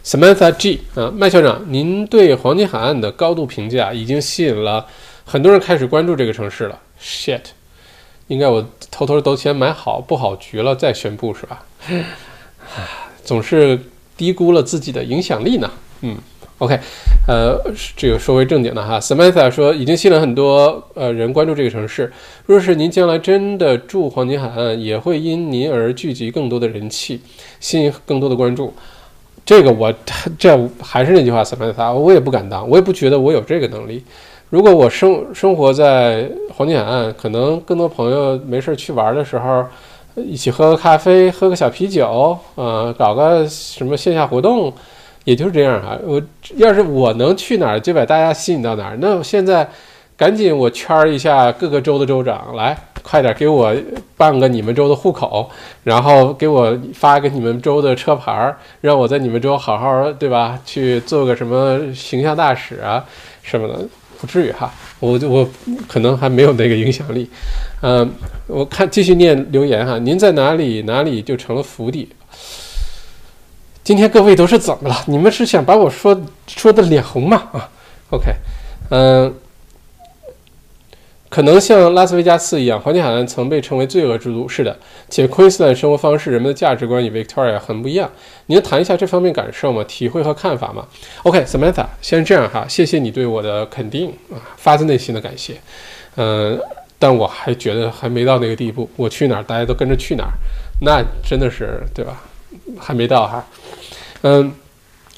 [0.05, 4.87] Samantha G 啊，麦校长，您对黄金海岸的高度评价已经吸引了
[5.25, 6.79] 很多人开始关注这个城市了。
[7.01, 7.41] Shit，
[8.27, 11.65] 应该我偷偷都先买好布好局了再宣布是吧？
[13.25, 13.81] 总是
[14.15, 15.71] 低估了自己的影响力呢。
[16.03, 16.19] 嗯
[16.59, 16.79] ，OK，
[17.27, 17.59] 呃，
[17.97, 22.13] 这个说回正经的哈，Samantha 说已经吸引了很多呃人关注这个城市。
[22.45, 27.23] 若是您将来真的住黄金海岸，也会因您而聚集更多的人气，
[27.59, 28.75] 吸引更多的关注。
[29.45, 29.93] 这个我
[30.39, 34.03] 这还是那句话，斯曼萨，我也不敢当，我也不觉得我有这个能力。
[34.51, 39.65] 如果我生生活在黄金海岸，可能更多朋友没事去玩的时候，
[40.15, 44.73] 一起喝个咖啡，喝个小啤酒，呃，搞个什么线下活动，
[45.25, 45.99] 也就是这样啊。
[46.07, 46.23] 我
[46.57, 48.99] 要是我能去哪儿，就把大家吸引到哪儿。
[49.01, 49.69] 那现在
[50.17, 52.77] 赶紧我圈一下各个州的州长来。
[53.03, 53.71] 快点给我
[54.17, 55.47] 办个你们州的户口，
[55.83, 60.59] 然后给我发个你们州的车牌儿，让我在你们州好好，对吧？
[60.65, 63.05] 去做个什么形象大使啊
[63.43, 63.87] 什么的，
[64.19, 64.73] 不至于哈。
[65.01, 65.47] 我我
[65.87, 67.29] 可能还没有那个影响力。
[67.83, 68.11] 嗯，
[68.47, 69.99] 我看继续念留言哈。
[69.99, 72.09] 您在哪里哪里就成了福地。
[73.83, 74.97] 今天各位都是怎么了？
[75.09, 77.43] 你们是想把我说说的脸红吗？
[77.53, 77.69] 啊
[78.09, 78.33] ，OK，
[78.89, 79.35] 嗯。
[81.31, 84.47] 可能像拉斯维加斯一样，黄金海岸曾被称为罪恶之都。
[84.49, 88.09] 是的，且 Queensland 生活方式、人们的价值观与 Victoria 很不一样。
[88.47, 89.83] 您谈一下这方面感受吗？
[89.89, 90.87] 体会和看法吗
[91.25, 95.55] ？OK，Samantha，先这样哈，谢谢你对我的肯定啊，发自内心的感谢。
[96.17, 96.57] 嗯，
[97.01, 98.89] 但我还觉得还没到那个地步。
[98.95, 100.35] 我去哪儿，大家都跟着去哪儿，
[100.83, 102.23] 那真的是对吧？
[102.79, 103.45] 还没到哈。
[104.23, 104.55] 嗯，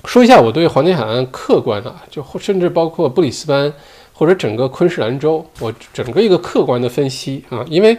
[0.06, 3.70] 说一下我对黄金海岸客观啊，就甚至包括布里斯班。
[4.18, 7.94] 或者整个昆士兰州，我整个一个客观的分析啊，因为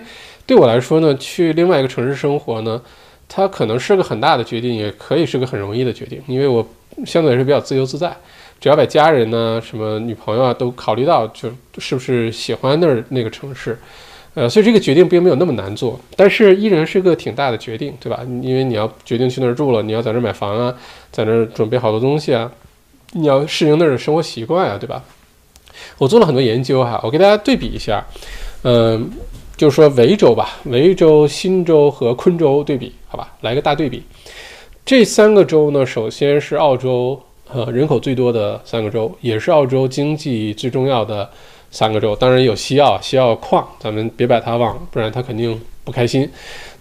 [0.48, 2.82] 对我来说呢，去另外一个城市生活呢，
[3.30, 6.68] 它可能是个很大的决定，也可以是个很容易的决定，因为我
[7.06, 8.12] 相对来说比较自由自在，
[8.60, 13.78] 只要把家人呢、什么女朋友啊都考虑到，就是不是喜欢那儿那个城市，
[14.34, 18.22] 呃，所以这个决定并没有那么难做，但是依然是个挺大的决定，对吧？
[18.42, 20.74] 因为你要决定去那儿住了，你要在那儿买房啊，
[21.12, 22.52] 在那儿准备好多东西啊，
[23.12, 25.04] 你要适应那儿的生活习惯啊，对吧？
[25.98, 28.06] 我做了很多研究哈，我给大家对比一下，
[28.64, 29.10] 嗯，
[29.56, 34.04] 就是说维州吧，维州、新州和昆州对比，好吧，来个大对比。
[34.86, 37.20] 这三个州呢，首先是澳洲
[37.52, 41.30] 呃人口最多的三个州，也是澳洲经济最重要的
[41.72, 42.16] 三个州。
[42.16, 46.30] 当然有西澳，西澳矿，咱们别把它忘了，不然他肯定不开心。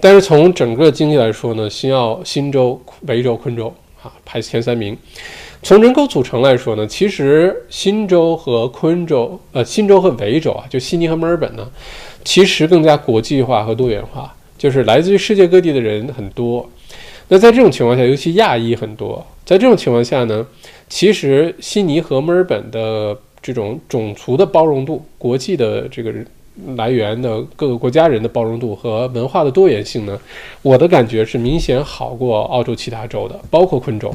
[0.01, 4.97] 但是从整个经济来说呢，新澳、新州、维州、昆州啊排前三名。
[5.67, 11.69] 从人口组成来说呢，其实新州和昆州，呃，新州和维州啊，就悉尼和墨尔本呢，
[12.23, 16.65] 其实更加国际化和多元化，就是来自于世界各地的人很多。
[17.27, 20.47] 那在这种情况下，尤其亚裔很多，在这种情况下呢，
[20.89, 26.15] 其实悉尼和墨尔本的这种种族的包容度、国际的这个
[26.77, 30.17] 来源的各个国家人的包容度和文化的多元性呢，
[30.63, 34.15] 我的感觉是明显好过澳洲其他州的，包括昆州，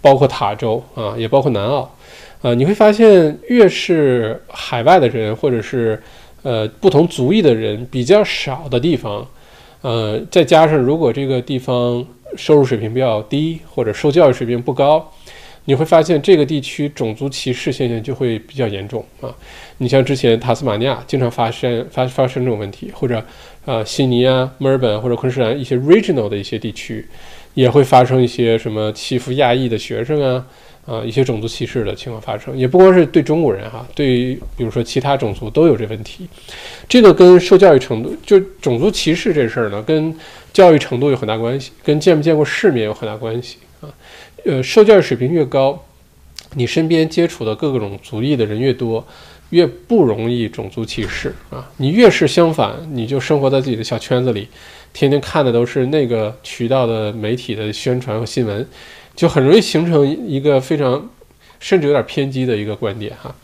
[0.00, 1.94] 包括塔州啊，也包括南澳。
[2.40, 6.00] 呃，你会发现，越是海外的人，或者是
[6.42, 9.26] 呃不同族裔的人比较少的地方，
[9.82, 15.10] 呃，再加上如果这个地方收入水平比较低，或者受教育水平不高，
[15.64, 19.34] 你会发现这个地区种族歧视现象就会比较严重啊。
[19.78, 23.20] 你像之前塔斯马尼亚经常发生发发生这种问题，或者
[23.64, 27.04] 呃悉尼啊、墨尔本或者昆士兰一些 regional 的一些地区，
[27.58, 30.46] 也会发生一些什么欺负亚裔的学生啊。
[30.86, 36.26] 啊，一些种族歧视的情况发生，也不光是对中国人哈，对于比如说其他种族都有这问题。
[36.88, 40.16] 这个跟受教育程度，就种族歧视这事儿呢，跟
[40.50, 43.92] 教育程度有很大关系，跟见没见过世面有很大关系啊。
[44.46, 45.78] 呃，受教育水平越高，
[46.54, 49.06] 你身边接触的各种族裔的人越多，
[49.50, 51.70] 越不容易种族歧视啊。
[51.76, 54.48] 你越是相反，你就生活在自己的小圈子里，
[54.92, 58.66] 天天看的都是那个渠道的媒体的宣传和新闻。
[59.14, 61.10] 就很容易形成一个非常，
[61.58, 63.34] 甚至有点偏激的一个观点哈，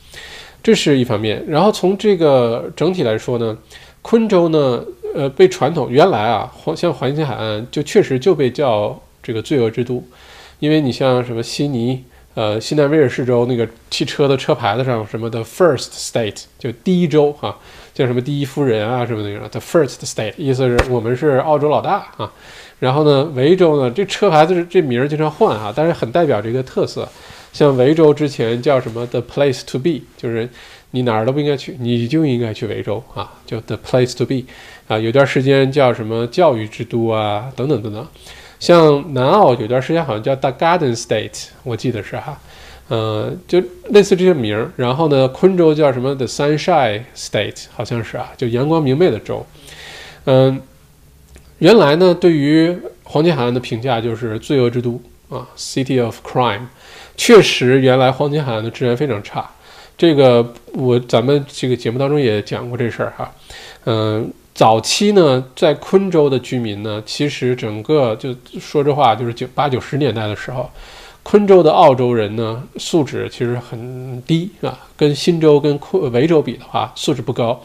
[0.62, 1.44] 这是一方面。
[1.48, 3.58] 然后从这个整体来说呢，
[4.00, 4.84] 昆州呢，
[5.16, 10.00] 呃，被传统原来啊，像黄金海岸就确实就被叫这个罪恶之都，
[10.60, 17.58] 因为你像什么悉尼，呃，西南威尔士州那个汽车的车牌子上什么的 First State 就第一州哈，
[17.94, 22.30] 叫什么第一夫人啊什么那个 The First State，意思是我们是澳洲老大啊。
[22.80, 27.08] 然后呢，维州呢，这车牌子这名儿经常换啊，但是很代表这个特色。
[27.52, 30.46] 像维州之前叫什么 “the place to be”，就是
[30.90, 34.42] 你哪儿都不应该去，你就应该去维州啊，就 “the place to be”
[34.88, 34.98] 啊。
[34.98, 38.04] 有段时间叫什么“教育之都”啊，等等等等。
[38.58, 42.36] 像南澳有段时间好像叫 “the Garden State”，我记得是哈，
[42.88, 44.70] 嗯，就类似这些名儿。
[44.76, 49.46] 然后呢，昆州叫什么 “the Sunshine State”，好像是啊，就阳光明媚的州，
[50.26, 50.60] 嗯。
[51.58, 56.66] 原来呢，对于黄金海岸的评价就是罪恶之都啊，City of Crime。
[57.16, 59.48] 确实，原来黄金海岸的治安非常差。
[59.96, 63.32] 这个我咱们这个节目当中也讲过这事儿哈。
[63.86, 70.68] 嗯，早期呢，在昆州的居民呢，其实整个就说这话，就是九八九十年代的时候，
[71.24, 77.60] 昆州的澳洲人呢，素质其实很低啊，跟新州跟昆维州比的话，素质不高。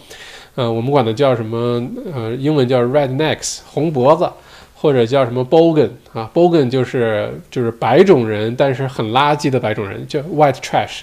[0.55, 1.85] 呃，我们管它叫什么？
[2.13, 4.27] 呃，英文叫 rednecks，红脖子，
[4.75, 11.01] 或者叫什么 bogan 啊？bogan 就是就是白种人，但是很垃圾的白种人，叫 white trash，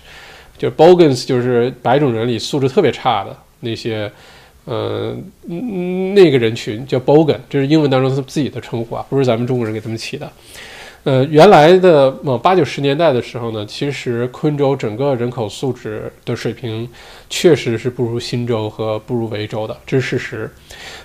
[0.59, 4.11] 就 bogans 就是白种人里素质特别差的那些，
[4.65, 5.15] 呃，
[6.15, 10.31] 那个人群叫 bogan，这是英文当中他自己的称呼啊，不是咱们中国人给他们起的。
[11.07, 16.89] 呃，原来的呃八九十年代的时候呢，其实昆州整个人口素质的水平
[17.31, 20.51] 确实是不如新州和不如维州的，这是事实。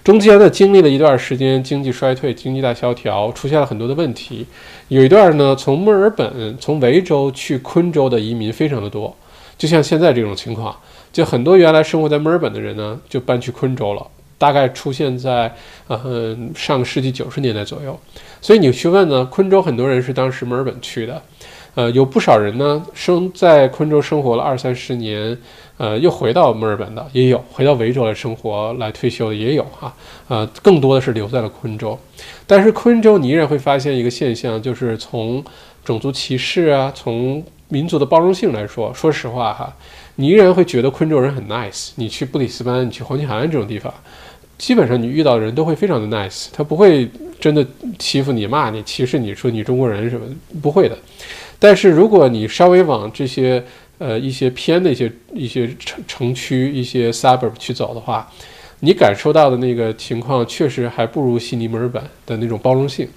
[0.03, 4.47] 中间呢，经历了一段时间经济衰退、经济大萧条，出现了很多的问题。
[4.87, 9.15] 有一段呢，从墨尔本、从维州去昆州的移民非常的多，
[9.55, 10.75] 就像现在这种情况，
[11.13, 14.07] 就很多原来生活在墨尔本的人呢，就搬去昆州了。
[14.41, 15.53] 大概出现在
[15.85, 17.95] 呃上个世纪九十年代左右。
[18.41, 21.21] 所以你去问呢，昆州很多人是当时墨尔本去的，
[21.75, 25.37] 呃，有不少人呢生在昆州生活了二三十年，
[25.77, 29.93] 呃，又回到墨尔本的也有，回到维州来生活来退休的也有哈，
[30.27, 31.95] 呃，更多的是留在了昆州。
[32.47, 35.43] 但是昆州你依然会发现一个现象，就是从
[35.85, 39.71] 种族歧视啊，从民族的包容性来说，说实话哈，
[40.15, 41.91] 你依然会觉得昆州人很 nice。
[41.95, 43.93] 你去布里斯班，你去黄金海岸这种地方。
[44.61, 47.09] 基本上你遇到的人都会非常的 nice，他不会
[47.39, 47.65] 真的
[47.97, 50.23] 欺负你、骂你、歧视你说你中国人什么
[50.61, 50.95] 不会的。
[51.57, 53.63] 但是如果你稍微往这些
[53.97, 58.31] 呃一些偏的一些一些城城区、一些 suburb 去走的话，
[58.81, 63.09] 你感受到的那个情况确实还不如悉尼、墨尔本的那种包容性。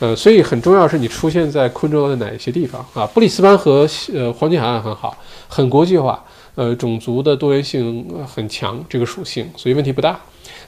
[0.00, 3.06] 呃，所以很重要是你出现在昆州的哪一些地方啊？
[3.08, 5.14] 布里斯班和呃黄金海岸很好，
[5.48, 6.24] 很国际化，
[6.54, 10.18] 呃，种族的多元性很强，这个属性，所以问题不大。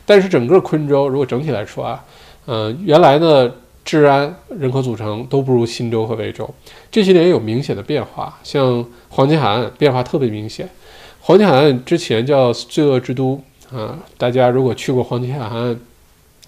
[0.05, 2.05] 但是整个昆州，如果整体来说啊，
[2.47, 6.49] 呃，原来的治安、人口组成都不如新州和维州，
[6.91, 8.39] 这些年有明显的变化。
[8.43, 10.69] 像黄金海岸变化特别明显，
[11.21, 13.41] 黄金海岸之前叫罪恶之都
[13.73, 15.79] 啊，大家如果去过黄金海岸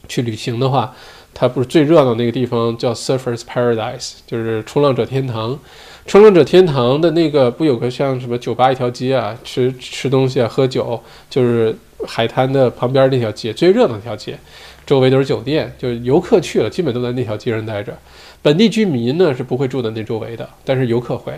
[0.09, 0.95] 去旅行的话，
[1.35, 5.59] 它不是最热闹那个地方叫 Surfers Paradise，就是冲浪者天堂。
[6.05, 11.01] 冲浪者天堂的那个不有个像什么酒吧一条街啊，吃吃东西啊，喝酒，
[11.31, 11.75] 就是
[12.07, 14.39] 海滩的旁边那条街最热闹那条街，
[14.87, 17.97] 周围都是酒店，就是游客去了基本都在那条街上待着，
[18.41, 21.33] 本地居民呢是不会住在那周围的，但是游客会。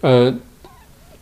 [0.00, 0.34] 呃，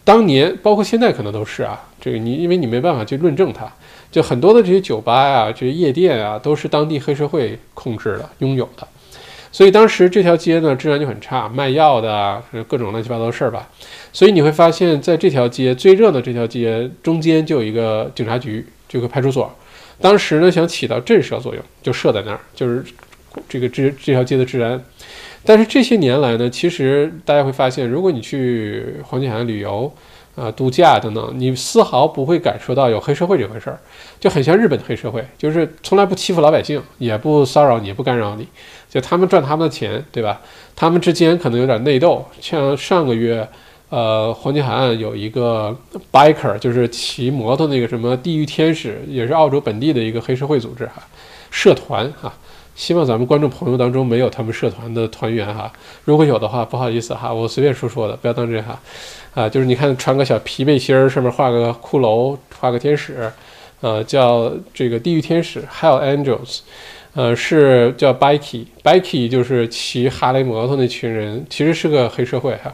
[0.05, 3.71] 当年包括现在可能都是啊，这个你因为你没办法去论证它，
[4.11, 8.89] 就很多的这些酒吧呀、这些夜店啊，都是当地黑社会控制的、拥有的。
[9.53, 13.69] 所以当时这条街呢，治安就很差，卖药的啊，各种乱七八糟的事儿吧。
[14.13, 19.55] 所以你会发现在这条街最热的这条街中间就有一个警察局，就个派出所。
[20.01, 22.83] 当时呢，想起到震慑作用，就设在那儿，就是
[23.49, 24.83] 这个这这条街的治安。
[25.45, 29.93] 但是这些年来呢，其实大家会发现，如果你去黄金海岸旅游，
[30.35, 33.79] 啊，度假等等，你丝毫不会感受到有黑社会这回事儿，
[34.19, 38.49] 就很像日本的黑社会，就是从来不欺负老百姓，也不骚扰你，也不干扰你，
[38.93, 40.39] 就他们赚他们的钱，对吧？
[40.77, 43.49] 他们之间可能有点内斗，像上个月，
[43.89, 45.75] 呃，黄金海岸有一个
[46.13, 51.03] biker，就是骑摩托那个什么地狱天使，也是澳洲本地的一个黑社会组织哈，
[51.51, 52.31] 社团哈。
[52.75, 55.73] 希望咱们观众朋友当中没有他们社团的团员哈，
[56.05, 58.79] 如果有的话，不好意思哈，我随便说说的，不要当真哈。
[59.35, 63.31] 啊，就是你看穿个小皮背心儿，上面画个骷髅，画个天使，
[63.81, 66.61] 呃，叫这个地狱天使 Hell Angels，
[67.15, 72.73] 呃，是叫 Bike，Bike 就是骑哈雷摩托那群人，其实是个黑社会哈。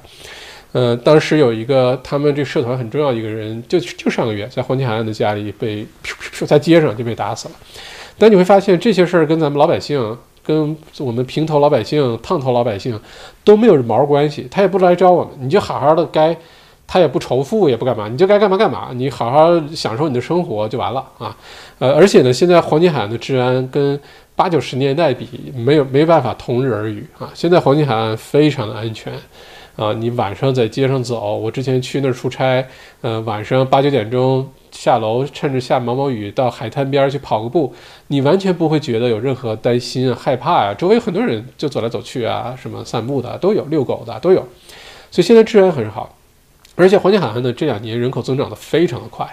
[0.72, 5.84] 呃，当时有一个他们这社团很重要一个人，就就上个月在黄金海岸的家里被
[6.46, 7.54] 在街上就被打死了。
[8.18, 13.00] 但你会发现这些事儿跟咱们老百姓，跟我们平头老百姓、烫头老百姓
[13.42, 16.36] 都没有毛关系，他也不来招我们，你就好好的该，
[16.86, 21.36] 他也不仇富，也不干嘛，你就该干嘛干嘛，你好好享受你的生活就完了啊。
[21.78, 23.98] 呃，而且呢，现在黄金海岸的治安跟
[24.38, 25.26] 八九十年代比，
[25.56, 27.28] 没有没办法同日而语啊。
[27.34, 29.12] 现在黄金海岸非常的安全
[29.74, 32.64] 啊，你晚上在街上走，我之前去那儿出差，
[33.00, 34.48] 呃，晚上八九点钟。
[34.70, 37.74] 下楼，趁着下毛毛雨到海滩边去跑个步，
[38.08, 40.72] 你完全不会觉得有任何担心啊、害怕呀。
[40.72, 44.46] 周围很多人就走来走去啊，什么散步的都有，遛狗的都有。
[45.10, 46.14] 所以现在治安很好，
[46.78, 49.28] 而且黄金海岸呢这两年人口增长的非常的快。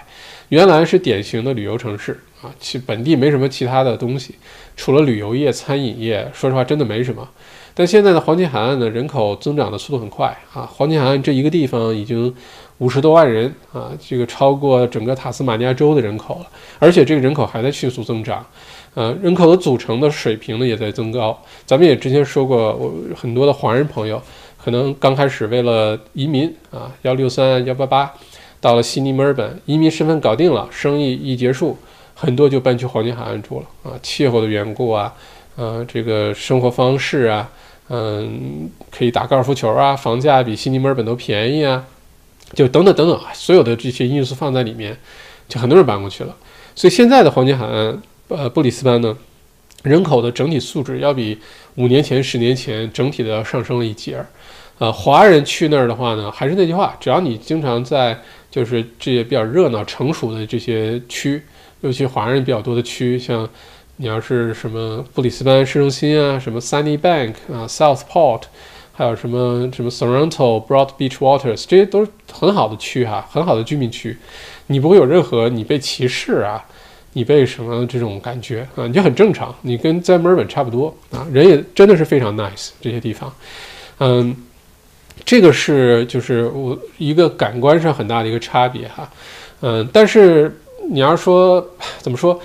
[0.48, 4.34] 原来是典型的旅游城市啊，其本地没什么其他的东西，
[4.76, 7.26] 除了旅游业、餐饮业，说实话真的没什么。
[7.72, 12.34] 但现在的黄金海岸呢人口增长的速度很快啊，黄金海岸这一个地方已经。
[12.78, 16.46] 五十多万人啊，这个超过整个塔斯马尼亚州的人口了，
[16.78, 18.44] 而且这个人口还在迅速增长，
[18.92, 21.42] 呃，人口的组成的水平呢也在增高。
[21.64, 24.20] 咱们也之前说过，我很多的华人朋友
[24.66, 28.12] 可能刚开始为了移民啊，幺六三幺八八，
[28.60, 31.78] 到了悉尼、墨尔本，移民身份搞定了，生意一结束，
[32.16, 35.14] 很多就搬去黄金海岸住了啊，气候的缘故啊，
[35.54, 37.48] 呃，这个生活方式啊，
[37.90, 41.84] 嗯，可以打高尔夫球啊，房价比悉尼、墨尔本都便宜啊。
[42.52, 44.98] 就等等等等，所有的这些因素放在里面，
[45.48, 46.34] 就很多人搬过去了。
[46.74, 49.16] 所以现在的黄金海岸，呃，布里斯班呢，
[49.84, 51.38] 人口的整体素质要比
[51.76, 54.26] 五年前、十年前整体的要上升了一截儿。
[54.78, 58.18] 呃，华人去那儿的话呢，还是那句话，只要你经常在
[58.50, 61.42] 就是这些比较热闹、成熟的这些区，
[61.80, 63.48] 尤其华人比较多的区，像
[63.96, 68.42] 你要是什么布里斯班市中心啊，什么 Sunny Bank 啊，Southport。
[68.98, 74.16] 还有什么什么 Sorrento、Broad Beach Waters，这些都是很好的区哈，很好的居民区，
[74.68, 76.64] 你不会有任何你被歧视啊，
[77.12, 83.30] 你被什么这种感觉啊，你就很正常，你跟在墨尔本差不多啊，人也真的是非常 nice 这些地方，
[83.98, 84.34] 嗯，
[85.26, 89.10] 这个是就是我一个感官上很大的一个差别哈，
[89.60, 90.56] 嗯，但是
[90.88, 91.62] 你要说
[91.98, 92.40] 怎么说，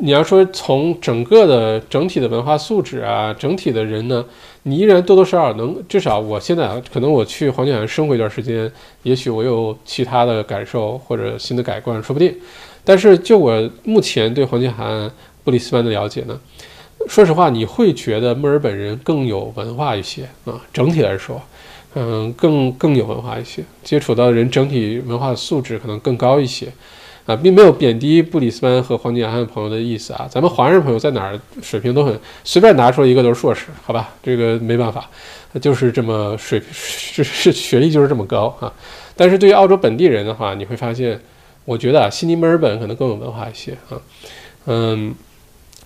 [0.00, 4.24] 你要说从整个的整体的文化素质啊，整体的人呢？
[4.62, 8.68] 你依然多多少少能，至少我现在啊，可能我去黄金海岸生活一段时间，
[9.04, 12.34] 也许我有其他的感受或者新的改观，说不定。
[12.82, 15.08] 但是就我目前对黄金海岸
[15.44, 16.36] 布里斯班的了解呢，
[17.06, 21.40] 说实话，你会觉得墨尔本人更有文化一些啊，整体来说，
[21.98, 26.68] 嗯，更更有文化一些，接触到人整体文化素质可能更高一些。
[27.24, 35.10] 啊，并没有贬低布里斯班和黄金海岸朋友的意思啊，咱们华人朋友在哪儿水平都很，随便拿出来一个都是硕士，好吧，这个没办法，
[35.60, 38.72] 就是这么水是是学历就是这么高啊。
[39.16, 41.20] 但是对于澳洲本地人的话，你会发现，
[41.64, 43.98] 我觉得啊，悉尼、墨尔本可能更有文化一些啊，
[44.66, 45.12] 嗯，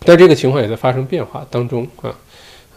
[0.00, 2.14] 但这个情况也在发生变化当中啊，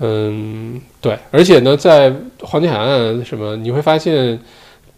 [0.06, 4.38] 嗯，对，而且呢，在黄金海岸什么，你会发现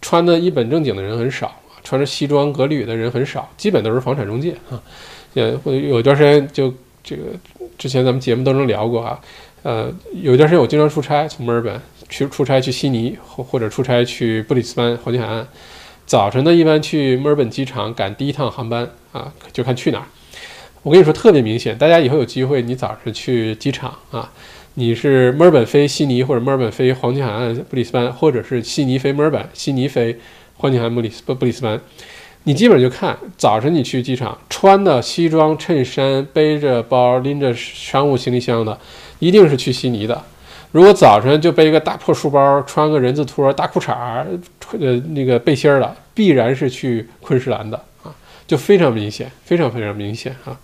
[0.02, 1.54] 穿的一本正经的人很少。
[1.84, 4.82] 穿着西装革履的人很少，基本都是房产中介啊。
[5.34, 6.74] 呃，我有一段时间就
[7.04, 7.22] 这个，
[7.78, 9.20] 之前咱们节目当中聊过啊。
[9.62, 15.46] 呃，有一段时间我经常出差，从墨尔本去出差去悉尼，或或者出差去布里斯班黄金海岸。
[16.06, 20.06] 早晨呢，一般去墨尔本机场赶第一趟航班啊，就看去哪儿。
[20.82, 24.32] 我跟你说特别明显，大家以后有机会，你早晨去机场啊，
[24.78, 30.18] 你是墨尔本飞悉尼，或者墨尔本飞黄金海岸布里斯班，或者是悉尼飞墨尔本，悉尼飞。
[30.58, 31.80] 黄金海岸布里斯布里斯班，
[32.44, 38.78] 你基本就看早晨你去机场，穿的西装衬衫，背着包，拎着商务行李箱的，
[39.18, 40.22] 一定是去悉尼的。
[40.72, 44.26] 如果早晨就背一个大破书包，穿个人字拖、大裤衩儿，
[44.78, 48.14] 呃，那个背心儿的，必然是去昆士兰的啊，
[48.46, 50.58] 就非常明显，非常非常明显啊。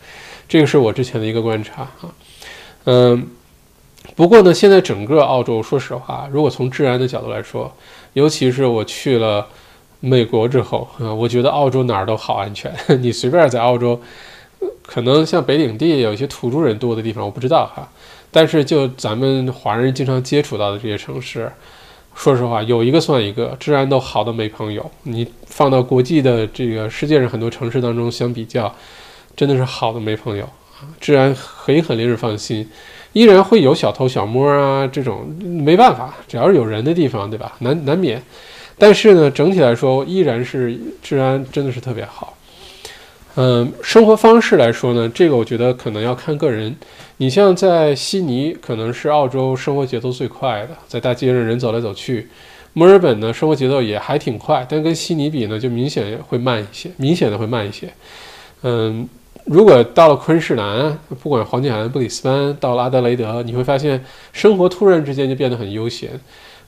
[0.47, 2.15] 这个是我之前的一个观察啊，
[2.85, 3.27] 嗯，
[4.15, 7.73] 不过呢，现在整个澳洲，说实话，如果从治安的角度来说，
[8.13, 9.47] 尤其是我去了
[10.01, 12.75] 美国之后啊，我觉得澳洲哪儿都好安全。
[13.01, 14.01] 你随便在澳洲，
[14.83, 17.89] 可能像北领地有一些土著人多的地方，我不知道哈。
[18.31, 21.51] 但是就咱们华人经常接触到的这些城市，
[22.15, 24.91] 说实话，有一个算一个，治安都好的没朋友。
[25.05, 28.75] 你放到国际的这个世界上很多城市当中相比较。
[29.35, 32.69] 真的是好的没朋友啊，治安很很令人放心，
[33.13, 37.55] 依然会有小偷小摸啊，这种没办法，只要是有人的地方，对吧？
[37.59, 38.23] 难难免。
[38.79, 42.37] 但是呢，整体来说依然是治安真的是特别好。
[43.37, 46.75] 嗯，生活方式来说呢，这个我觉得可能要看个人。
[47.19, 52.29] 你像在悉尼，可能是澳洲生活节奏最快的，在大街上人走来走去。
[52.73, 57.93] 墨尔本呢，生活节奏也还挺快，但跟悉尼比呢，就明显会慢一些，明显的会慢一些。
[58.63, 59.09] 嗯。
[59.45, 64.03] 如果到了昆士兰，不管黄金海岸、布里斯班，到了阿德雷德，你会发现
[64.33, 66.11] 生活突然之间就变得很悠闲。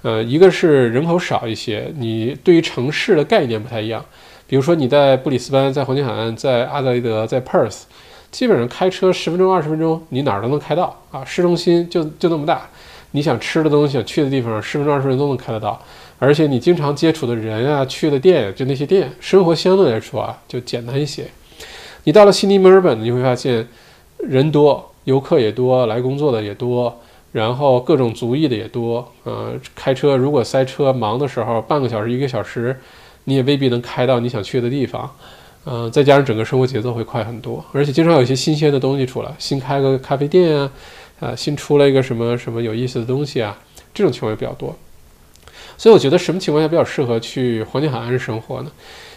[0.02, 4.04] 呃，一个是人口少一些，你对于城市的概念不太一样。
[4.46, 7.82] 比如说你在布里斯班、在黄金海岸、在阿德雷德、在 Perth，
[8.30, 11.24] 基本上开车十分钟、二十分钟，你哪儿都能开到啊。
[11.24, 12.68] 市中心就就那么大，
[13.12, 15.80] 你想吃的东西、想去的地方，十分钟、二十分钟都能开得到。
[16.18, 21.24] 而且你经常接触的人啊，去的店，就那些店，生活相对来说啊，就简单一些。
[22.04, 23.66] 你到了悉尼、墨尔本，你会发现
[24.18, 27.00] 人多，游客也多，来工作的也多，
[27.32, 29.10] 然后各种族裔的也多。
[29.24, 32.78] 呃，开车如果塞车忙的时候，半个小时、一个小时，
[33.24, 35.10] 你也未必能开到你想去的地方。
[35.66, 40.70] 嗯，再加上整个生活节奏会快很多，而且经常有一些新鲜的东西出来，新开个咖啡店啊，
[41.20, 43.58] 啊，新出了一个什么什么有意思的东西啊，
[43.94, 44.76] 这种情况也比较多。
[45.78, 48.70] 所以我觉得什么情况下比较适合去黄金海岸生活呢？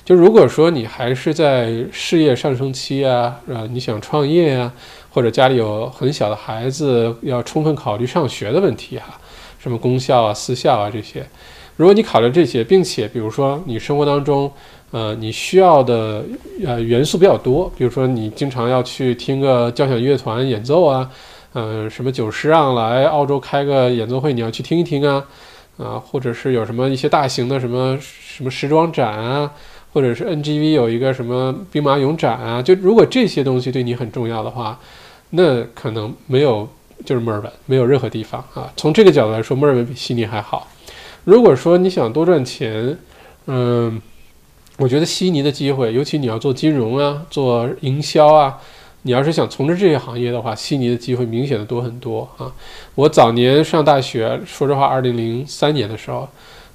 [0.07, 4.71] 就如果说你还是在事业上升期啊，啊，你想创业啊，
[5.09, 9.19] 或者家里有很小的孩子，要充分考虑上学的问题哈，
[9.59, 11.27] 什么公校啊、私校啊这些，
[11.75, 14.49] 如果你考虑这些，并且比如说你生活当中，
[14.91, 16.23] 呃，你需要的
[16.65, 21.09] 呃元素比较多，比如说你经常要去听个交响乐团演奏啊，
[21.51, 25.25] 呃，什么久石让来澳洲开个演奏会，你要去听一听啊，
[25.75, 29.51] 啊，或者是有什么一些大型的什么什么时装展啊。
[29.97, 34.79] 或者是 NGV 有一个什么兵马俑展啊，就如果这些东西对你很重要的话，
[35.31, 36.69] 那可能没有
[37.03, 38.71] 就是墨尔本没有任何地方啊。
[38.77, 40.67] 从这个角度来说，墨尔本比悉尼还好。
[41.23, 42.95] 如果说你想多赚钱，
[43.47, 43.99] 嗯，
[44.77, 48.59] 我觉得悉尼的机会，尤其你要做金融啊、做营销啊，
[49.01, 52.53] 你要是想从事这些行业的话，悉尼的机会明显的多很多啊。
[52.93, 56.29] 我早年上大学，说实话，二零零三年的时候。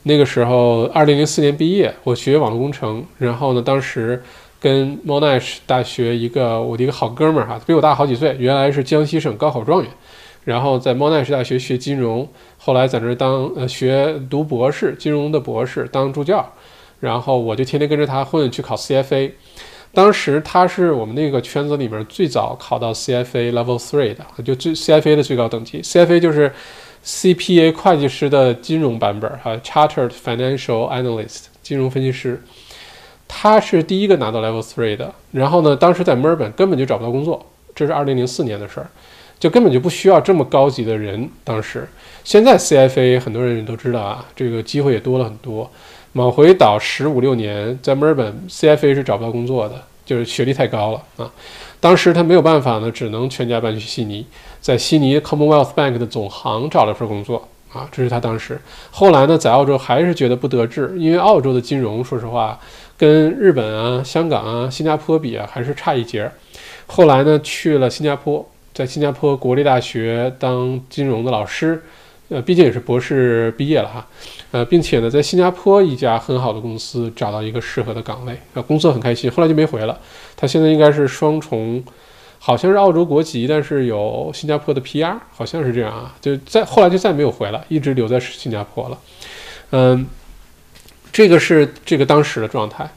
[0.05, 3.05] 那个时候，二零零四年毕业，我学网络工程。
[3.19, 4.21] 然后呢，当时
[4.59, 9.89] 跟 Monash 大学一个我的一个好哥们儿哈，比我大好几岁，原来是江西省高考状元，
[10.45, 16.53] 然后在 Monash 大学学金融，后来在那儿当呃学读博士，金融的博士当助教。
[16.99, 19.31] 然后我就天天跟着他混，去考 CFA。
[19.95, 25.81] 当时他是我们那个圈子里面最早考到 CFA Level Three 的，就最 CFA 的最高等级。
[25.81, 26.53] CFA 就是。
[27.05, 32.41] CPA 会计师的金融版本，哈，Chartered Financial Analyst 金融分析师，
[33.27, 35.13] 他是第一个拿到 Level Three 的。
[35.33, 38.87] 然后呢，当时在墨尔本根本就找不到工作，这是2004年的事儿，
[39.41, 41.29] 就根本就不需要这么高级的人。
[41.43, 41.89] 当时，
[42.23, 45.69] 现在 CFA 很多人都知道啊，这个机会也多了很多。
[46.13, 51.33] 往回倒十五六年，在墨尔本 CFA 是找不到工作的，就是学历太高了啊。
[51.81, 54.25] 当时他没有办法呢，只能全家搬去悉尼。
[54.63, 58.61] 在悉尼 Commonwealth Bank 的总行找了份工作啊，这是他当时。
[58.93, 62.61] 后来呢，在澳洲还是觉得不得志，因为澳洲的金融，说实话，
[62.97, 66.33] 跟日本啊、香港啊、新加坡比啊，还是差一截儿。
[66.87, 71.83] 后来呢，去了新加坡，在新加坡国立大学当金融的老师，
[72.29, 74.07] 呃，毕竟也是博士毕业了哈，
[74.53, 79.29] 呃，并且呢，在新加坡一家很好的公司找到一个适合的岗位，啊，工作很开心。
[79.29, 79.99] 后来就没回了，
[80.37, 81.83] 他现在应该是双重。
[82.45, 86.13] 好像是澳洲国籍，但是有新加坡的 PR，好像是这样啊。
[86.21, 88.99] 就在后来就再没有回来，一直留在新加坡了。
[89.71, 90.05] 嗯，
[91.13, 92.91] 这个是这个当时的状态。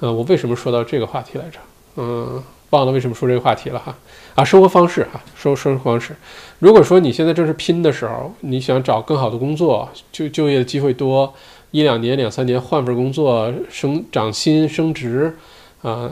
[0.00, 1.58] 呃，我为什么说到这个话题来着？
[1.96, 3.96] 嗯，忘了为什么说这个话题了哈。
[4.34, 6.14] 啊，生活方式哈，生生活方式。
[6.58, 11.32] 如果说你现在正是拼的时候，你想找更好的工作，就就业的机会多，
[11.70, 15.34] 一两年、两三年换份工作，升涨薪升职。
[15.80, 16.10] 啊，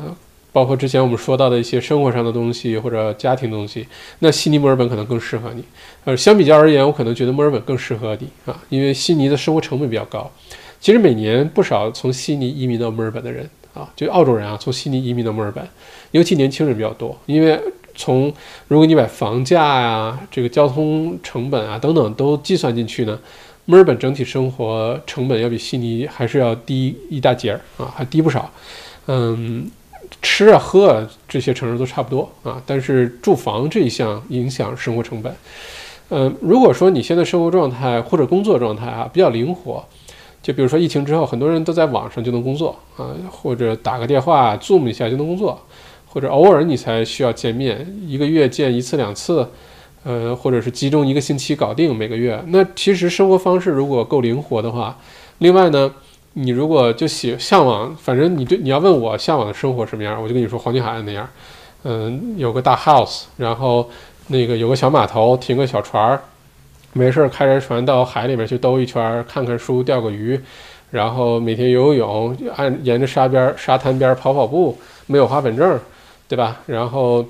[0.52, 3.86] 包括之前我们说到的一些生活上的东西或者家庭东西，
[4.18, 5.64] 那悉尼、墨尔本可能更适合你。
[6.04, 10.30] 呃，相比较而言，我可能觉得墨尔本更适合你啊，因为悉尼的生活成本比较高。
[10.80, 15.62] 其实每年不少从悉尼移民到墨尔本的人啊，就澳洲人啊，从悉尼移民到墨尔本，
[16.12, 17.60] 尤其年轻人比较多，因为
[17.94, 18.32] 从
[18.66, 23.18] 如果你把房价呀、这个交通成本啊等等都计算进去呢。
[23.66, 28.50] 墨尔本整体生活成本要比悉尼还是要低一大截儿啊，还低不少。
[29.06, 29.70] 嗯，
[30.22, 35.34] 吃啊喝啊这些城市都差不多啊，但是住房这一项影响生活成本。
[36.10, 39.84] 嗯，如果说你现在生活状态或者工作状态啊比较灵活，
[40.42, 45.60] 就比如说疫情之后，很多人都在网上就能工作啊，或者打个电话 Zoom 一下就能工作，
[46.06, 49.48] 或者偶尔你才需要见面，一个月见一次两次。
[50.02, 54.96] 呃，或者是集中一个星期搞定每个月，那其实生活方式如果够灵活的话，
[55.40, 55.92] 另外呢，
[56.34, 61.28] 你如果就喜向往，反正你对你要问我向往的生活什么样，我就跟你说黄金海岸那样，
[61.82, 63.90] 嗯，有个大 house，然后
[64.28, 66.20] 那个有个小码头，停个小船儿，
[66.92, 70.40] 没事儿开着船到海里面去兜一圈，看看书，钓个鱼，
[70.90, 75.78] 然后每天游游泳，按沿着沙边沙滩边跑跑步，没有滑板证，
[76.28, 76.60] 对吧？
[76.66, 77.24] 然后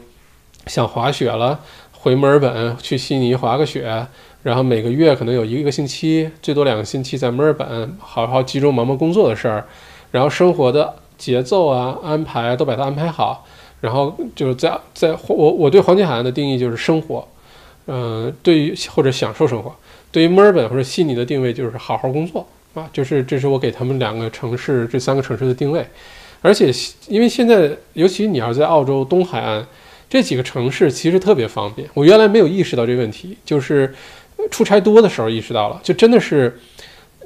[0.67, 1.59] 想滑雪了。
[1.93, 4.07] 回墨尔本去悉尼滑个雪，
[4.43, 9.67] 然后每个月可能有一个星期，最多两个星期在墨尔本好好集中忙忙工作的事儿，
[10.13, 13.47] 然后生活的节奏啊安排都把它安排好，
[13.83, 17.29] 然后就是在在我我对黄金海岸的定义就是生活，
[17.87, 19.75] 嗯，对于或者享受生活，
[20.11, 25.87] 对于墨尔本或者悉尼的定位就是好好工作啊，就是这是我给他们两个城市这三个城市的定位，
[26.41, 26.73] 而且
[27.09, 29.67] 因为现在尤其你要在澳洲东海岸。
[30.13, 33.95] 这几个城市其实特别方便，我原来没有意识到这个问题，就是
[34.51, 36.59] 出差多的时候意识到了，就真的是，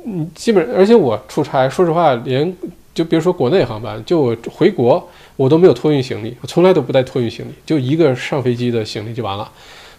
[0.05, 2.57] 嗯，基本而且我出差，说实话，连
[2.95, 9.51] 就别说国内航班，就我回国，我都没有托运行李，我从来都不带托运行李，就一个上飞机的行李就完了，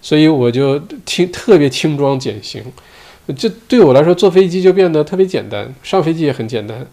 [0.02, 2.64] 所以我就轻特别轻装简行，
[3.38, 6.86] 这对我来说坐飞机就变得特别简单，上飞机也很简单，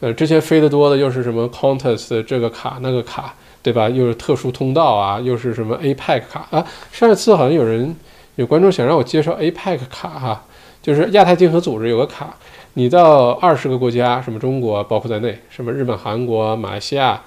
[0.00, 3.34] 呃，之前飞得多的又是什么 Qantas 这个卡那个卡。
[3.66, 3.88] 对吧？
[3.88, 6.64] 又是特殊通道啊，又是什么 APEC 卡啊？
[6.92, 7.92] 上一次好像有人
[8.36, 10.44] 有观众想让我介绍 APEC 卡哈，
[10.80, 12.36] 就是亚太经合组织有个卡，
[12.74, 17.20] 你到二十个国家，什么中国包括在内，什么日本、韩国、马来西亚、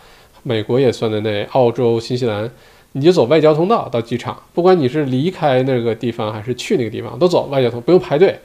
[0.44, 2.49] 美国也算在内，澳洲、新西兰，
[2.94, 8.40] 你就走外交通道到机场，不管你是离开那个地方还是去那个地方，都走外交通，不用排队，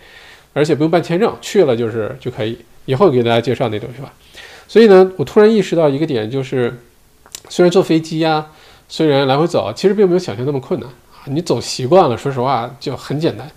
[0.52, 2.58] 而且不用办签证，去了就是就可以。
[2.86, 4.12] 以后给大家介绍那东西吧。
[4.68, 6.74] 所以呢，我突然意识到一个点就是。
[7.50, 8.46] 虽然坐飞机呀，
[8.88, 10.88] 虽然来回走，其实并没有想象那么困难。
[11.26, 13.50] 你走习惯了，说实话就很简单。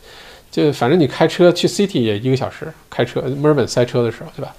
[0.51, 4.53] 就反正你开车去 City 也一个小时，开车墨尔本塞车的时候，对吧？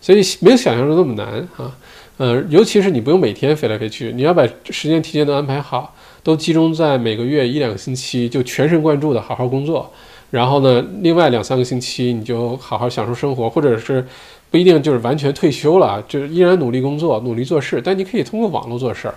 [0.00, 1.70] 所以没有想象中那么难啊。
[2.16, 9.92] 呃，尤其是你不用每天飞来飞去，你要把时间提前都安排好，都集中在每个月一两个星期，就全神贯注的好好工作。
[10.30, 14.04] 然后呢，另外两三个星期你就好好享受生活，或者是。
[14.52, 17.80] 不一定就是完全退休了，就是依然努力工作、努力做事。
[17.82, 19.14] 但你可以通过网络做事儿。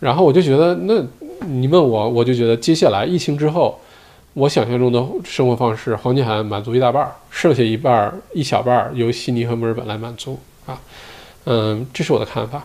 [0.00, 1.02] 然后我就觉得，那
[1.46, 3.78] 你问我，我就觉得接下来疫情之后，
[4.34, 10.78] 我想象中的生活方式，黄金海岸满足一大半儿，剩下一半儿、一小半儿由悉尼和墨尔本来满足啊。
[11.46, 12.64] 嗯，这是我的看法。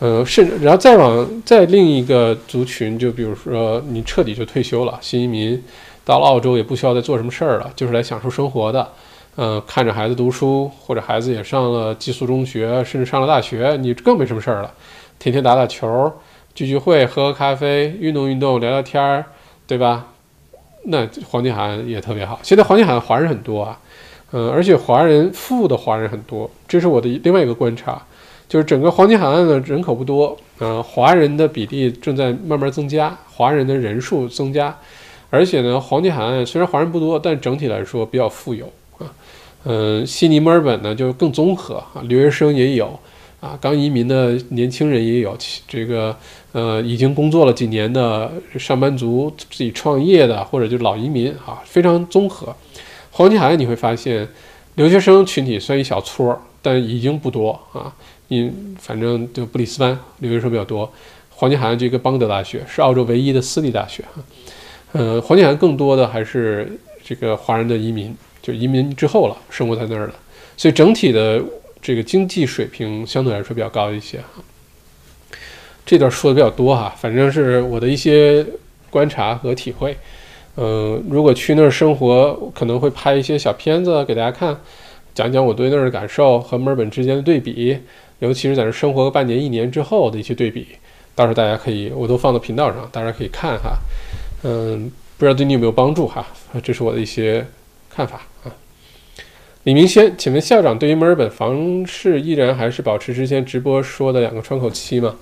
[0.00, 5.60] 呃，甚至然后再往再另一个族群，就比如说你彻底就退休了，新移民
[6.04, 8.88] 到了澳洲也不需要再做什么事儿了，就是来享受生活的。
[9.40, 14.72] 嗯，看着孩子读书，或者孩子也上了寄宿中学，甚至上了大学，你更没什么事儿了，
[15.18, 16.12] 天天打打球，
[16.58, 19.24] 聚聚会，喝喝咖啡，运动运动，聊聊天儿，
[19.64, 20.08] 对吧？
[20.86, 22.40] 那黄金海岸也特别好。
[22.42, 23.78] 现在黄金海岸华人很多啊，
[24.32, 28.02] 嗯，而且华人富的华人很多，这是我的另外一个观察，
[28.48, 34.76] 就是整个黄金海岸的人口不多，嗯，华人的比例正在慢慢增加，华人的人数增加，
[35.30, 38.66] 而且呢，黄金海岸虽然华人不多，但整体来说比较富有
[38.98, 39.06] 啊。
[39.62, 42.98] 嗯，悉尼、墨尔本呢就更综合啊，留学生也有
[43.40, 45.36] 啊，刚移民的年轻人也有，
[45.68, 46.16] 这个
[46.52, 52.54] 呃已经工作了几年的上班族、自己创业的或者就是老移民啊，非常综合。
[53.10, 54.28] 黄金海岸你会发现，
[54.74, 57.92] 留学生群体算一小撮儿，但已经不多啊。
[58.28, 60.90] 你反正就布里斯班留学生比较多，
[61.30, 64.22] 黄金海岸这个邦德大学是澳洲唯一的私立大学哈。
[64.92, 68.16] 呃，黄金海岸更多的还是这个华人的移民。
[68.40, 70.14] 就移民之后了，生活在那儿了，
[70.56, 71.42] 所以整体的
[71.82, 74.42] 这个经济水平相对来说比较高一些哈。
[75.88, 78.44] 这段说的比较多哈，反正是我的一些
[78.90, 79.96] 观察和体会。
[80.56, 84.54] 嗯，如果去那儿生活，可能会拍一些小片子给大家看，
[85.14, 87.78] 讲讲我对那儿的感受和墨尔本之间的对比。
[88.18, 90.66] 尤其是在这生活个半年、一年之后的一些对比，
[91.14, 93.78] 到时候大家可以，我都放到频道上，大家可以看哈。
[94.42, 96.26] 嗯，不知道对你有没有帮助哈？
[96.62, 97.46] 这是我的一些
[97.88, 98.52] 看法啊。
[99.62, 105.16] 李明轩，请问校长对于墨尔本房市依然还是保持之前直播说的两个窗口期吗？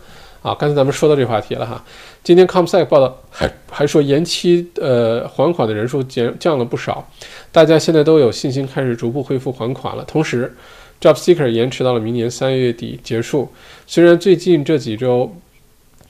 [0.47, 1.85] 啊，刚才咱们说到这话题了哈。
[2.23, 7.05] 今天 ComSec 报道还还说延期呃还款的人数减降了不少，
[7.51, 10.05] 大家现在都有信心开始逐步恢复还款了。
[10.05, 10.55] 同时
[11.01, 13.51] ，JobSeeker 延迟到了明年三月底结束。
[13.89, 15.35] 虽然最近这几周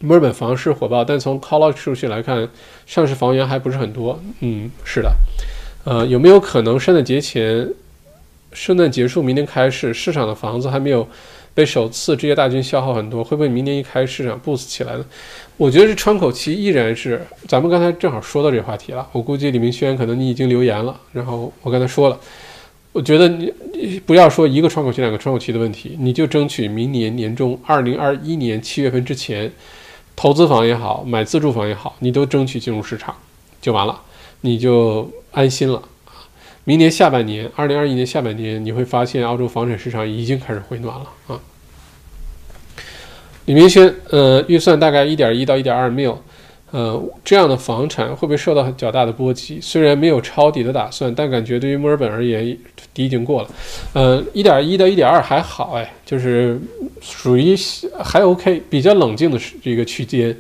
[0.01, 2.47] 墨尔本房市火爆，但从 College 数据来看，
[2.85, 4.21] 上市房源还不是很多。
[4.41, 5.17] 嗯，是的。
[5.85, 7.73] 呃，有没有可能圣诞节前？
[8.53, 11.07] 圣诞结束，明年开市，市场的房子还没有
[11.57, 15.05] 被首次置业大军消耗很多，会不会明年一开市场 boost 起来呢？
[15.57, 19.09] 我觉得这窗口期依然是，咱们刚才正好说到这话题了。
[19.11, 22.21] 我估计李明轩可能你已经留言了，然后我刚才说了，
[22.93, 23.51] 我觉得你
[24.05, 29.51] 不要说一个窗口期、两个窗口期的问题，你就争取明年年中，二零二一年七月份之前，
[30.15, 33.17] 投资房也好，买自住房也好，你都争取进入市场
[33.63, 33.99] 就完了，
[34.43, 35.81] 你就安心了。
[36.69, 41.39] 明年下半年，二零二一年下半年，你会发现澳洲房产市场已经开始回暖了啊。
[43.45, 46.17] 李明轩，呃，预算大概一点一到一点二 mil，
[46.73, 49.61] 呃，这样的房产会不会受到较大的波及？
[49.61, 52.45] 虽然没有抄底的打算，但感觉对于墨尔本而言，
[52.93, 53.51] 底已经过了。
[53.93, 56.61] 呃，一点一到一点二还好，哎，就是
[57.01, 57.55] 属于
[58.03, 60.37] 还 OK，比较冷静的这个区间。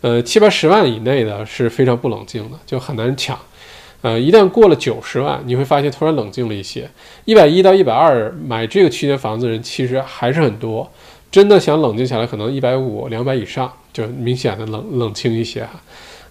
[0.00, 3.38] 呃，七八十万以内的是非常不冷静的，就很难抢。
[4.06, 6.88] 呃，一旦过了九十万，你会发现突然冷静了一些。
[7.24, 10.88] 一百一到一百二买这个区间房子的人其实还是很多，
[11.28, 15.70] 真的想冷静下来，可能一百五、两百以上就明显的冷冷清一些哈。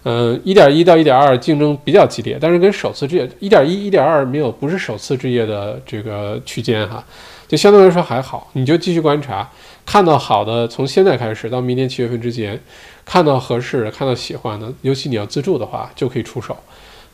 [0.04, 7.04] 嗯，一点一到一点二竞争比较激烈，但是跟首次置业一点一、一点二没有，不是首次置业的这个区间哈，
[7.46, 8.48] 就相对来说还好。
[8.54, 9.46] 你就继续观察，
[9.84, 12.58] 看到好的，从现在开始到明年七月份之间，
[13.04, 16.56] 看到合适的、看到喜欢的，尤其你要自住的话，就可以出手。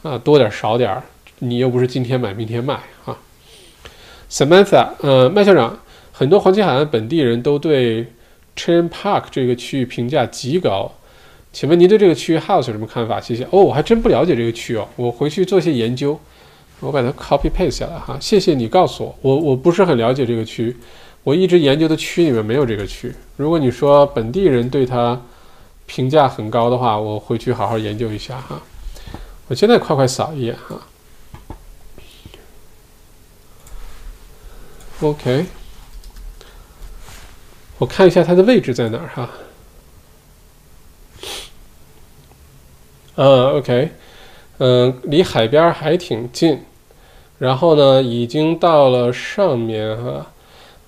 [0.02, 1.02] 啊，多点少点儿，
[1.38, 2.74] 你又不是今天买明天卖
[3.04, 3.16] 啊。
[4.30, 5.78] Samantha，呃，麦校长，
[6.10, 8.06] 很多黄金海岸本地人都对
[8.56, 10.92] Chain Park 这个区域评价极高，
[11.52, 13.20] 请问您对这个区域 House 有什么看法？
[13.20, 13.44] 谢谢。
[13.50, 16.18] 哦，我还真不了解这个区哦，我回去做些研究，
[16.80, 18.16] 我把它 copy paste 下来哈。
[18.20, 20.74] 谢谢你告诉我，我我不是很了解这个区，
[21.22, 23.12] 我一直研究的区里面没有这个区。
[23.36, 25.20] 如果你说本地人对它
[25.86, 28.60] 评价很高的话，我回去好好研究一下哈。
[29.48, 30.80] 我现在快快扫一眼哈
[35.02, 35.44] ，OK，
[37.76, 39.28] 我看一下它的位置在哪儿哈。
[43.16, 43.90] 嗯，OK，
[44.56, 46.62] 嗯，离海边还挺近，
[47.38, 50.32] 然后呢，已经到了上面哈，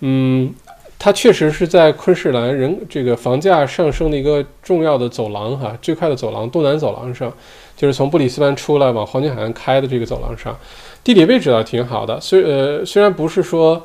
[0.00, 0.54] 嗯，
[0.98, 7.30] 它确实是在昆士兰人这个房价上升的一个重要的走廊哈，最快的走廊东南走廊上。
[7.76, 10.56] 就是从布里斯班出来往黄金海岸开的这个走廊上，
[11.02, 12.20] 地理位置倒挺好的。
[12.20, 13.84] 虽呃虽然不是说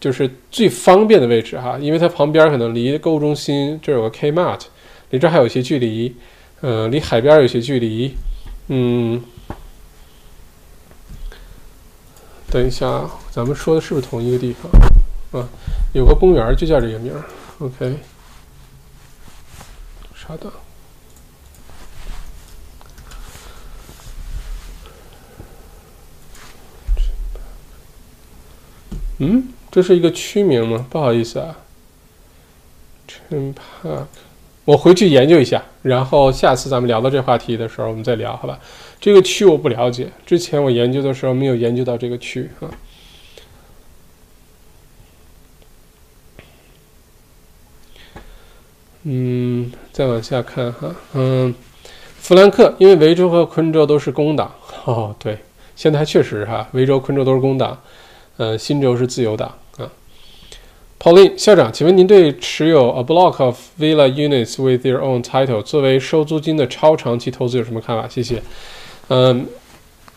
[0.00, 4.60] 就是最方便的位置哈，因为它旁边可能离购物中心这有个 Kmart，
[5.10, 6.16] 离这还有一些距离，
[6.60, 8.14] 呃，离海边有些距离。
[8.68, 9.22] 嗯，
[12.50, 15.40] 等一下，咱们说的是不是同一个地方？
[15.40, 15.48] 啊，
[15.92, 17.22] 有个公园就叫这个名儿。
[17.58, 17.96] OK，
[20.14, 20.50] 稍等。
[29.22, 30.86] 嗯，这是一个区名吗？
[30.88, 31.58] 不好意思啊
[33.06, 34.06] ，Chen Park，
[34.64, 38.58] 我回去研究一下，然后下次咱们聊到这话题的时候，我们再聊，好吧？
[38.98, 42.70] 这个区我不了解，之前我研究的时候没有研究到这个区啊。
[49.02, 51.54] 嗯，再往下看哈，嗯，
[52.18, 54.50] 弗兰克，因为维州和昆州都是工党，
[54.86, 55.38] 哦，对，
[55.76, 57.78] 现在确实哈，维州、昆州都是工党。
[58.40, 59.84] 呃，新州是自由党啊。
[60.98, 68.08] Pauline 校长，请问您对持有 a block of villa units with their own title 作为收租金的超长期投资有什么看法？
[68.08, 68.42] 谢谢。
[69.08, 69.44] 嗯，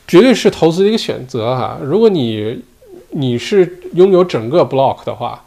[0.07, 1.77] 绝对是投资的一个选择哈。
[1.83, 2.63] 如果你
[3.09, 5.43] 你是拥有整个 block 的话，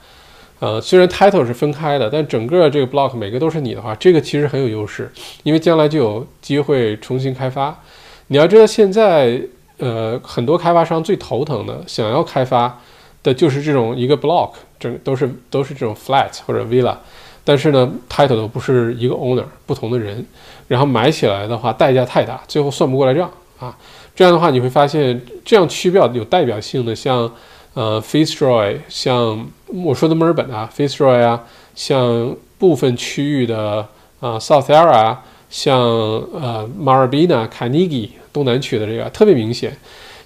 [0.58, 5.10] 呃，虽然 title 是分开的，但整个这个 block 每个都是你的话，这个其实很有优势，
[5.44, 7.82] 因为将来就有机会重新开发。
[8.26, 9.40] 你要知道现在。
[9.78, 12.80] 呃，很多开发商最头疼的，想要开发
[13.22, 16.96] 的就是这种一个 block，整都是都是这种 flat 或者 villa，
[17.44, 20.24] 但是呢，title 都不是一个 owner，不同的人，
[20.68, 23.76] 然后买起来的话代价太大，最后算不过来账啊。
[24.14, 27.30] 这样的话，你会发现这样区表有代表性的，像
[27.74, 31.44] 呃，Fitzroy，像我说的墨尔本啊，Fitzroy 啊，
[31.74, 33.86] 像部分区域的
[34.20, 39.76] 啊，South Area，像呃，Maribyrnong、Carnegie 东南区的这个特别明显，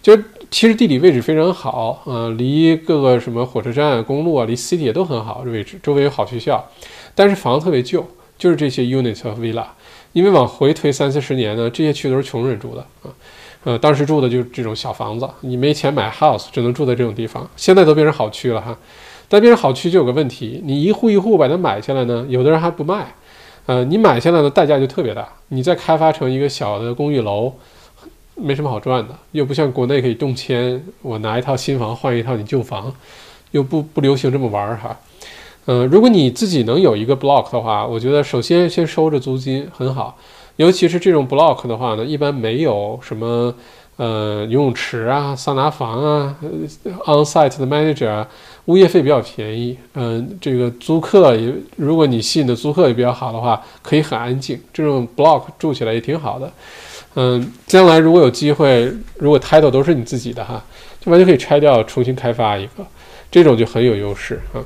[0.02, 6.64] 就是其实地理位置非常好，呃，离各个什么火车站、公路啊，离 City 也都很好，这位置周围有好学校，
[7.14, 8.06] 但是房子特别旧，
[8.38, 9.64] 就是这些 Unit 和 Villa，
[10.12, 13.12] 因为往回推三四十年呢，这些区都是穷人住的啊。
[13.64, 17.46] 呃，当时住的就是这种小房子，你没钱买 house，只能住在这种地方。
[17.56, 18.74] 现在都变成好区了哈，
[19.28, 23.14] 但变成好区就有个问题，你一户一户把它买下来呢，有的人还不卖，
[23.70, 25.28] 呃，你买下来的代价就特别大。
[25.46, 27.52] 你再开发成一个小的公寓楼，
[28.34, 32.92] 没什么好赚的，又不像国内可以动迁，我拿一套新房换一套你旧房，
[33.52, 34.98] 又不不流行这么玩儿哈。
[35.66, 40.18] 嗯，如果你自己能有一个 block 的话，我觉得首先先收着租金很好。
[40.56, 43.54] 尤其是这种 block 的话呢，一般没有什么
[43.98, 46.36] 呃游泳池啊、桑拿房啊、
[47.04, 48.26] onsite 的 manager 啊，
[48.70, 49.76] 物业费比较便宜。
[49.94, 54.60] 嗯，这个租客也，如果你吸引的租客也比较好的话，可以很安静。
[54.72, 56.52] 这种 block 住起来也挺好的。
[57.16, 60.64] 嗯，将来如果有机会，如果 title 都是你自己的哈，
[61.00, 62.86] 就完全可以拆掉，重新开发一个，
[63.30, 64.62] 这种就很有优势啊。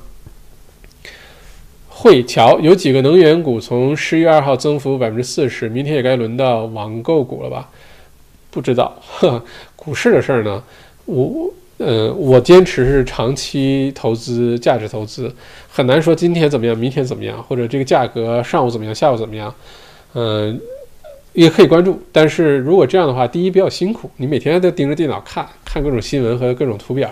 [1.88, 7.70] 汇桥有几个能源股从十一月二号增幅百分之四十，明天也该轮到网购股了吧？
[8.50, 8.94] 不知道，
[9.74, 10.62] 股市的事儿呢，
[11.06, 15.34] 我呃，我坚持是长期投资，价值投资，
[15.68, 19.52] 很难说今天怎么样，明天怎么样，或者这个价格上午怎么样，下午怎么样，
[20.14, 20.60] 嗯，
[21.32, 27.10] 也可以关注，但是如果这样的话，第一比较辛苦，你每天都盯着电脑看，看各种新闻和各种图表。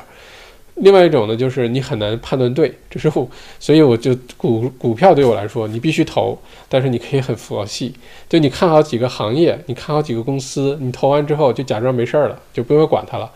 [0.77, 3.29] 另外一种呢，就是你很难判断对，这是我，
[3.61, 6.37] 所以我就股股票对我来说，你必须投，
[6.69, 7.93] 但是你可以很佛系，
[8.27, 13.31] 就你看好几个行业，你看好几个公司，你投完之后就假装没事儿了，就不用管它了，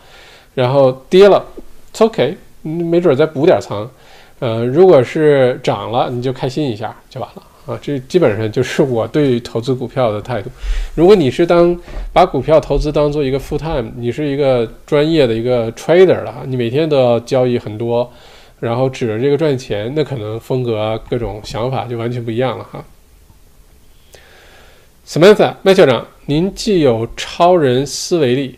[0.57, 1.45] 然后跌了
[1.99, 3.87] OK，没准再补点仓，
[4.39, 7.43] 呃，如果是涨了，你就开心一下就完了。
[7.67, 10.49] 啊，这基本上就是我对投资股票的态度。
[10.95, 11.77] 如果你是当
[12.11, 18.11] 把股票投资当做一个 full time，你是一个专业的一个 trader 了，你每天都要交易很多，
[18.59, 22.83] 然后指着这个赚钱，那可能风格各种想法就完全不一样了哈。
[25.05, 28.57] Samantha 麦校长，您既有超人思维力、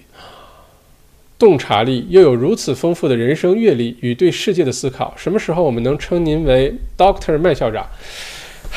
[1.40, 7.88] 洞察力，又有如此丰富的人生阅历与对世界的思考，什么时候我们能称您为 Doctor 麦校长？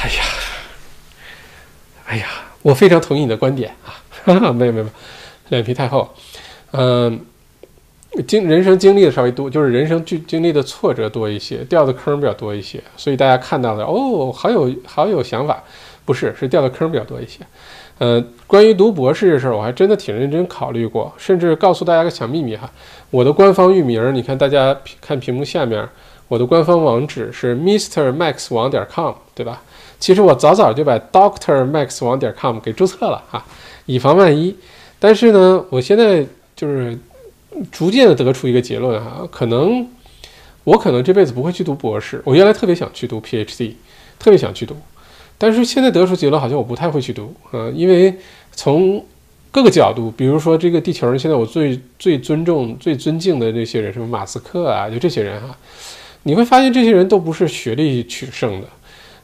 [0.00, 0.22] 哎呀，
[2.06, 2.28] 哎呀，
[2.62, 4.00] 我非常同意你的观点啊！
[4.24, 4.86] 哈 哈没有没有，
[5.48, 6.14] 脸皮太厚。
[6.70, 7.20] 嗯，
[8.26, 15.64] 经人生经历的稍微多，就是人生经经历的挫折多一些，掉的坑比较多一些，所以大家看到的哦，好有好有想法，
[16.04, 17.40] 不是是掉的坑比较多一些。
[18.02, 22.68] 呃，关于读博士这事儿，我还真的挺认真考虑过，甚至告诉大家个小秘密哈，
[23.10, 25.88] 我的官方域名，你看大家看屏幕下面，
[26.26, 29.62] 我的官方网址是 mistermax 网点 com，对吧？
[30.00, 33.44] 其实我早早就把 Doctor Max 网点 com 给注册了哈，
[33.86, 34.52] 以防万一。
[34.98, 36.26] 但是呢，我现在
[36.56, 36.98] 就是
[37.70, 39.86] 逐渐的得出一个结论哈，可能
[40.64, 42.20] 我可能这辈子不会去读博士。
[42.24, 43.74] 我原来特别想去读 PhD，
[44.18, 44.76] 特别想去读，
[45.42, 48.14] 但是现在得出结论，好像我不太会去读啊，因为
[48.52, 49.04] 从
[49.50, 55.48] 各个角度，比如说这个地球上现在我最最尊重、最尊敬的这些人，什么马斯克啊，就这些人哈，
[56.22, 58.68] 你会发现这些人都不是学历取胜的。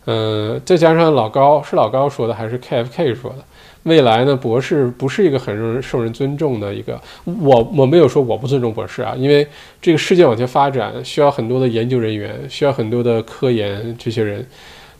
[0.06, 3.44] 嗯，再加上老高是老高说的还是 KFK 说的？
[3.84, 7.00] 未来呢，博士不是一个很受人受人尊重的一个。
[7.24, 9.46] 我我没有说我不尊重博士啊，因为
[9.80, 14.44] 这个世界往前发展需要很多的研究人员，需要很多的科研这些人。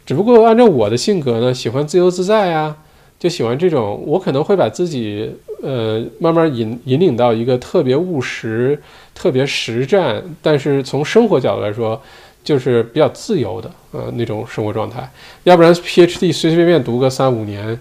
[0.09, 2.75] 只不过按照我的性格呢，喜欢自由自在呀，
[3.19, 4.03] 就喜欢这种。
[4.07, 5.31] 我可能会把自己
[5.63, 8.81] 呃慢慢引引领到一个特别务实、
[9.15, 12.01] 特别实战，但是从生活角度来说。
[12.45, 15.07] 就是比较自由的，呃，那种生活状态。
[15.43, 17.79] 要不然，PhD 随随便便读个三五年，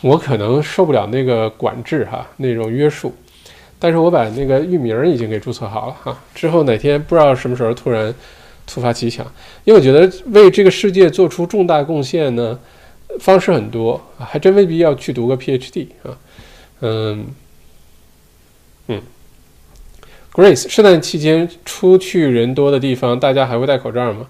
[0.00, 3.12] 我可能受不了那个管制哈，那种约束。
[3.80, 8.14] 但是我把那个域名已经给注册好了哈，之后哪天不知道什么时候突然
[8.68, 9.24] 突发奇想，
[9.64, 12.56] 因为我觉得为这个世界做出重大贡献呢，
[13.18, 16.16] 方式很多，还真未必要去读个 PhD 啊，
[16.82, 17.26] 嗯，
[18.88, 19.00] 嗯。
[20.32, 24.28] Grace，圣诞期间出去人多的地方，大家还会戴口罩吗？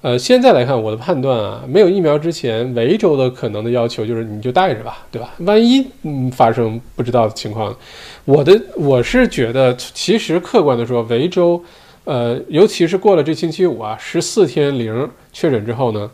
[0.00, 5.34] 呃，现在来看，我的判断啊，没有疫苗之前，维州的可能的要求就是你就戴着吧，对吧？
[5.38, 7.76] 万一嗯发生不知道的情况，
[8.24, 11.62] 我的我是觉得，其实客观的说，维州，
[12.08, 16.10] 呃，尤其是过了这星期五啊，十四天零确诊之后呢，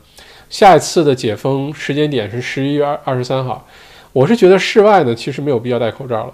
[0.51, 3.65] 下一次的解封时间点是十一月二二十三号，
[4.13, 6.33] 我是觉得室外呢，其实没有必要戴口罩了。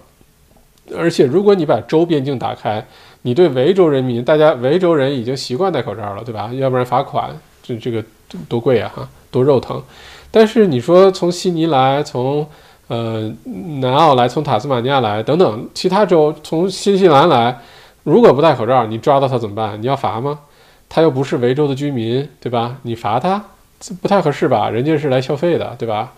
[0.96, 2.82] 而且如果你把州边境打开，
[3.20, 6.50] 你对维州人民，大家维州人已经习惯戴口罩了，对吧？
[6.54, 7.28] 要不然罚款，
[7.62, 8.02] 这这个
[8.48, 9.82] 多贵啊，哈，多肉疼。
[10.30, 12.48] 但是你说从悉尼来，从
[12.88, 17.58] 呃南澳来，从塔斯马尼亚来，等等其他州，从新西兰来，
[18.02, 19.80] 如果不戴口罩，你抓到他怎么办？
[19.80, 20.40] 你要罚吗？
[20.88, 22.78] 他又不是维州的居民，对吧？
[22.82, 23.44] 你罚他，
[23.78, 24.70] 这不太合适吧？
[24.70, 26.12] 人家是来消费的，对吧？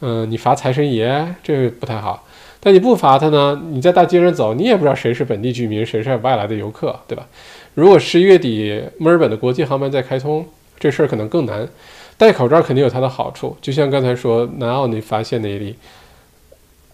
[0.00, 2.24] 嗯，你罚财神爷，这不太好。
[2.60, 3.60] 但你不罚他呢？
[3.70, 7.26] 你在大街上走，你也不知道谁是本地居民，谁是外来的游客，对吧？
[7.74, 10.44] 如果十一月底墨尔本的国际航班再开通，
[10.78, 11.68] 这事儿可能更难。
[12.16, 15.76] 戴口罩肯定有它的好处，就像刚才说南澳你发现那一例，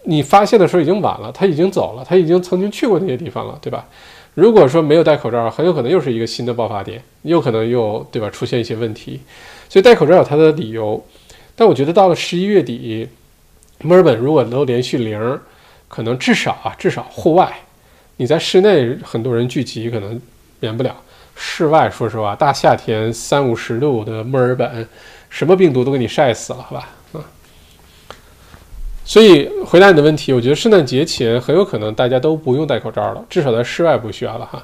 [0.03, 3.87] 你发现的时候已经晚了，他已经走了，他已经曾经去过那些地方了，对吧？
[4.35, 9.19] 如果说没有戴口罩，很有可能又是一个新的爆发点，又可能又对吧出现一些问题。
[9.67, 11.03] 所以戴口罩有它的理由，
[11.55, 13.09] 但我觉得到了十一月底，
[13.79, 15.39] 墨尔本如果能连续零。
[15.87, 17.59] 可能至少啊，至少户外，
[18.17, 20.19] 你在室内很多人聚集，可能
[20.59, 20.93] 免不了。
[21.35, 24.85] 室外，说实话，大夏天三五十度的墨尔本，
[25.29, 26.89] 什么病毒都给你晒死了，好吧？
[29.05, 34.61] 所以回答你的问题，我觉得圣诞节前很有可能大家都不用戴口罩了，至少在室外不需要了哈。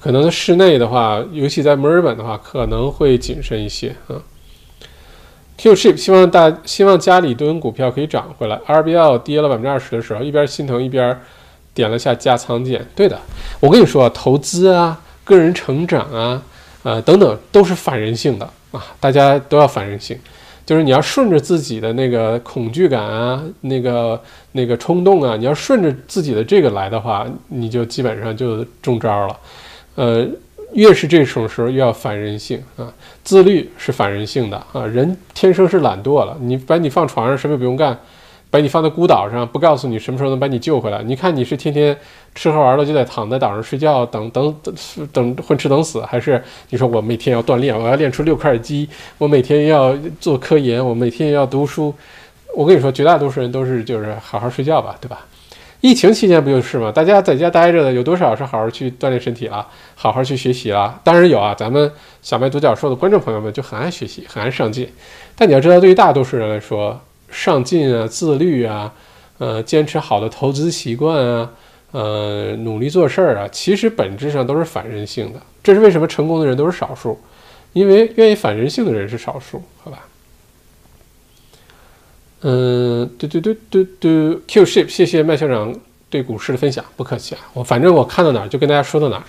[0.00, 4.20] 可能在室内的话，尤其在墨尔本的话，可能会谨慎一些啊。
[5.56, 8.60] Q ship 希望大希望家里蹲股票可以涨回来。
[8.66, 11.16] RBL 跌了百分之二十的时候，一边心疼一边
[11.72, 12.84] 点了下加仓键。
[12.96, 13.16] 对的，
[13.60, 16.42] 我跟你说，投资啊、个人成长啊、
[16.82, 20.18] 呃等等都是反人性的啊，大家都要反人性，
[20.66, 24.20] 就是你要顺着自己的那个恐惧感啊、那个
[24.52, 29.36] 那个冲动啊，你要顺着自己的这个来的话，你就基本上就中招了，
[29.96, 30.26] 呃。
[30.72, 32.92] 越是这种时候，越要反人性啊！
[33.22, 34.84] 自律是反人性的啊！
[34.84, 37.96] 人天生是懒惰了，你把你放床上，什么也不用干，
[38.54, 41.02] 把你放在孤岛上，不告诉你什么时候能把你救回来。
[41.02, 41.96] 你看你是天天
[42.36, 44.72] 吃喝玩乐就得躺在岛上睡觉，等等等
[45.12, 46.40] 等混吃等死，还是
[46.70, 51.92] 你说我每天要锻炼，我要练出六块肌，我每天要做科研，我每天要读书。
[52.54, 55.26] 我跟你说，绝大多数人都是就是好好睡觉吧，对吧？
[55.80, 56.92] 疫情期间不就是吗？
[56.92, 59.66] 大家在家待着的，有多少是好好去锻炼身体了，
[59.96, 61.00] 好好去学习了？
[61.02, 61.90] 当然有啊，咱们
[62.22, 64.88] 小麦独角兽的观众朋友们就很爱学习，很爱上进。
[65.34, 67.00] 但你要知道，对于大多数人来说，
[67.34, 68.92] 上进啊、自律啊、
[69.38, 71.50] 呃、坚持好的投资习惯啊、
[71.90, 75.40] 呃、努力做事儿啊，其实本质上都是反人性的。
[75.62, 77.18] 这是为什么成功的人都是少数？
[77.72, 80.06] 因为愿意反人性的人是少数，好吧？
[82.42, 85.74] 嗯，对对对对对，Q ship，谢谢麦校长
[86.08, 87.40] 对股市的分享，不客气啊。
[87.54, 89.24] 我反正我看到哪儿就跟大家说到哪儿。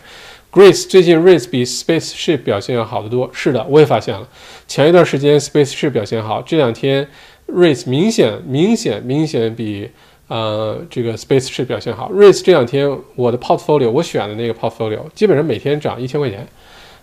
[0.51, 4.27] Grace 最近 Race 比 Spaceship 表现要好得多，是的，我也发现了。
[4.67, 7.07] 前一段时间 Spaceship 表现好，这两天
[7.47, 9.89] Race 明显明显明显比
[10.27, 12.11] 呃这个 Spaceship 表现好。
[12.11, 16.47] Race 这两天我的 Portfolio 我选的那个 Portfolio 基本上每天涨一千块钱，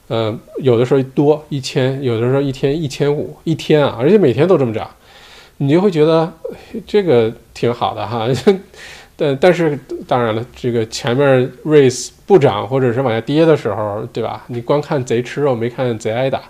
[0.09, 4.90] 呃有的时候多一千，有的时候一天一千五一天啊，而且每天都这么涨。
[5.59, 6.32] 你就会觉得
[6.85, 8.27] 这个挺好的哈，
[9.14, 9.78] 但但是
[10.09, 14.43] 当然了，这个前面 race 不涨或者是往下跌的时候，对吧？
[14.48, 16.43] 你光看贼吃肉，没看贼挨打。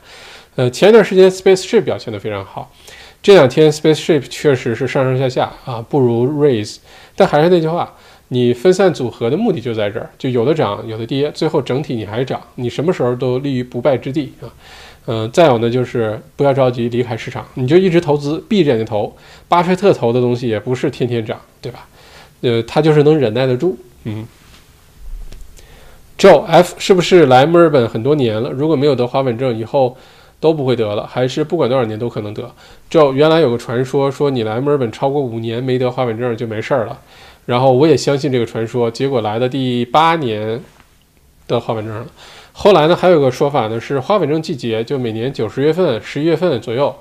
[0.55, 2.73] 呃，前一段时间 spaceship 表现得非常好，
[3.23, 6.79] 这两天 spaceship 确实是上上下下啊，不如 raise，。
[7.15, 7.95] 但还是那句话，
[8.29, 14.51] 你分散组合的目的就在这儿，就有的涨，有的跌，最后整体你还涨，你什么时候都立于不败之地啊。
[15.07, 19.15] 嗯，再有呢，就是不要着急离开市场，你就一直投资，闭着眼睛投。
[19.49, 21.87] 巴菲特投的东西也不是天天涨，对吧？
[22.41, 23.79] 呃，他就是能忍耐得住。
[24.05, 24.27] 嗯。
[26.19, 28.51] Joe F 是不是来墨尔本很多年了？
[28.51, 29.97] 如果没有得花粉症，以后
[30.43, 32.53] 都不会得了，还是不管多少年都可能得
[32.91, 36.99] 就原来有个传说，说你来墨尔本超过五年没得花粉症就没事儿了，
[37.47, 40.61] 然后我也相信这个传说，结果来的第八年
[41.47, 42.07] 得花粉症了。
[42.53, 46.93] 后来呢，还有个说法呢，是花粉症季节，就每年九十月份、十一月份左右。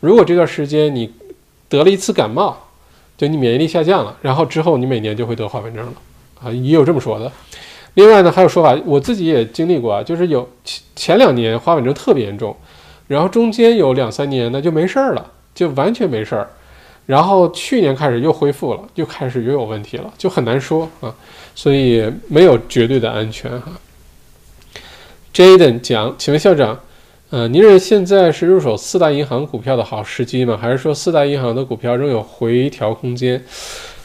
[0.00, 1.10] 如果这段时间你
[1.70, 2.54] 得了一次感冒，
[3.16, 5.92] 就你免疫力下降了，然后之后你每年就会得花粉症了
[6.42, 7.32] 啊，也有这么说的。
[7.94, 12.54] 另外呢，还有说法，我自己也经历过啊，就是有前前两年花粉症特别严重，
[13.10, 16.48] 然后中间有两三年呢就没事儿了，就完全没事儿，
[17.06, 21.12] 然后去年开始又恢复了，又开始又有问题了，就很难说啊，
[21.52, 23.72] 所以没有绝对的安全哈。
[25.34, 26.78] Jaden 讲，请问校长，
[27.30, 30.56] 呃，您认为现在是入手四大银行股票的好时机吗？
[30.56, 33.44] 还是说四大银行的股票仍有回调空间？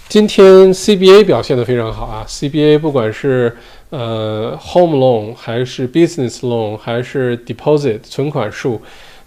[0.08, 3.58] 今天 CBA 表现的非常好啊，CBA 不管是
[3.90, 8.80] 呃 Home Loan 还是 Business Loan 还是 Deposit 存款数，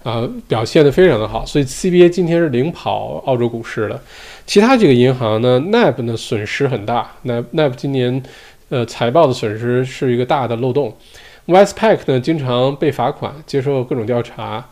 [0.05, 4.01] 啊，表现的非常的好，所以 CBA 今天是领跑澳洲股市的。
[4.47, 8.23] 其他几个银行呢，NAB 呢损失很大，NAB NAB 今年
[8.69, 10.97] 呃财报的损失是一个大的漏洞。
[11.49, 14.65] Westpac 呢经常被罚款，接受各种调查。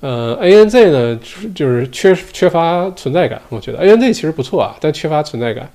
[0.00, 1.20] 呃，ANZ 呢
[1.54, 5.70] 就是缺缺乏存在感，我觉得 ANZ 其实不错啊，但缺乏存在感。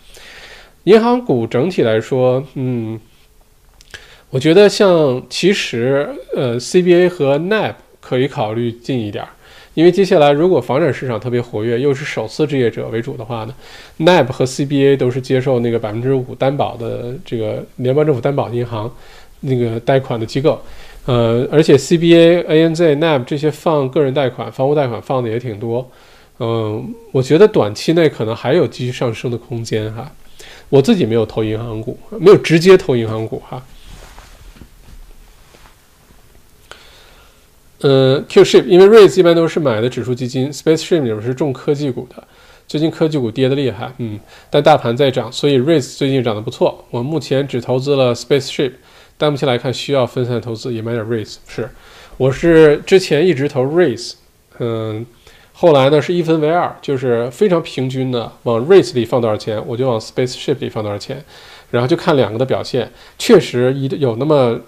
[0.83, 2.99] 银行股整体来说，嗯，
[4.29, 7.73] 我觉得像其实呃 CBA 和 NAB。
[8.07, 9.25] 可以考虑近一点，
[9.73, 13.55] 因为接下来如果房产市场特别活跃，又是首次置业者为主的话呢
[13.97, 18.87] ，NAB 和 CBA 都是接受那个百分之五担保的这个联邦政府担保银行
[19.39, 20.61] 那个贷款的机构，
[21.05, 25.89] 呃，而且 CBA、ANZ、NAB 这些放个人贷款、房屋贷款放的也挺多，
[26.39, 30.11] 嗯，我觉得短期内可能还有继续上升的空间哈。
[30.69, 33.63] 我自己没有投银行股，没有直接投银行股哈。
[37.81, 42.23] 呃，Qship，因为 Raise 一般都是买的指数基金，Spaceship 里面是重科技股的，
[42.67, 44.19] 最近科技股跌的厉害，嗯，
[44.49, 46.83] 但大盘在涨，所以 Raise 最近涨得不错。
[46.89, 48.71] 我目前只投资了 Spaceship，
[49.17, 51.35] 但目前来看需要分散投资，也买点 Raise。
[51.47, 51.69] 是，
[52.17, 54.13] 我是之前一直投 Raise，
[54.59, 55.05] 嗯，
[55.53, 61.23] 后来呢是一分为二，就是非常平均的往 Raise 里放多少钱，我就往 Spaceship 里放多少钱，
[61.71, 64.59] 然后就看两个的表现，确实一有那么。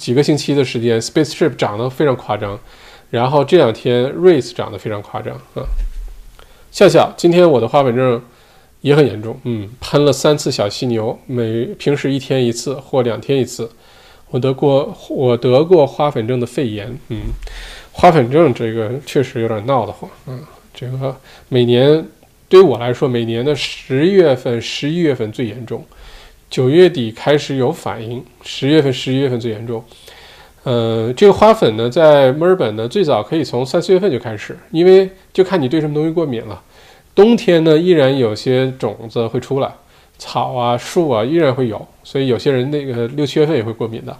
[0.00, 2.58] 几个星期的时间，Spaceship 涨得非常夸张，
[3.08, 5.62] 然后这两天 Race 涨得非常夸张啊。
[6.72, 8.20] 笑笑，今天我的花粉症
[8.80, 13.70] 也很严重，嗯，喷了三次小犀牛，每平时一天一次或两天一次。
[14.30, 17.20] 我得过我得过花粉症的肺炎，嗯，
[17.92, 20.40] 花粉症这个确实有点闹得慌，嗯，
[20.74, 21.16] 这个
[21.48, 22.04] 每年
[22.48, 25.84] 对我来说，每年的十月份、十一月份最严重。
[26.48, 29.82] 九月底开始有反应，十月份、十一月份最严重。
[30.62, 36.62] 呃，这个花粉呢，在墨尔本呢，最早可以从三四月份就开始，因为就看你对什么东西过敏了。
[37.14, 39.72] 冬天呢，依然有些种子会出来，
[40.18, 44.16] 草啊、树啊依然会有，所以有些人那个六七月份也会过敏的。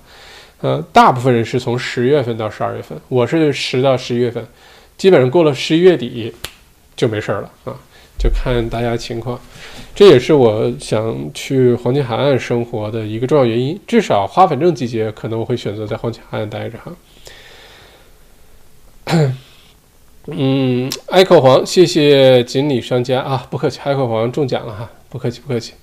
[0.60, 4.46] 呃，大部分人是从十月份到十二月份，我是十到十一月份，
[4.96, 6.32] 基本上过了十一月底
[6.96, 7.76] 就没事儿了啊。
[8.18, 9.38] 就看大家情况，
[9.94, 13.78] 这也是我想去黄金海岸生活的一个重要原因。
[13.86, 16.96] 至少花粉症季节，可能我会选择在黄金海岸待着哈。
[20.28, 25.74] 嗯，艾克黄，谢谢锦鲤商家啊，不客气，艾克黄中奖了哈，不客气不客气。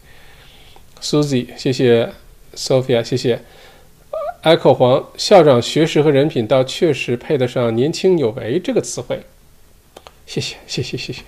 [1.04, 2.10] Susie，谢谢
[2.56, 3.42] Sophia，谢谢
[4.42, 9.22] 艾克黄校长，学识和人品倒确实配得上“年轻有为”这个词汇。
[10.26, 11.22] 谢谢谢谢谢谢。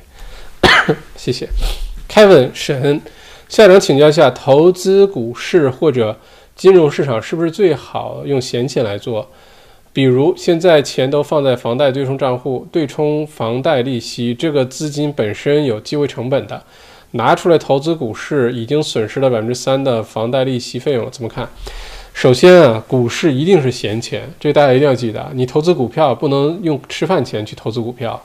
[1.17, 1.49] 谢谢，
[2.09, 3.01] Kevin 沈
[3.49, 6.17] 校长请教一下，投资股市或者
[6.55, 9.29] 金融市场是不是最好用闲钱来做？
[9.91, 16.63] 比如现在钱都放在房贷对冲账户，对冲房贷利息，这个资金本身有机会成本的，
[17.15, 21.47] 拿出来投资股市，已经损失了百分之三的房贷利息费用了，怎么看？
[22.13, 28.21] 首先啊，股市一定是闲钱，这大家一定要记得，你投资股票不能用吃饭钱去投资股票。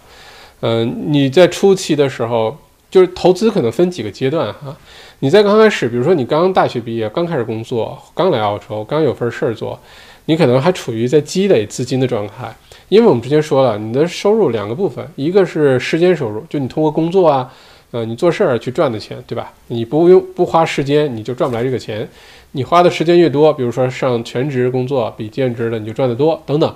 [0.61, 2.57] 嗯，你在初期的时候，
[2.91, 4.77] 就是投资可能分几个阶段哈。
[5.21, 9.79] 你在刚开始，比如说你刚大学毕业，刚开始工作，刚来澳洲，刚有份事儿做，
[10.27, 12.55] 你可能还处于在积累资金的状态。
[12.89, 17.53] 因为我们之前说了，你的收入两个部分，一个是时间收入，就你通过工作啊，
[17.93, 19.53] 呃，你做事儿去赚的钱，对吧？
[19.69, 22.09] 你不用不花时间，你就赚不来这个钱。
[22.53, 26.75] 你花的时间越多，比如说上全职工作比兼职的你就赚得多，等等。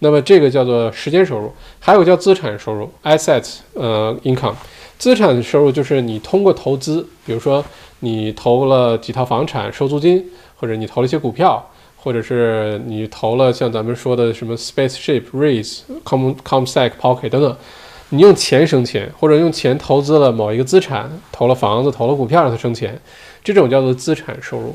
[0.00, 4.54] 那么这个叫做时间收入，还有叫资产收入 （assets） 呃 income）。
[4.98, 7.64] 资产收入就是你通过投资，比如说
[8.00, 10.24] 你投了几套房产收租金，
[10.56, 11.64] 或者你投了一些股票，
[11.96, 17.56] 或者是你投了像咱们说的什么 spaceship、raise、com comsec、pocket 等等，
[18.10, 23.00] 你用钱生钱，或者用钱投资了某一个资产，投了房子、投了股票让它生钱，
[23.42, 24.74] 这种叫做资产收入。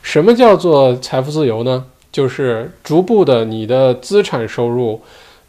[0.00, 1.84] 什么叫做财富自由呢？
[2.10, 5.00] 就是逐步的，你的资产收入，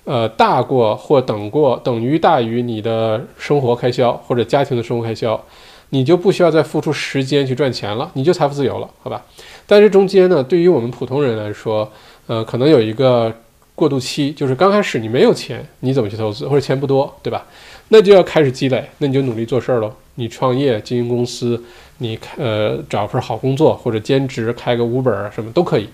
[0.05, 5.41] 呃，大过或等过等于大于你的生活开销或者家庭的生活开销，
[5.89, 9.23] 你就不需要再付出时间去赚钱了，你就财富自由了，好吧？
[9.65, 11.91] 但是中间呢，对于我们普通人来说，
[12.27, 13.33] 呃，可能有一个
[13.75, 17.45] 过渡期，就是刚开始你没有钱，你怎么去投资，或者钱不多，对吧？
[17.89, 21.61] 那就要开始积累，那你就努力做事儿喽，你创业经营公司。
[21.99, 25.87] 你呃找份好工作或者兼职开个五本儿什么都可以，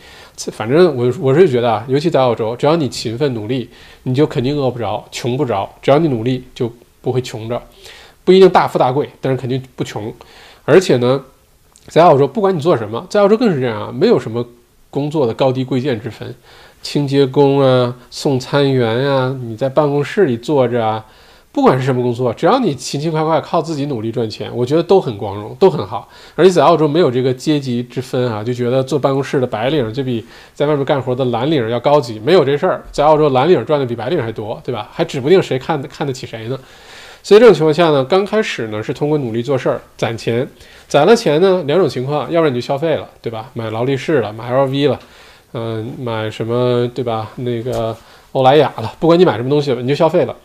[0.54, 3.70] 反正我我是觉得啊，尤其在澳洲，只要你勤奋努力，
[4.04, 5.70] 你就肯定饿不着、穷不着。
[5.82, 7.62] 只要你努力，就不会穷着，
[8.24, 10.12] 不一定大富大贵，但是肯定不穷。
[10.64, 11.22] 而且呢，
[11.88, 14.44] 在澳洲，不管你做什么，在澳洲更是这样啊，没有什么
[14.90, 16.34] 工作的高低贵贱之分。
[16.82, 21.06] 清洁工啊、送餐员呀，你在办公室里坐着啊，
[21.52, 26.08] 不管是什么工作，只要你勤勤快快靠自己努力赚钱，我觉得都很光荣，都很好。
[26.36, 32.84] 而且在澳洲没有这个阶级之分啊，就觉得坐办公室的白领就比在外面干活的蓝领要高级，没有这事儿。
[32.92, 34.90] 在澳洲，蓝领赚的比白领还多，对吧？
[34.92, 36.58] 还指不定谁看看得起谁呢。
[37.22, 40.48] 所以这种情况下呢，刚开始呢是通过努力做事儿攒钱，
[40.88, 43.52] 攒了钱呢两种情况，要不然你就消费了，对吧？
[43.54, 44.98] 买劳力士了，买 LV 了，
[45.54, 47.32] 嗯，买什么对吧？
[47.38, 47.96] 那个
[48.34, 50.36] 欧莱雅了，不管你买什么东西，你就消费了。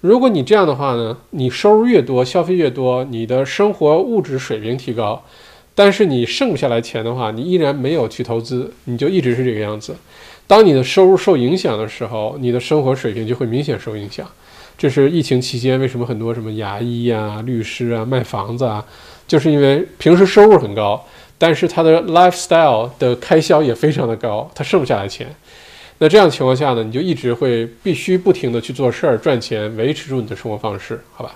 [0.00, 5.22] 如果你这样的话呢，你收入越多，消费越多，你的生活物质水平提高，
[5.74, 9.96] 但是你剩不下来钱的话，你依然没有去投资，你就一直是这个样子。
[10.46, 14.26] 当你的收入受影响的时候，你的生活水平就会明显受影响。
[14.76, 18.84] 这是疫情期间为什么很多什么牙医啊、律师啊、卖房子啊，
[19.26, 21.04] 就是因为平时收入很高，
[21.38, 25.32] 但是他的 lifestyle 的开销也非常的高，他剩不下来钱。
[25.98, 31.34] 那这样情况下呢，你就一直会必须不停的去做事儿赚钱，维持住你的生活方式，好吧？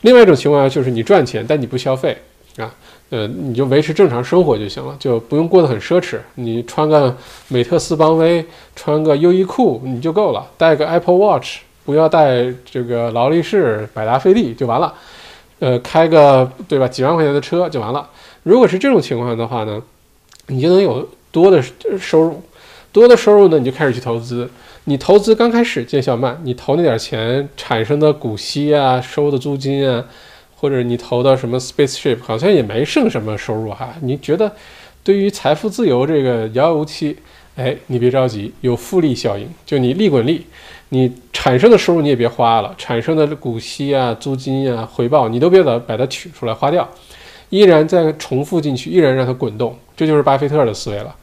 [0.00, 2.16] 另外一种情况下就是你赚钱，但你不消费
[2.56, 2.74] 啊，
[3.10, 6.18] 呃，你就维持正常生活就行了，就不用过得很奢侈。
[6.34, 7.16] 你穿个
[7.48, 8.44] 美特斯邦威，
[8.76, 11.58] 穿个优衣库你就够了，带个 Apple Watch。
[11.84, 14.92] 不要带这个劳力士、百达翡丽就完了，
[15.58, 18.06] 呃，开个对吧几万块钱的车就完了。
[18.48, 19.82] 如果是这种情况的话呢，
[20.46, 21.62] 你就能有多的
[22.00, 22.42] 收入，
[22.90, 24.48] 多的收入呢，你就开始去投资。
[24.84, 30.02] 你投资刚开始见效慢，你投那点钱产生的股息啊、收的租金啊，
[30.56, 33.94] 或者你投的什么 spaceship，好像也没剩什么收入哈。
[34.00, 34.50] 你觉得
[35.04, 37.18] 对于财富自由这个遥遥无期？
[37.56, 40.46] 哎，你别着急，有复利效应，就你利滚利。
[40.88, 46.88] 你产生的收入你也别花了，产生的股息啊、租金啊、回报你都别把把它取出来花掉，
[47.50, 51.14] 依然在重复进去，依然让它滚动，这就是巴菲特的思维了。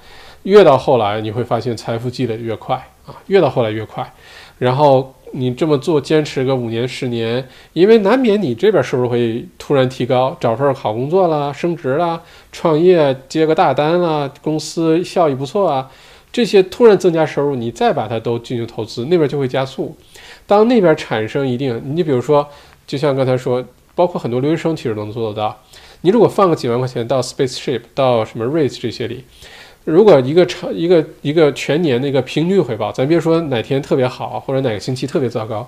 [0.44, 2.76] 越到后来你会发现财富积累越快
[3.06, 4.14] 啊，越到后来越快。
[4.60, 12.22] 然后你这么做坚持个五年十年，因为难免你这边收入会突然提高，找份好工作啦、升职啦、
[12.52, 15.90] 创业接个大单啦、公司效益不错啊。
[16.32, 19.96] 这些突然增加收入，你再把它都进行投资，那边就会加速。
[20.46, 22.48] 当那边产生一定，你比如说，
[22.86, 23.64] 就像刚才说，
[23.96, 25.58] 包括很多留学生其实能做得到。
[26.06, 29.24] 你如果放个几万块钱到 Spaceship、到什么 Race 这些里，
[29.86, 35.68] 如果一个长一个一个全年的一个平均回报，咱别说哪天特别好，或者哪个星期特别糟糕，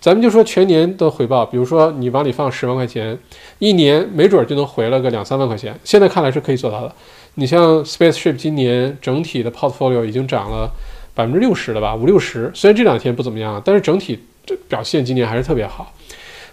[0.00, 3.16] 咱们就说全年的回报，比如说你往里放十万块钱，
[3.60, 5.78] 一年没准就能回了个两三万块钱。
[5.84, 6.92] 现在看来是可以做到的。
[7.36, 10.68] 你像 Spaceship 今年整体的 portfolio 已经涨了
[11.14, 12.50] 百分之六十了吧，五六十。
[12.56, 15.92] 虽然这两天不怎么样，但是整体这表现今年还是特别好。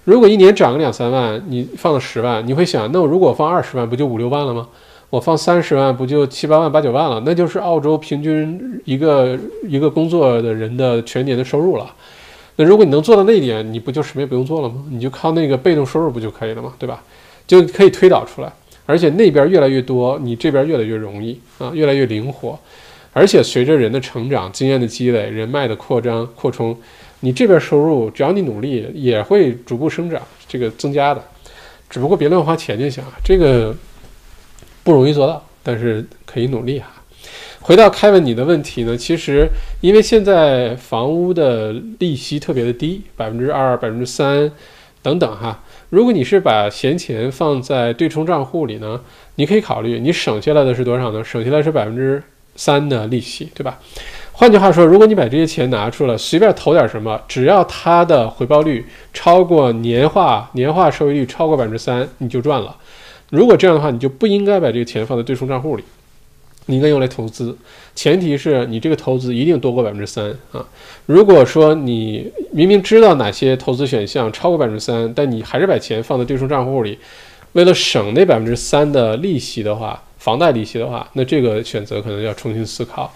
[0.06, 4.68] 如果一年涨个两三万，你放了十万，你会想，那我如果放二十万，不就五六万了吗？
[5.10, 7.22] 我放三十万，不就七八万、八九万了？
[7.26, 11.94] 那就是澳洲平均一个一个工作的人的全年的收入了。
[12.56, 14.84] 那如果你能做到那一点，你不就什么也不用做了吗？
[14.90, 16.74] 你就靠那个被动收入不就可以了吗？
[16.78, 17.02] 对吧？
[17.48, 18.52] 就可以推导出来。
[18.86, 22.60] 而且那边越来越多，你这边越来越容易啊，越来越灵活。
[23.14, 26.76] 而且随着人的成长、经验的积累、人脉的扩张、扩充，
[27.24, 31.24] 你这边收入只要你努力，也会逐步生长，这个增加的。
[31.90, 33.74] 只不过别乱花钱就行了，这个
[34.84, 36.88] 不容易做到，但是可以努力哈。
[37.62, 39.48] 回到凯文你的问题呢，其实
[39.80, 44.52] 因为现在房屋的利息特别的低，百分之二、百分之三
[45.02, 45.64] 等等哈。
[45.90, 49.00] 如果你是把闲钱放在对冲账户里呢，
[49.36, 51.24] 你可以考虑，你省下来的是多少呢？
[51.24, 52.22] 省下来是百分之
[52.58, 53.80] 三的利息，对吧？
[54.36, 62.76] 换句话说，如果你把这些钱拿出来，随便投点什么，只要它的回报率超过年化年化收益率超过百分之三，你就赚了。
[63.30, 65.84] 如果这样的话，你就不应该把这个钱放在对冲账户里。
[66.66, 67.56] 你应该用来投资，
[67.94, 70.66] 前提是你这个投资一定多过百分之三啊。
[71.06, 76.98] 如果说你明明知道哪些投资选项超过百分之三，但你还是把钱放在对冲账户里，
[77.52, 83.14] 为了省那百分之三的利息的话，房贷利息的话，那这个选择可能要重新思考。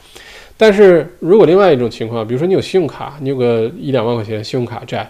[0.57, 5.09] 但是如果另外一种情况，比如说你有信用卡，你有个一两万块钱信用卡债，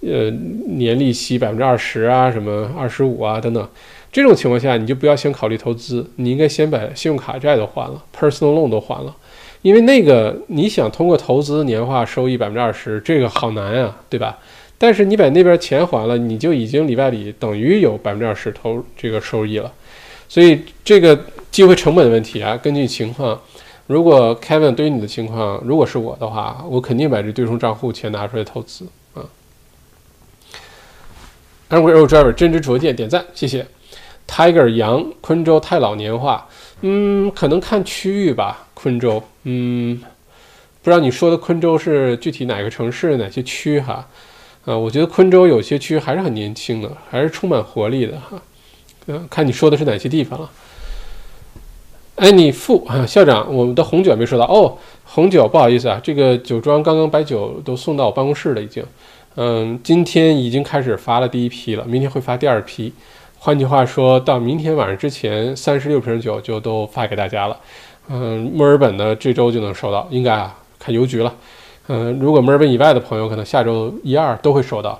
[0.00, 0.30] 呃，
[0.76, 3.68] 年利息百分之二十啊，什么二十五啊等等。
[4.12, 9.14] 这种情况下，你就不要先考虑投资，你应该先把信用卡债都还了，personal loan 都还了，
[9.60, 14.38] 因为那个你想通过投资年化收益百分之二十，这个好难啊，对吧？
[14.78, 19.72] 但是你把那边钱还了，你就已经里外里等于有百分之二十投这个收益了，
[20.28, 21.18] 所以这个
[21.50, 23.38] 机会成本的问题啊，根据情况，
[23.86, 29.22] 如果 Kevin 对于你的情况，如果是我的话，我肯定把这对冲账户钱拿出来投资啊。
[31.70, 33.66] Angry Old Driver 真知灼见点赞，谢谢。
[34.26, 36.48] Tiger 杨，昆州太老年化，
[36.80, 38.66] 嗯，可能看区域吧。
[38.74, 39.96] 昆州，嗯，
[40.82, 44.06] 不知道你说的昆州是具体哪个城市、哪些区哈？
[44.64, 48.42] 啊，我觉得昆州有些区还是很年轻的，还是充满活力的哈。
[49.06, 50.50] 嗯，看你说的是哪些地方了。
[52.16, 54.74] 哎，你副啊，校长，我们的红酒没收到哦。
[55.04, 58.82] 红酒不好意思啊，这个酒庄刚刚把酒都送到我办公室了，已经。
[59.34, 62.90] 嗯，今天已经开始发了第一批了，明天会发第二批。
[63.38, 67.56] 换句话说，到明天晚上之前，三十六瓶酒就都发给大家了。
[68.08, 71.34] 嗯，墨尔本的这周就能收到，应该啊，看邮局了。
[71.88, 74.98] 嗯，如果墨尔本以外的朋友，可能下周一二都会收到。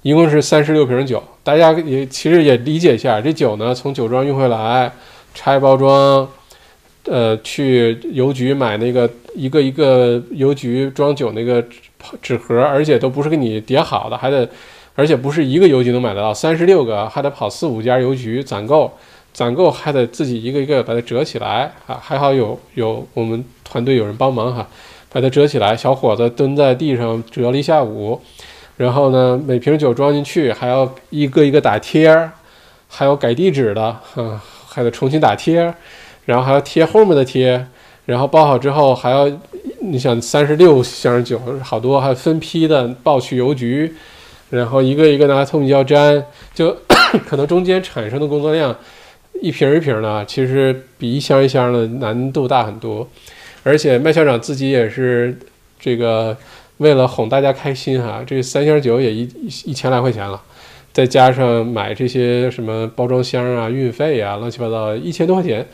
[0.00, 4.90] 一共是三十六瓶酒，大家也其实也理解一下，这酒呢从酒庄运回来，
[5.34, 6.26] 拆包装，
[7.06, 11.64] 呃，去邮局买那个一个一个邮局装酒那个
[12.20, 14.48] 纸盒，而且都不是给你叠好的，还得，
[14.94, 18.92] 而且不是一个邮局能买得到，三十六个还得跑四五家邮局攒够。
[19.32, 24.66] 攒够还得自己一个一个把它折起来啊，还好有有我们团队有人帮忙哈，
[25.12, 25.76] 把它折起来。
[25.76, 28.18] 小伙子蹲在地上折了一下午，
[28.78, 32.30] 然后呢，每瓶酒装进去还要一个一个打贴，
[32.88, 33.82] 还有改地址的
[34.14, 35.74] 啊，还得重新打贴，
[36.26, 37.66] 然后还要贴后面的贴，
[38.04, 39.26] 然后包好之后还要，
[39.80, 43.94] 你想三十六箱酒好多，还分批的报去邮局，
[44.50, 46.22] 然后一个一个拿透明胶粘，
[46.54, 46.76] 就
[47.26, 48.76] 可能中间产生的工作量。
[49.42, 53.06] 一瓶一瓶的，其实比一箱一箱的难度大很多，
[53.62, 55.38] 而且麦校长自己也是
[55.78, 56.34] 这个
[56.78, 59.28] 为了哄大家开心哈，这三箱酒也一
[59.66, 60.40] 一千来块钱了，
[60.90, 65.66] 再加上买这些什么包装箱啊、运费啊，乱七八糟一千多块钱，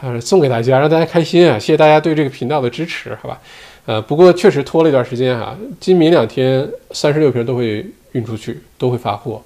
[0.00, 3.40] 啊送给大家让大家开心啊，谢谢大家对这个频道的支持，好吧？
[3.86, 9.42] 呃，不过确实拖了一段时间哈，今明两天三十六瓶都会运出去，都会发货，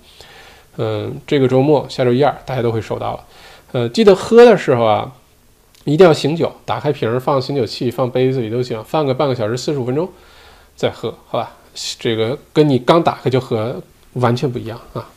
[0.77, 3.25] 嗯，这个周末下周一二大家都会收到了。
[3.73, 5.13] 呃，记得喝的时候啊，
[5.85, 10.09] 一定要醒酒，打开瓶儿，放醒酒器，放杯子里都行，放个半个小时，四十五分钟
[10.77, 11.57] 再喝，好吧？
[11.99, 13.81] 这个跟你刚打开就喝
[14.15, 15.09] 完全不一样啊。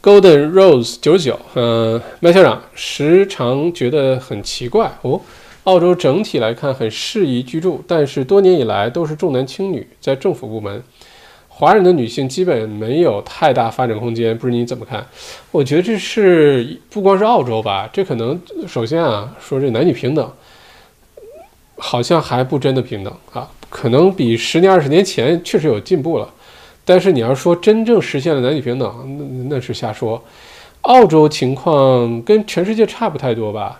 [0.00, 5.20] Golden Rose 九九，嗯，麦校长时常觉得很奇怪哦，
[5.64, 10.82] 澳洲整体来看很适宜居住，但是多年以来都是重男轻女，在政府部门。
[11.48, 15.04] 华人的女性基本没有太大发展空间，不知你怎么看？
[15.50, 20.32] 我觉得这是不光是澳洲吧，这可能首先啊，说这男女平等，
[21.76, 26.32] 好像还不真的平等啊，可能比十年二十年前确实有进步了，
[26.88, 30.22] 但是你要说真正实现了男女平等，那那是瞎说。
[30.82, 33.78] 澳洲情况跟全世界差不太多吧？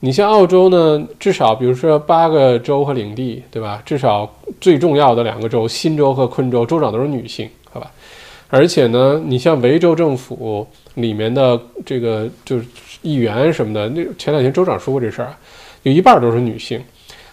[0.00, 3.82] 你像澳洲呢，至少比如说八个州和领地，对吧？
[3.84, 7.90] 至少最重要的两个州，新州和昆州，州长都是女性，好吧？
[8.48, 12.64] 而且呢，你像维州政府里面的这个就是
[13.02, 15.34] 议员什么的，那前两天州长说过这事儿，
[15.82, 16.80] 有一半都是女性。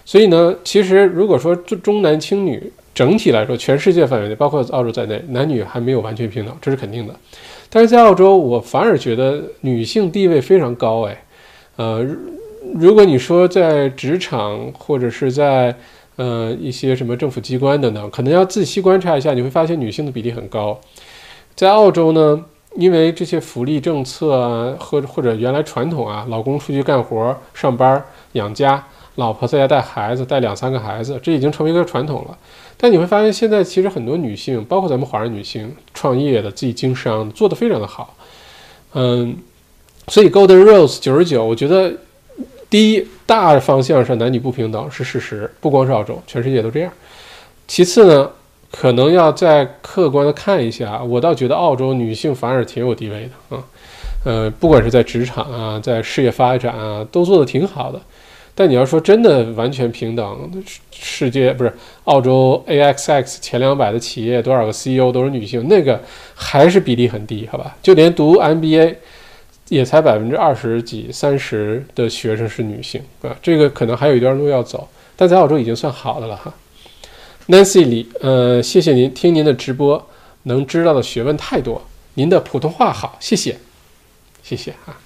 [0.04, 7.16] 所以呢，其实如果说重男轻女，整体来说，全世界范围内，包括澳洲在内，男女还没有完全平等，这是肯定的。
[7.70, 11.24] 但是在澳洲，我反而觉得女性地位非常高，哎，
[11.76, 12.06] 呃。
[12.76, 15.76] 如果你说在职场或者是在
[16.16, 20.80] 呃一些什么政府机关等等，可能要仔细观察一下，你会发现女性的比例很高。
[21.56, 22.46] 在澳洲呢，
[22.78, 28.02] 因为这些福利政策啊，或或者原来传统啊，老公出去干活上班
[28.32, 28.82] 养家，
[29.16, 32.38] 老婆在家带孩子带两三个孩子，这已经成为一个传统了。
[32.84, 38.14] 但你会发现现在其实很多女性，包括咱们华人女性创业的、自己经商做得非常的好。
[38.94, 39.38] 嗯，
[40.10, 41.94] 所以 Golden Rose 九十九，我觉得。
[42.70, 46.92] 第一大方向上男女不平等是事实，不光是澳洲，全世界都这样。
[47.68, 48.32] 其次呢，
[48.72, 53.64] 可能要再客观的看一下，我倒觉得澳洲女性反而挺有地位的啊，
[54.26, 58.02] 呃，不管是在职场啊，在事业发展啊，都做得挺好的。
[58.56, 61.74] 但你要说真的完全平等，世界不是
[62.06, 66.02] 澳洲 AXX 前两百的企业多少个 CEO 都是女性，那个
[66.36, 67.76] 还是比例很低，好吧？
[67.82, 68.96] 就连读 MBA。
[69.70, 76.54] 也才百分之二十几、三十的学生是女性啊，这个可能还有一段路要走，但在澳洲已经算好的了哈。
[77.48, 80.10] Nancy 李，呃，谢谢您，听您的直播
[80.44, 81.82] 能知道的学问太多，
[82.16, 83.58] 您的普通话好，谢谢，
[84.44, 85.00] 谢谢啊，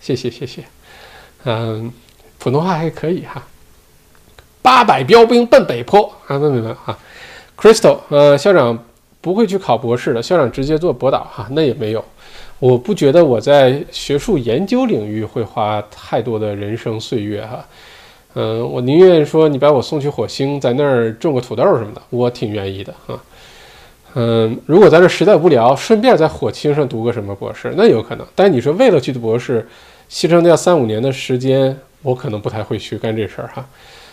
[0.00, 0.64] 谢谢谢谢，
[1.44, 1.92] 嗯，
[2.38, 3.42] 普通话还可以哈。
[4.62, 6.98] 八百标兵奔北坡啊，问问问啊
[7.56, 8.76] ，Crystal，呃，校长
[9.20, 12.04] 不会去考博士的，校长直接做博导哈，那也没有。
[12.58, 17.64] 我不觉得我在学术研究领域会花太多的人生岁月哈，
[18.34, 23.20] 嗯，我宁愿说你把我送去火星，在那儿种个土豆什么的，我挺愿意的啊。
[24.14, 28.26] 嗯，如果在这实在无聊，顺便在火星上读个什么博士，那有可能。
[28.34, 29.68] 但你说为了去读博士，
[30.10, 33.66] 牺牲掉三五年的时间，我可能不太会去干这事儿哈。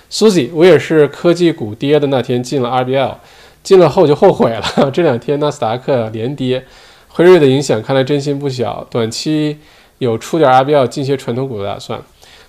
[0.10, 3.16] Susie，我也是科技股跌的那天进了 RBL，
[3.62, 4.64] 进了后就后悔了。
[4.92, 6.66] 这两天纳斯达克连跌，
[7.10, 9.60] 辉瑞的影响看来真心不小，短期
[10.00, 12.02] 有出点 RBL 进些传统股的打算。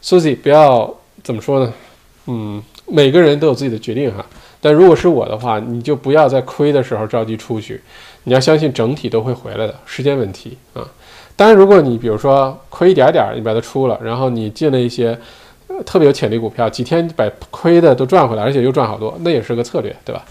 [0.02, 1.72] Susie，不要怎么说呢？
[2.26, 4.24] 嗯，每个人都有自己的决定哈。
[4.62, 7.82] 但如果是我的话，你就不要在亏的时候着急出去，
[8.24, 10.88] 你要相信整体都会回来的，时间问题啊。
[11.36, 15.18] 当然，如果你比如说亏一点点，你把它出了，然后你进了一些
[15.84, 20.24] 特别有潜力股票，几天把亏的都赚回来，而且又赚好多，那也是个策略，对吧？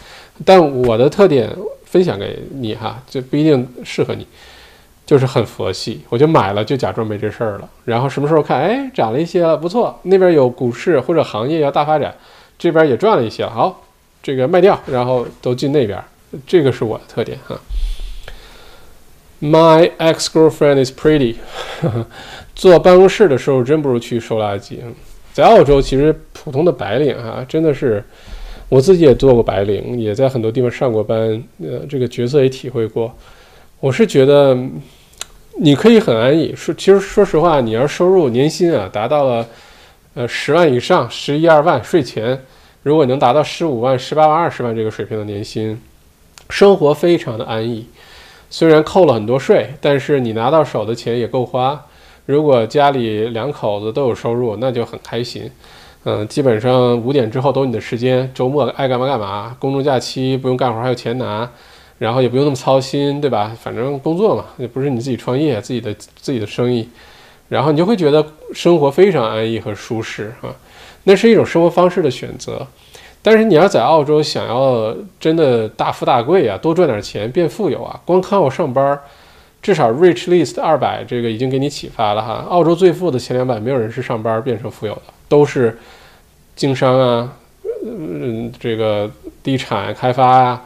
[0.45, 1.49] 但我的特点
[1.85, 4.25] 分享给你哈，就不一定适合你，
[5.05, 12.15] 就是很佛系，我就买了就假装没这事儿了，然后什么时候看，哎，涨了一些了，不错，那边有股市或者行业要大发展，
[12.57, 13.81] 这边也赚了一些，好。
[14.25, 16.01] 这个卖掉，然后都进那边，
[16.47, 17.59] 这个是我的特点哈。
[19.43, 21.35] My ex girlfriend is pretty。
[22.55, 24.77] 坐办公室的时候真不如去收垃圾。
[25.33, 28.01] 在澳洲，其实普通的白领哈，真的是
[28.69, 33.13] 我自己也做过白领，也在很多地方上过班，呃，这个角色也体会过。
[33.81, 34.57] 我是觉得
[35.59, 36.55] 你可以很安逸。
[36.55, 39.45] 说其实说实话，你要收入年薪啊达到了
[40.13, 42.39] 呃十万以上，十一二万税前。
[42.83, 45.77] 如果能达到十五万、十八万、二十万这个水平的年薪，
[46.49, 47.85] 生活非常的安逸。
[48.53, 51.83] 虽然扣了很多税，但是你拿到手的钱也够花。
[52.27, 55.49] 如果家里两口子都有收入，那就很开心。
[56.03, 61.49] 嗯，基本上五点之后都你的时间，周末爱干嘛干嘛，公众假期不用干活还有钱拿，
[61.97, 63.57] 然后也不用那么操心，对吧？
[63.59, 66.87] 反正工作嘛，也不是你自己创业自己的自己的生意，
[67.49, 68.23] 然后你就会觉得
[68.53, 70.53] 生活非常安逸和舒适啊。
[71.05, 72.67] 那是一种生活方式的选择，
[73.23, 78.99] 但是你要在澳洲想要真的大富大贵啊，多赚点钱变富有啊，光靠上班，
[79.61, 82.45] 至少 Rich List 二百这个已经给你启发了哈。
[82.49, 85.79] 澳洲最富的前两百，没有人是上班变成富有的，都是
[86.53, 87.33] 经商啊，
[87.85, 89.09] 嗯，这个
[89.41, 90.61] 地产开发啊，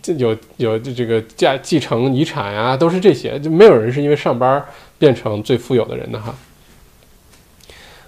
[0.00, 4.64] 这有有这个继继承遗产啊，都是这些，就没有人是因为上班
[4.98, 6.34] 变成最富有的人的哈。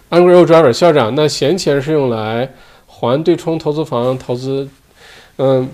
[0.08, 2.50] Angry old driver 校长，那闲钱是用来
[2.98, 4.68] 还对冲投资房投资，
[5.36, 5.68] 嗯，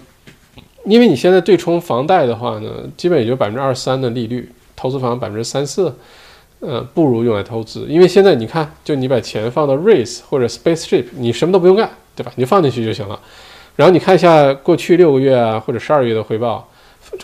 [0.84, 5.96] 因为你现在对冲房贷的话呢，基本也就百分之二三的利率，投资房百分之三四，
[6.60, 12.30] 嗯，不如用来投资，因为现在你看，就你把钱放到 Race 或者 Spaceship，你什么都不用干，对吧？
[12.36, 13.18] 你就放进去就行了。
[13.76, 16.68] 然后你看一下过去六个月啊或者十二月的回报，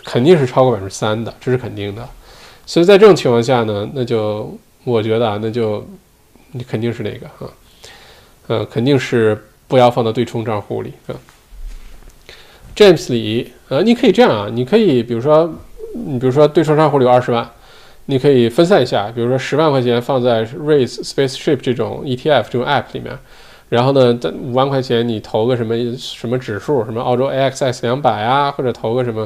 [0.03, 2.09] 肯定是超过百分之三的，这是肯定的。
[2.65, 5.85] 所以在这种情况下呢，那就我觉得啊，那就。
[6.53, 7.49] 你肯定是那个啊，
[8.47, 9.41] 呃，肯定是
[9.71, 11.15] 不要放到对冲账户里啊。
[12.75, 15.49] James 李，呃，你可以这样啊，你可以比如说，
[15.93, 17.49] 你比如说对冲账户里有二十万，
[18.07, 23.17] 你可以分散一下，比如说十万块钱放在 Raise Spaceship 这种 ETF 这种 App 里面，
[23.69, 29.25] 然后呢，五万块钱你投个什么什么指数，什么澳洲 AXS 两百啊，或者投个什么，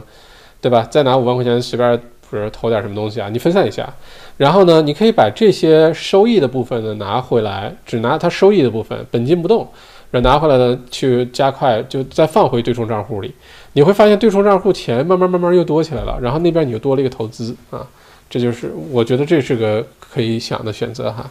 [0.61, 0.87] 对吧？
[0.91, 1.99] 再拿五万块钱随便。
[2.31, 3.29] 比如投点什么东西啊？
[3.29, 3.87] 你分散一下，
[4.35, 9.69] 然后呢，你可以把这些收益的部分呢拿回来，只拿它收益的部分，本金不动，
[10.11, 13.33] 然后拿回来呢去加快，就再放回对冲账户里。
[13.73, 17.85] 你会发现对冲账户钱慢慢慢慢又多起来了，然后那边你又多了一个投资啊，
[18.29, 21.29] 这就是我觉得这是个可以想的选择哈。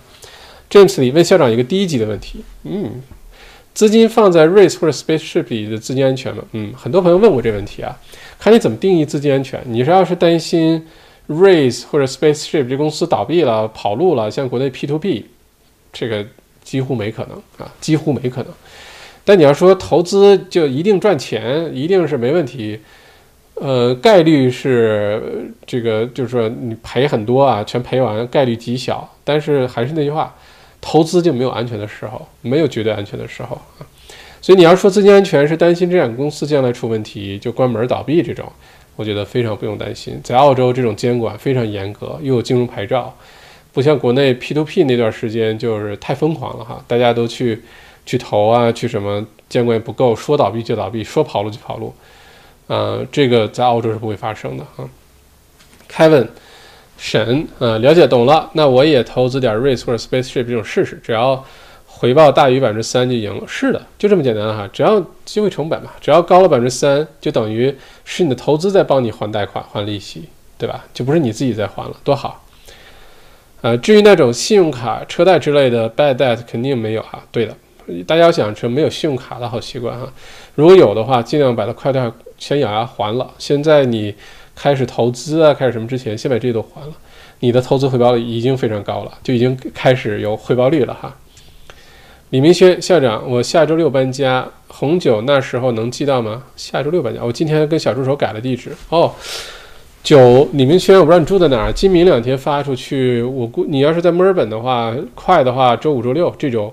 [0.70, 3.02] James 里问校长一个低级的问题，嗯。
[3.72, 6.44] 资金放在 Race 或者 Spaceship 里的资金安全吗？
[6.52, 7.98] 嗯，很多朋友问过这问题啊，
[8.38, 9.60] 看你怎么定义资金安全。
[9.66, 10.86] 你是要是担心
[11.26, 15.24] Race 或者 Spaceship 这公司倒闭了、跑路了，像国内 P2P，
[15.92, 16.24] 这个
[16.62, 18.52] 几乎没可能啊，几乎没可能。
[19.24, 22.80] 但你要说投资就一定赚钱，一定是没问题，
[23.54, 29.10] 呃，概率是这个，就是说你赔很多啊，全赔完概率极小。
[29.24, 30.34] 但是还是那句话。
[30.86, 33.88] 投资就没有安全的时候，没有绝对安全的时候啊，
[34.42, 38.44] 所以你要说资金安全是担心这两个公司将来出问题就关门倒闭这种，
[38.94, 40.20] 我觉得非常不用担心。
[40.22, 43.16] 在澳洲这种监管非常严格，又有金融牌照，
[43.72, 47.62] 不像国内 P2P 那段时间就是太疯狂了哈，大家都去
[48.06, 51.94] 去投啊，去什么监管也不够，说倒闭就倒闭，说跑路就跑路，
[52.66, 54.88] 呃，这个在澳洲是不会发生的啊。
[55.90, 56.28] Kevin。
[56.96, 61.44] 沈，呃，了解懂了，那我也投资点 Race 或者 Spaceship 这种试试，只要
[61.88, 63.42] 回报大于百分之三就赢了。
[63.48, 70.84] 是的，就这么简单哈，只要机会成本嘛，只要高了百分之三，就等于是你的投资在帮你还贷款、还利息，对吧？
[70.94, 72.44] 就不是你自己在还了，多好。
[73.62, 77.24] 呃，至于那种信用卡、车贷之类的 bad debt 肯定没有哈。
[77.32, 77.56] 对的，
[78.06, 80.12] 大家要想成没有信用卡的好习惯哈，
[80.54, 83.30] 如果有的话，尽量把它快点先咬牙还了。
[83.38, 84.14] 现在你。
[84.56, 86.92] 开始投资啊，开始什么之前，先把这些都还了，
[87.40, 91.12] 你的投资回报率已经非常高了，就已经开始有回报率了哈。
[92.30, 96.44] 李明轩校长，我下周六搬家，红酒那时候能寄到吗？
[96.54, 99.12] 下周六搬家，我今天跟小助手改了地址哦。
[100.04, 106.72] 酒，李明轩，我不知道你住在哪儿，今明两天发出去，我估你要是在墨尔本的话，快的话周五、周六这周，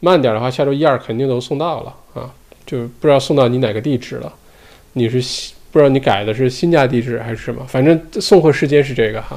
[0.00, 2.30] 慢点的话下周一二肯定都送到了啊，
[2.66, 4.32] 就不知道送到你哪个地址了。
[4.92, 7.64] 你是不知道你改的是新家地址还是什么？
[7.66, 9.36] 反正送货时间是这个哈。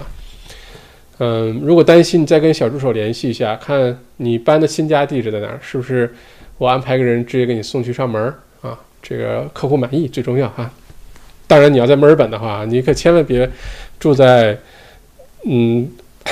[1.20, 6.14] 嗯，如果担心，你再跟小助手联系一下，看你搬的新家地址在哪儿，是不是
[6.58, 8.32] 我安排个人直接给你送去上门
[8.62, 8.78] 啊？
[9.02, 10.70] 这个客户满意最重要哈。
[11.48, 13.50] 当然，你要在墨尔本的话，你可千万别
[14.00, 14.56] 住在
[15.46, 15.90] 嗯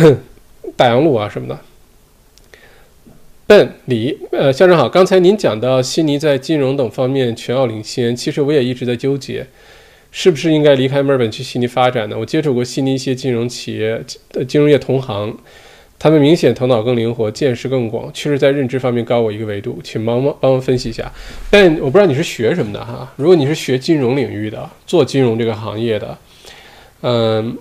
[0.77, 1.57] 大洋路啊什么的。
[3.47, 9.45] 笨李，呃，校长好，刚才您讲到悉尼在金融等方面全要领先，其实我也一直在纠结。
[10.09, 12.17] 是不是应该离开墨尔本去悉尼发展呢？
[12.17, 14.01] 我接触过悉尼一些金融企业、
[14.47, 15.37] 金融业同行，
[15.99, 19.77] 他们明显头脑更灵活，见识更广，确实在认知方面高我一个维度。
[19.83, 21.11] 请帮忙帮忙分析一下。
[21.51, 23.13] 但我不知道你是学什么的哈？
[23.17, 26.17] 如果你是学金融领域的，做金融这个行业的，
[27.01, 27.57] 嗯，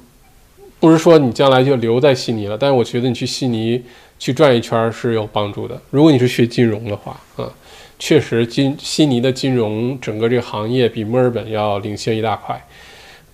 [0.78, 3.82] 不是说你将来就留在悉尼了，但是我觉得你去悉尼
[4.18, 5.80] 去转一圈是有帮助的。
[5.90, 7.52] 如果你是学金融的话，啊。
[7.96, 12.60] 确实，金悉尼的金融整个这个行业比墨尔本要领先一大块，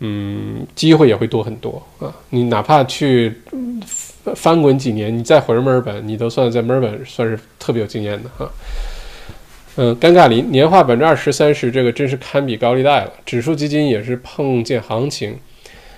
[0.01, 2.15] 嗯，机会也会多很多啊。
[2.29, 3.33] 你哪怕去
[4.37, 8.49] 翻滚几年，你再回墨尔本，你都算在墨尔本算是特别有经验的哈。
[9.77, 13.13] 嗯，尴尬林年化百分之二十三十，这个真是堪比高利贷了。
[13.25, 15.35] 指数基金也是碰见行情，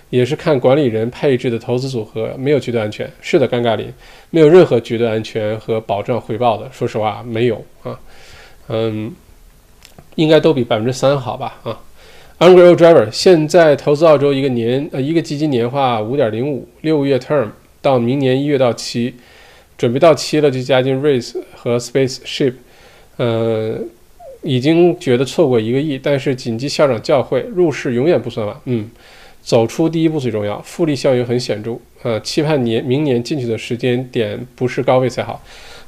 [0.09, 3.11] 也是看管理人配置的投资组合，没有绝对安全。
[3.21, 3.93] 是的，尴尬林
[4.35, 8.01] 没有任何绝对安全和保证回报的，说实话没有啊。
[8.69, 9.15] 嗯，
[10.15, 11.61] 应该都比百分之三好吧？
[11.63, 11.79] 啊
[12.39, 17.49] ，Angry Old Driver 现在投资澳洲一个年呃一个基金年化五点零五，六个月 term
[17.83, 19.15] 到明年一月到期，
[19.77, 22.55] 准备到期了就加进 Race 和 Spaceship，
[23.19, 23.79] 呃，
[24.43, 28.57] 已经觉得错过一个亿，但是谨记校长教诲，入市永远不算晚。
[28.65, 28.91] 嗯，
[29.43, 31.79] 走出第一步最重要，复利效应很显著。
[32.03, 35.43] 呃，期盼年明年进去的时间点不是高位才好。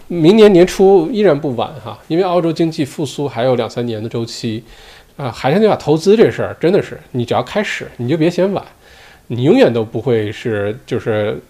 [0.07, 4.63] 明年年初依然不晚哈，因为澳洲经济复苏还有两三年的周期，
[5.17, 8.63] 啊，还是那话，投资这事儿真的是你只要开始，你就别嫌晚，
[9.29, 11.41] 你永远都不会是就是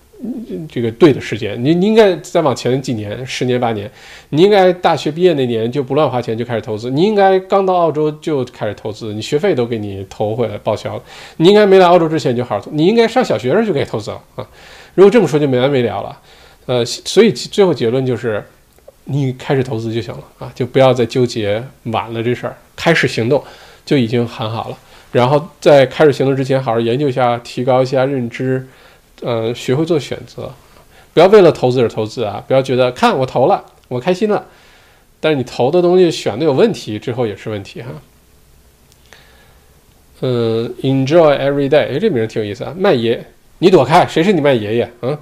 [0.68, 1.62] 这个对的时间。
[1.62, 3.90] 你你应该再往前几年，十年八年，
[4.30, 11.02] 你应该大学毕业那年就不乱花钱就开始投资，你应该刚到澳洲就开始投资，你学费都给你投回来报销了，
[11.36, 14.46] 你应该没来澳洲之前就好好投，你应该上小学时候就给投资了啊。
[14.94, 16.18] 如果这么说就没完没了了。
[16.66, 18.42] 呃，所以最后结论就是，
[19.05, 23.44] 你开始投资就行了啊，就不要再纠结晚了这事儿，开始行动
[23.84, 24.78] 就已经很好了。
[25.12, 28.66] 然后在开始行动之前，好好研究一下，提高一下认知，
[29.23, 30.53] 呃，学会做选择，
[31.12, 32.43] 不要为了投资而投资啊！
[32.47, 34.47] 不要觉得看我投了，我开心了，
[35.20, 37.89] 但是你投的东西选的有问题，之后也是问题哈。
[40.20, 43.24] 嗯，Enjoy every day，哎，这名挺有意思啊，麦爷，
[43.59, 44.91] 你躲开，谁是你麦爷爷？
[45.03, 45.19] 嗯。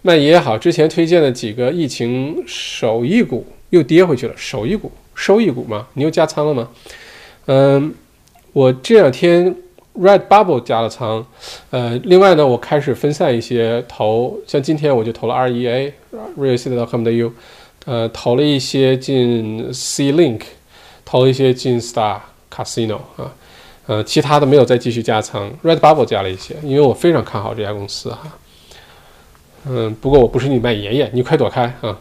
[0.00, 4.34] 麦爷爷好，之前推荐的几个疫情首益股又跌回去了。
[4.36, 5.88] 首益股、收益股吗？
[5.94, 6.68] 你又加仓了吗？
[7.46, 7.92] 嗯，
[8.52, 9.56] 我这两天
[10.00, 11.26] Red Bubble 加了仓。
[11.70, 15.92] 呃，另外呢，我开始分散一些投，像今天我就投了 REA
[16.38, 17.32] Real Estate.com 的 U，
[17.86, 20.42] 呃，投了一些进 C Link，
[21.04, 22.18] 投了一些进 Star
[22.52, 23.32] Casino 啊，
[23.86, 25.50] 呃，其他的没有再继续加仓。
[25.64, 28.38] Red Bubble 加了一些，因为我非常看好这家公司哈。
[29.68, 31.98] 嗯，不过我不是你卖爷爷，你快躲开啊！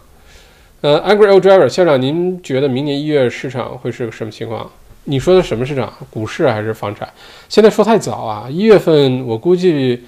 [0.82, 4.70] 呃，Angry Old Driver 校长，您觉得明年一月市场会是个什么情况？
[5.10, 5.92] 你说的什么市场？
[6.12, 7.08] 股市还是房产？
[7.48, 8.46] 现在说太早啊！
[8.50, 10.04] 一月份我估计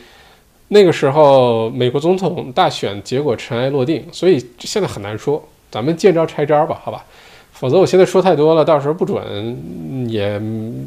[0.68, 5.42] 那个时候美国总统大选结果尘埃落定，所以现在很难说。
[5.72, 7.06] 咱们见招拆招吧，好吧？
[7.54, 10.38] 否则我现在说太多了，到时候不准也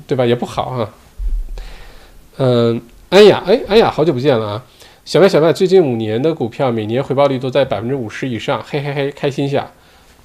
[0.07, 0.27] 对吧？
[0.27, 0.91] 也不好啊。
[2.37, 4.65] 嗯，安雅，哎，安雅，好久不见了啊！
[5.07, 9.71] 小麦小麦，最近五年的股票每年回报率都在百分之五十以上，嘿嘿嘿，开心下。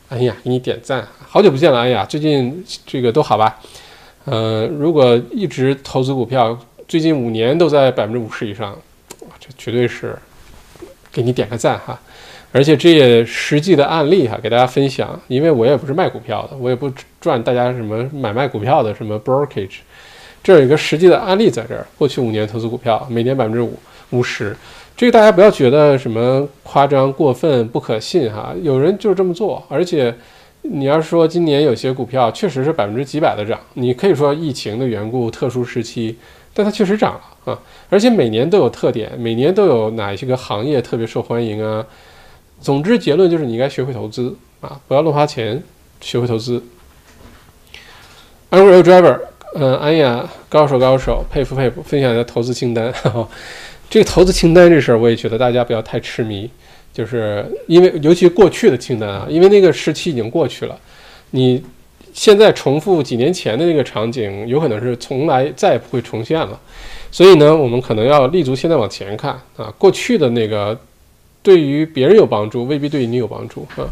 [0.10, 3.60] 哎呀，给你点赞，好久不见了，哎呀，最近这个都好吧？
[4.24, 6.58] 呃，如果一直投资股票，
[6.88, 8.74] 最近五年都在百分之五十以上，
[9.38, 10.18] 这绝对是
[11.12, 12.00] 给你点个赞哈。
[12.54, 16.90] 而且这也实际的案例哈，给大家分享，因为我也不是卖股票的，我也不
[17.20, 19.80] 赚大家什么买卖股票的什么 brokerage，
[20.42, 23.78] 这有一个实际的案例在这儿，过去五年投资股票，每年百分之五。
[24.12, 24.56] 五十，
[24.98, 28.52] 这个大家不要觉得什么夸张、过分、不可信哈。
[28.64, 30.12] 有人就是这么做，而且
[30.64, 36.18] 你要说今年有些股票确实是百分之几百的涨，你可以说疫情的缘故、特殊时期，
[36.52, 37.60] 但它确实涨了啊。
[37.92, 41.86] 而且每年都有特点，每年都有哪些个行业特别受欢迎啊。
[42.60, 45.62] 总之结论就是你应该学会投资啊，不要乱花钱
[46.02, 46.64] 学会投资。
[48.50, 49.20] Unreal Driver，
[49.54, 52.92] 嗯，安雅高手高手，佩服佩服，分享一下投资清单。
[53.90, 56.50] 这个投资清单这事儿，我也觉得大家不要太痴迷，
[56.94, 60.78] 就是因为尤其过去的清单啊，因为那个时期已经过去了，
[61.32, 61.64] 你
[62.14, 66.60] 现在重复几年前的那个场景，有可能是从来再也不会重现了。
[67.12, 70.78] 所以呢，我们可能要立足现在往前看啊，过去的那个
[71.42, 73.88] 对于别人有帮助，未必对你有帮助啊。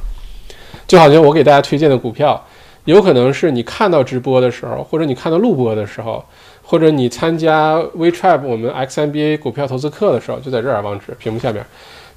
[0.85, 2.45] 就好像我给大家推荐的股票，
[2.83, 6.21] 有可能是你看到直播的时候，或者你看到录播的时候。
[6.65, 11.63] 或者你参加 WeTrap 我们 XMBA 股票投资课的时候，就在这儿网址屏幕下面。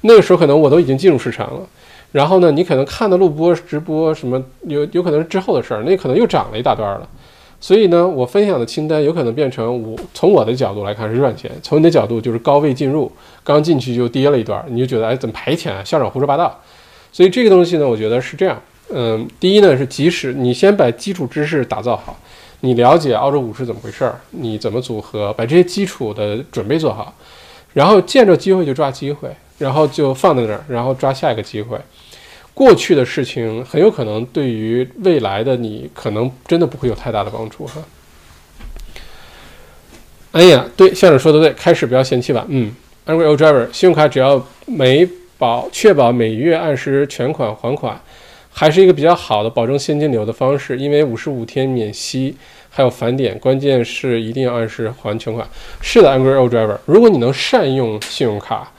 [0.01, 1.61] 那个时候可能我都已经进入市场了。
[2.11, 7.07] 然后呢，你可能看的录播直播什么，有有可能是之后的事儿，那可能又涨了一大段了。
[7.61, 13.11] 所以呢，我分享的清单有可能变成我从我的角度来看是赚钱，从你的角度就是高位进入，
[13.43, 15.83] 刚进去就跌了一段，你就觉得哎怎么赔钱啊？
[15.83, 16.59] 校长胡说八道。
[17.11, 18.59] 所以这个东西呢，我觉得是这样。
[18.91, 22.17] 嗯，第一呢是即使你先把基础知识打造好。
[22.61, 24.19] 你了解澳洲股市怎么回事儿？
[24.31, 25.33] 你怎么组合？
[25.33, 27.13] 把这些基础的准备做好，
[27.73, 31.79] 然后见着机会就抓机会，然后就放在那儿，然后抓下一个机会。
[32.53, 37.81] 过去的事情很有可能对于未来的你，可能真的不会有太大的帮助哈。
[40.31, 42.45] 哎呀，对，校长说的对，开始不要嫌弃晚。
[42.49, 42.75] 嗯
[43.05, 45.07] ，Angry Old Driver，信用卡只要每
[45.37, 47.99] 保确保每月按时全款还款。
[48.51, 52.35] 还是一个比较好的保证现金流的方式，因为五十五天免息，
[52.69, 55.47] 还有返点，关键是一定要按时还全款。
[55.81, 58.71] 是的，Angry Old Driver，如果你能善用信用卡，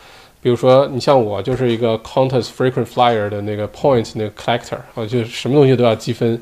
[0.43, 6.41] 比如说你像我就是一个 Qantas Frequent Flyer 的那个 Point 那个 Collector，啊，就是什么东西都要积分，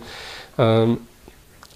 [0.57, 0.99] 嗯。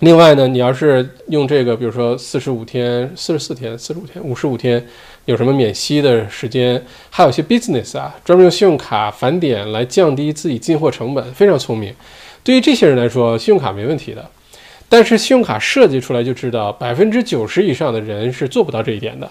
[0.00, 4.84] 另外呢，你要是用这个，比如说四十五天、四十四天、四十五天、五十五天，
[5.24, 11.94] 有什么免息的时间，还有一些 business 啊，专门用信用卡返点来降低自己进货成本，非常聪明。
[12.42, 14.28] 对于这些人来说，信用卡没问题的。
[14.88, 19.30] 但是信用卡设计出来就知道，百分之九十以上的人是做不到这一点的。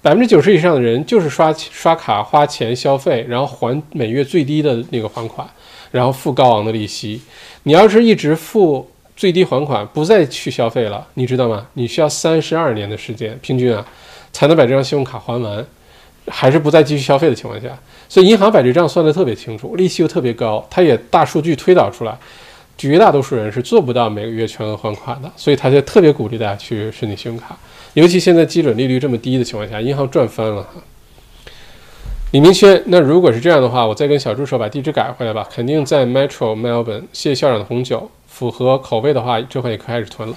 [0.00, 5.48] 百分之九十以上的人就是刷刷卡花钱消费，然后还每月最低的那个还款，
[5.90, 7.20] 然后付高昂的利息。
[7.64, 8.88] 你要是一直付。
[9.14, 11.66] 最低还款不再去消费了，你知道吗？
[11.74, 13.86] 你需要三十二年的时间，平均啊，
[14.32, 15.66] 才能把这张信用卡还完，
[16.28, 17.68] 还是不再继续消费的情况下。
[18.08, 22.16] 所以银行把这账算得特别清楚，利息又特别高，它也大数据推导出来，
[22.76, 27.56] 绝大多数人是做不到每个月全额还款的，所以他就特别鼓励大家去申请信用卡。
[27.94, 30.66] 尤其现在基准利率这么低的情况下，银行赚翻了。
[32.32, 37.02] 李明轩，那如果是这样的话，我再跟小助手把地址改回来吧，肯定在 Metro Melbourne。
[37.12, 38.10] 谢谢校长的红酒。
[38.26, 40.34] 符合口味的话，这回也可以开始囤了。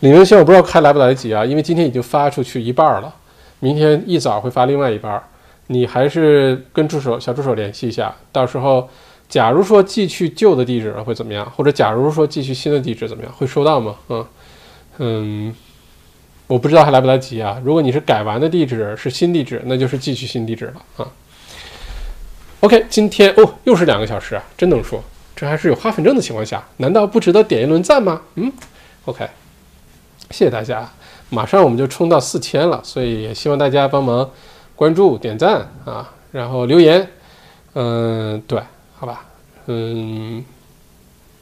[0.00, 3.14] 李明轩，我不知道还来不来得及啊，因为今天已经发出去一半了，
[3.60, 5.22] 明天一早会发另外一半。
[5.68, 8.90] 你还是跟助手小助手联系一下，到时候
[9.28, 11.48] 假如说寄去旧的地址会怎么样？
[11.54, 13.32] 或者假如说寄去新的地址怎么样？
[13.32, 13.94] 会收到吗？
[14.08, 14.26] 嗯
[14.98, 15.54] 嗯，
[16.48, 17.62] 我不知道还来不来得及啊。
[17.64, 21.06] 如果你是改完的地址是新地址，那就是寄去新地址了啊。
[22.60, 25.00] OK，今天哦又是两个小时啊，真能说。
[25.36, 28.20] 这还是有花粉症的情况下，难道不值得点一轮赞吗？
[28.34, 28.52] 嗯
[29.04, 29.26] ，OK，
[30.30, 30.90] 谢谢大家，
[31.30, 34.28] 马上我们就冲到四千了，所以也希望大家帮忙
[34.76, 37.08] 关注、点赞啊，然后留言，
[37.74, 38.60] 嗯，对，
[38.98, 39.24] 好吧，
[39.66, 40.44] 嗯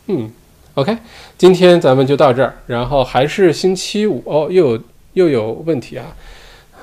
[0.07, 0.31] 嗯
[0.75, 0.97] ，OK，
[1.37, 4.83] 今天咱们就到这儿，然后还是星期五哦，又有
[5.15, 6.07] 又有问题啊，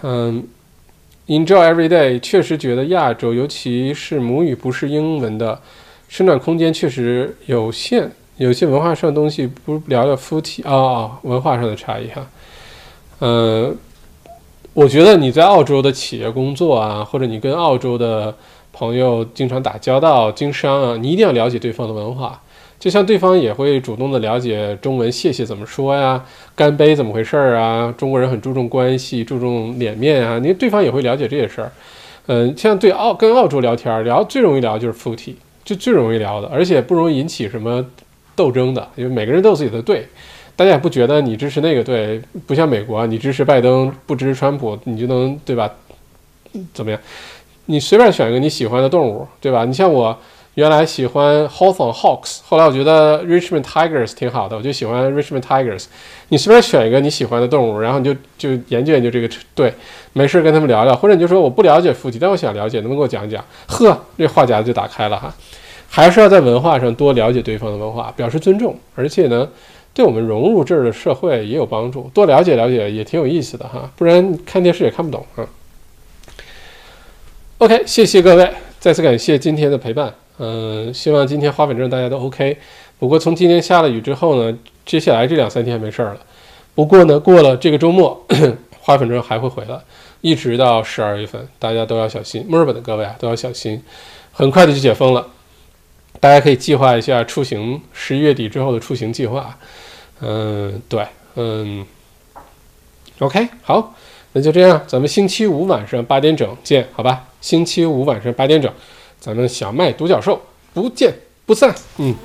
[0.02, 0.44] 嗯
[1.28, 5.60] ，Enjoy every day，确实觉得亚洲，尤其是母语不是英文的。
[6.08, 12.26] 生长空间确实有限，有些文化上的东西不聊聊肤体啊，文化上的差异哈。
[13.20, 13.74] 呃，
[14.74, 18.36] 我觉得你在澳洲的企业工作啊，或者你跟澳洲的
[18.74, 22.42] 朋友经常打交道、经商啊，你一定要了解对方的文化，
[22.80, 26.24] 就像对方也会主动的了解中文，谢谢怎么说呀，
[26.56, 27.94] 干杯怎么回事儿啊？
[27.98, 31.72] 中国人很注重关系，注重脸面啊，你对方也会了解这些事儿。
[32.28, 35.38] 嗯，像对澳跟澳洲聊天聊最容易聊就是附体。
[35.64, 37.84] 就最容易聊的，而且不容易引起什么
[38.36, 40.08] 斗争的，因为每个人都有自己的队，
[40.56, 45.70] 大家也不觉得你支持那个队，不像美国，你支持拜登不支持川普，你就能对吧？
[46.74, 47.00] 怎么样？
[47.66, 49.66] 你随便选一个你喜欢的动物，对吧？
[49.66, 50.18] 你像我
[50.54, 55.86] 原来喜欢 Hawthorn Hawks，后来我觉得 Richmond Tigers 挺好的，我就喜欢 Richmond Tigers。
[56.30, 59.74] 你随便选一个你喜欢的动物，然后你就就研究研究这个队，
[60.14, 63.44] 没事跟他们聊聊，或者你就说我不了解腹肌，但我想了解，能不能给我讲讲？
[63.68, 65.36] 呵，这话匣子就打开了哈。
[65.90, 69.48] 还是要在文化上多了解对方的文化，表示尊重，而且呢，
[69.96, 72.12] 对我们融入这儿的社会也有帮助。
[72.14, 75.48] 多了解了解也挺有意思的哈，不然看电视也看不懂啊。
[77.60, 82.58] OK，谢谢各位，再次感谢今天的陪伴嗯，希望今天花粉症大家都 OK。
[83.00, 86.20] 不过从今天下了雨之后呢，接下来这两三天没事儿了。
[86.76, 88.22] 不过呢，过了这个周末，
[88.82, 89.80] 花粉症还会回来，
[90.20, 92.46] 一直到十二月份，大家都要小心。
[92.50, 93.82] 墨尔本的各位啊，都要小心，
[94.34, 95.26] 很快的就解封了，
[96.20, 99.58] 大家可以计划一下出行，十一月底之后的出行计划。
[100.22, 101.06] 嗯，对，
[101.36, 101.86] 嗯
[103.20, 103.94] ，OK，好，
[104.34, 107.26] 那就这样，咱们星期五晚上八点整见，好吧？
[107.42, 108.72] 星期五晚上八点整，
[109.20, 110.42] 咱们小麦独角兽
[110.74, 111.14] 不见
[111.46, 112.16] 不散，嗯。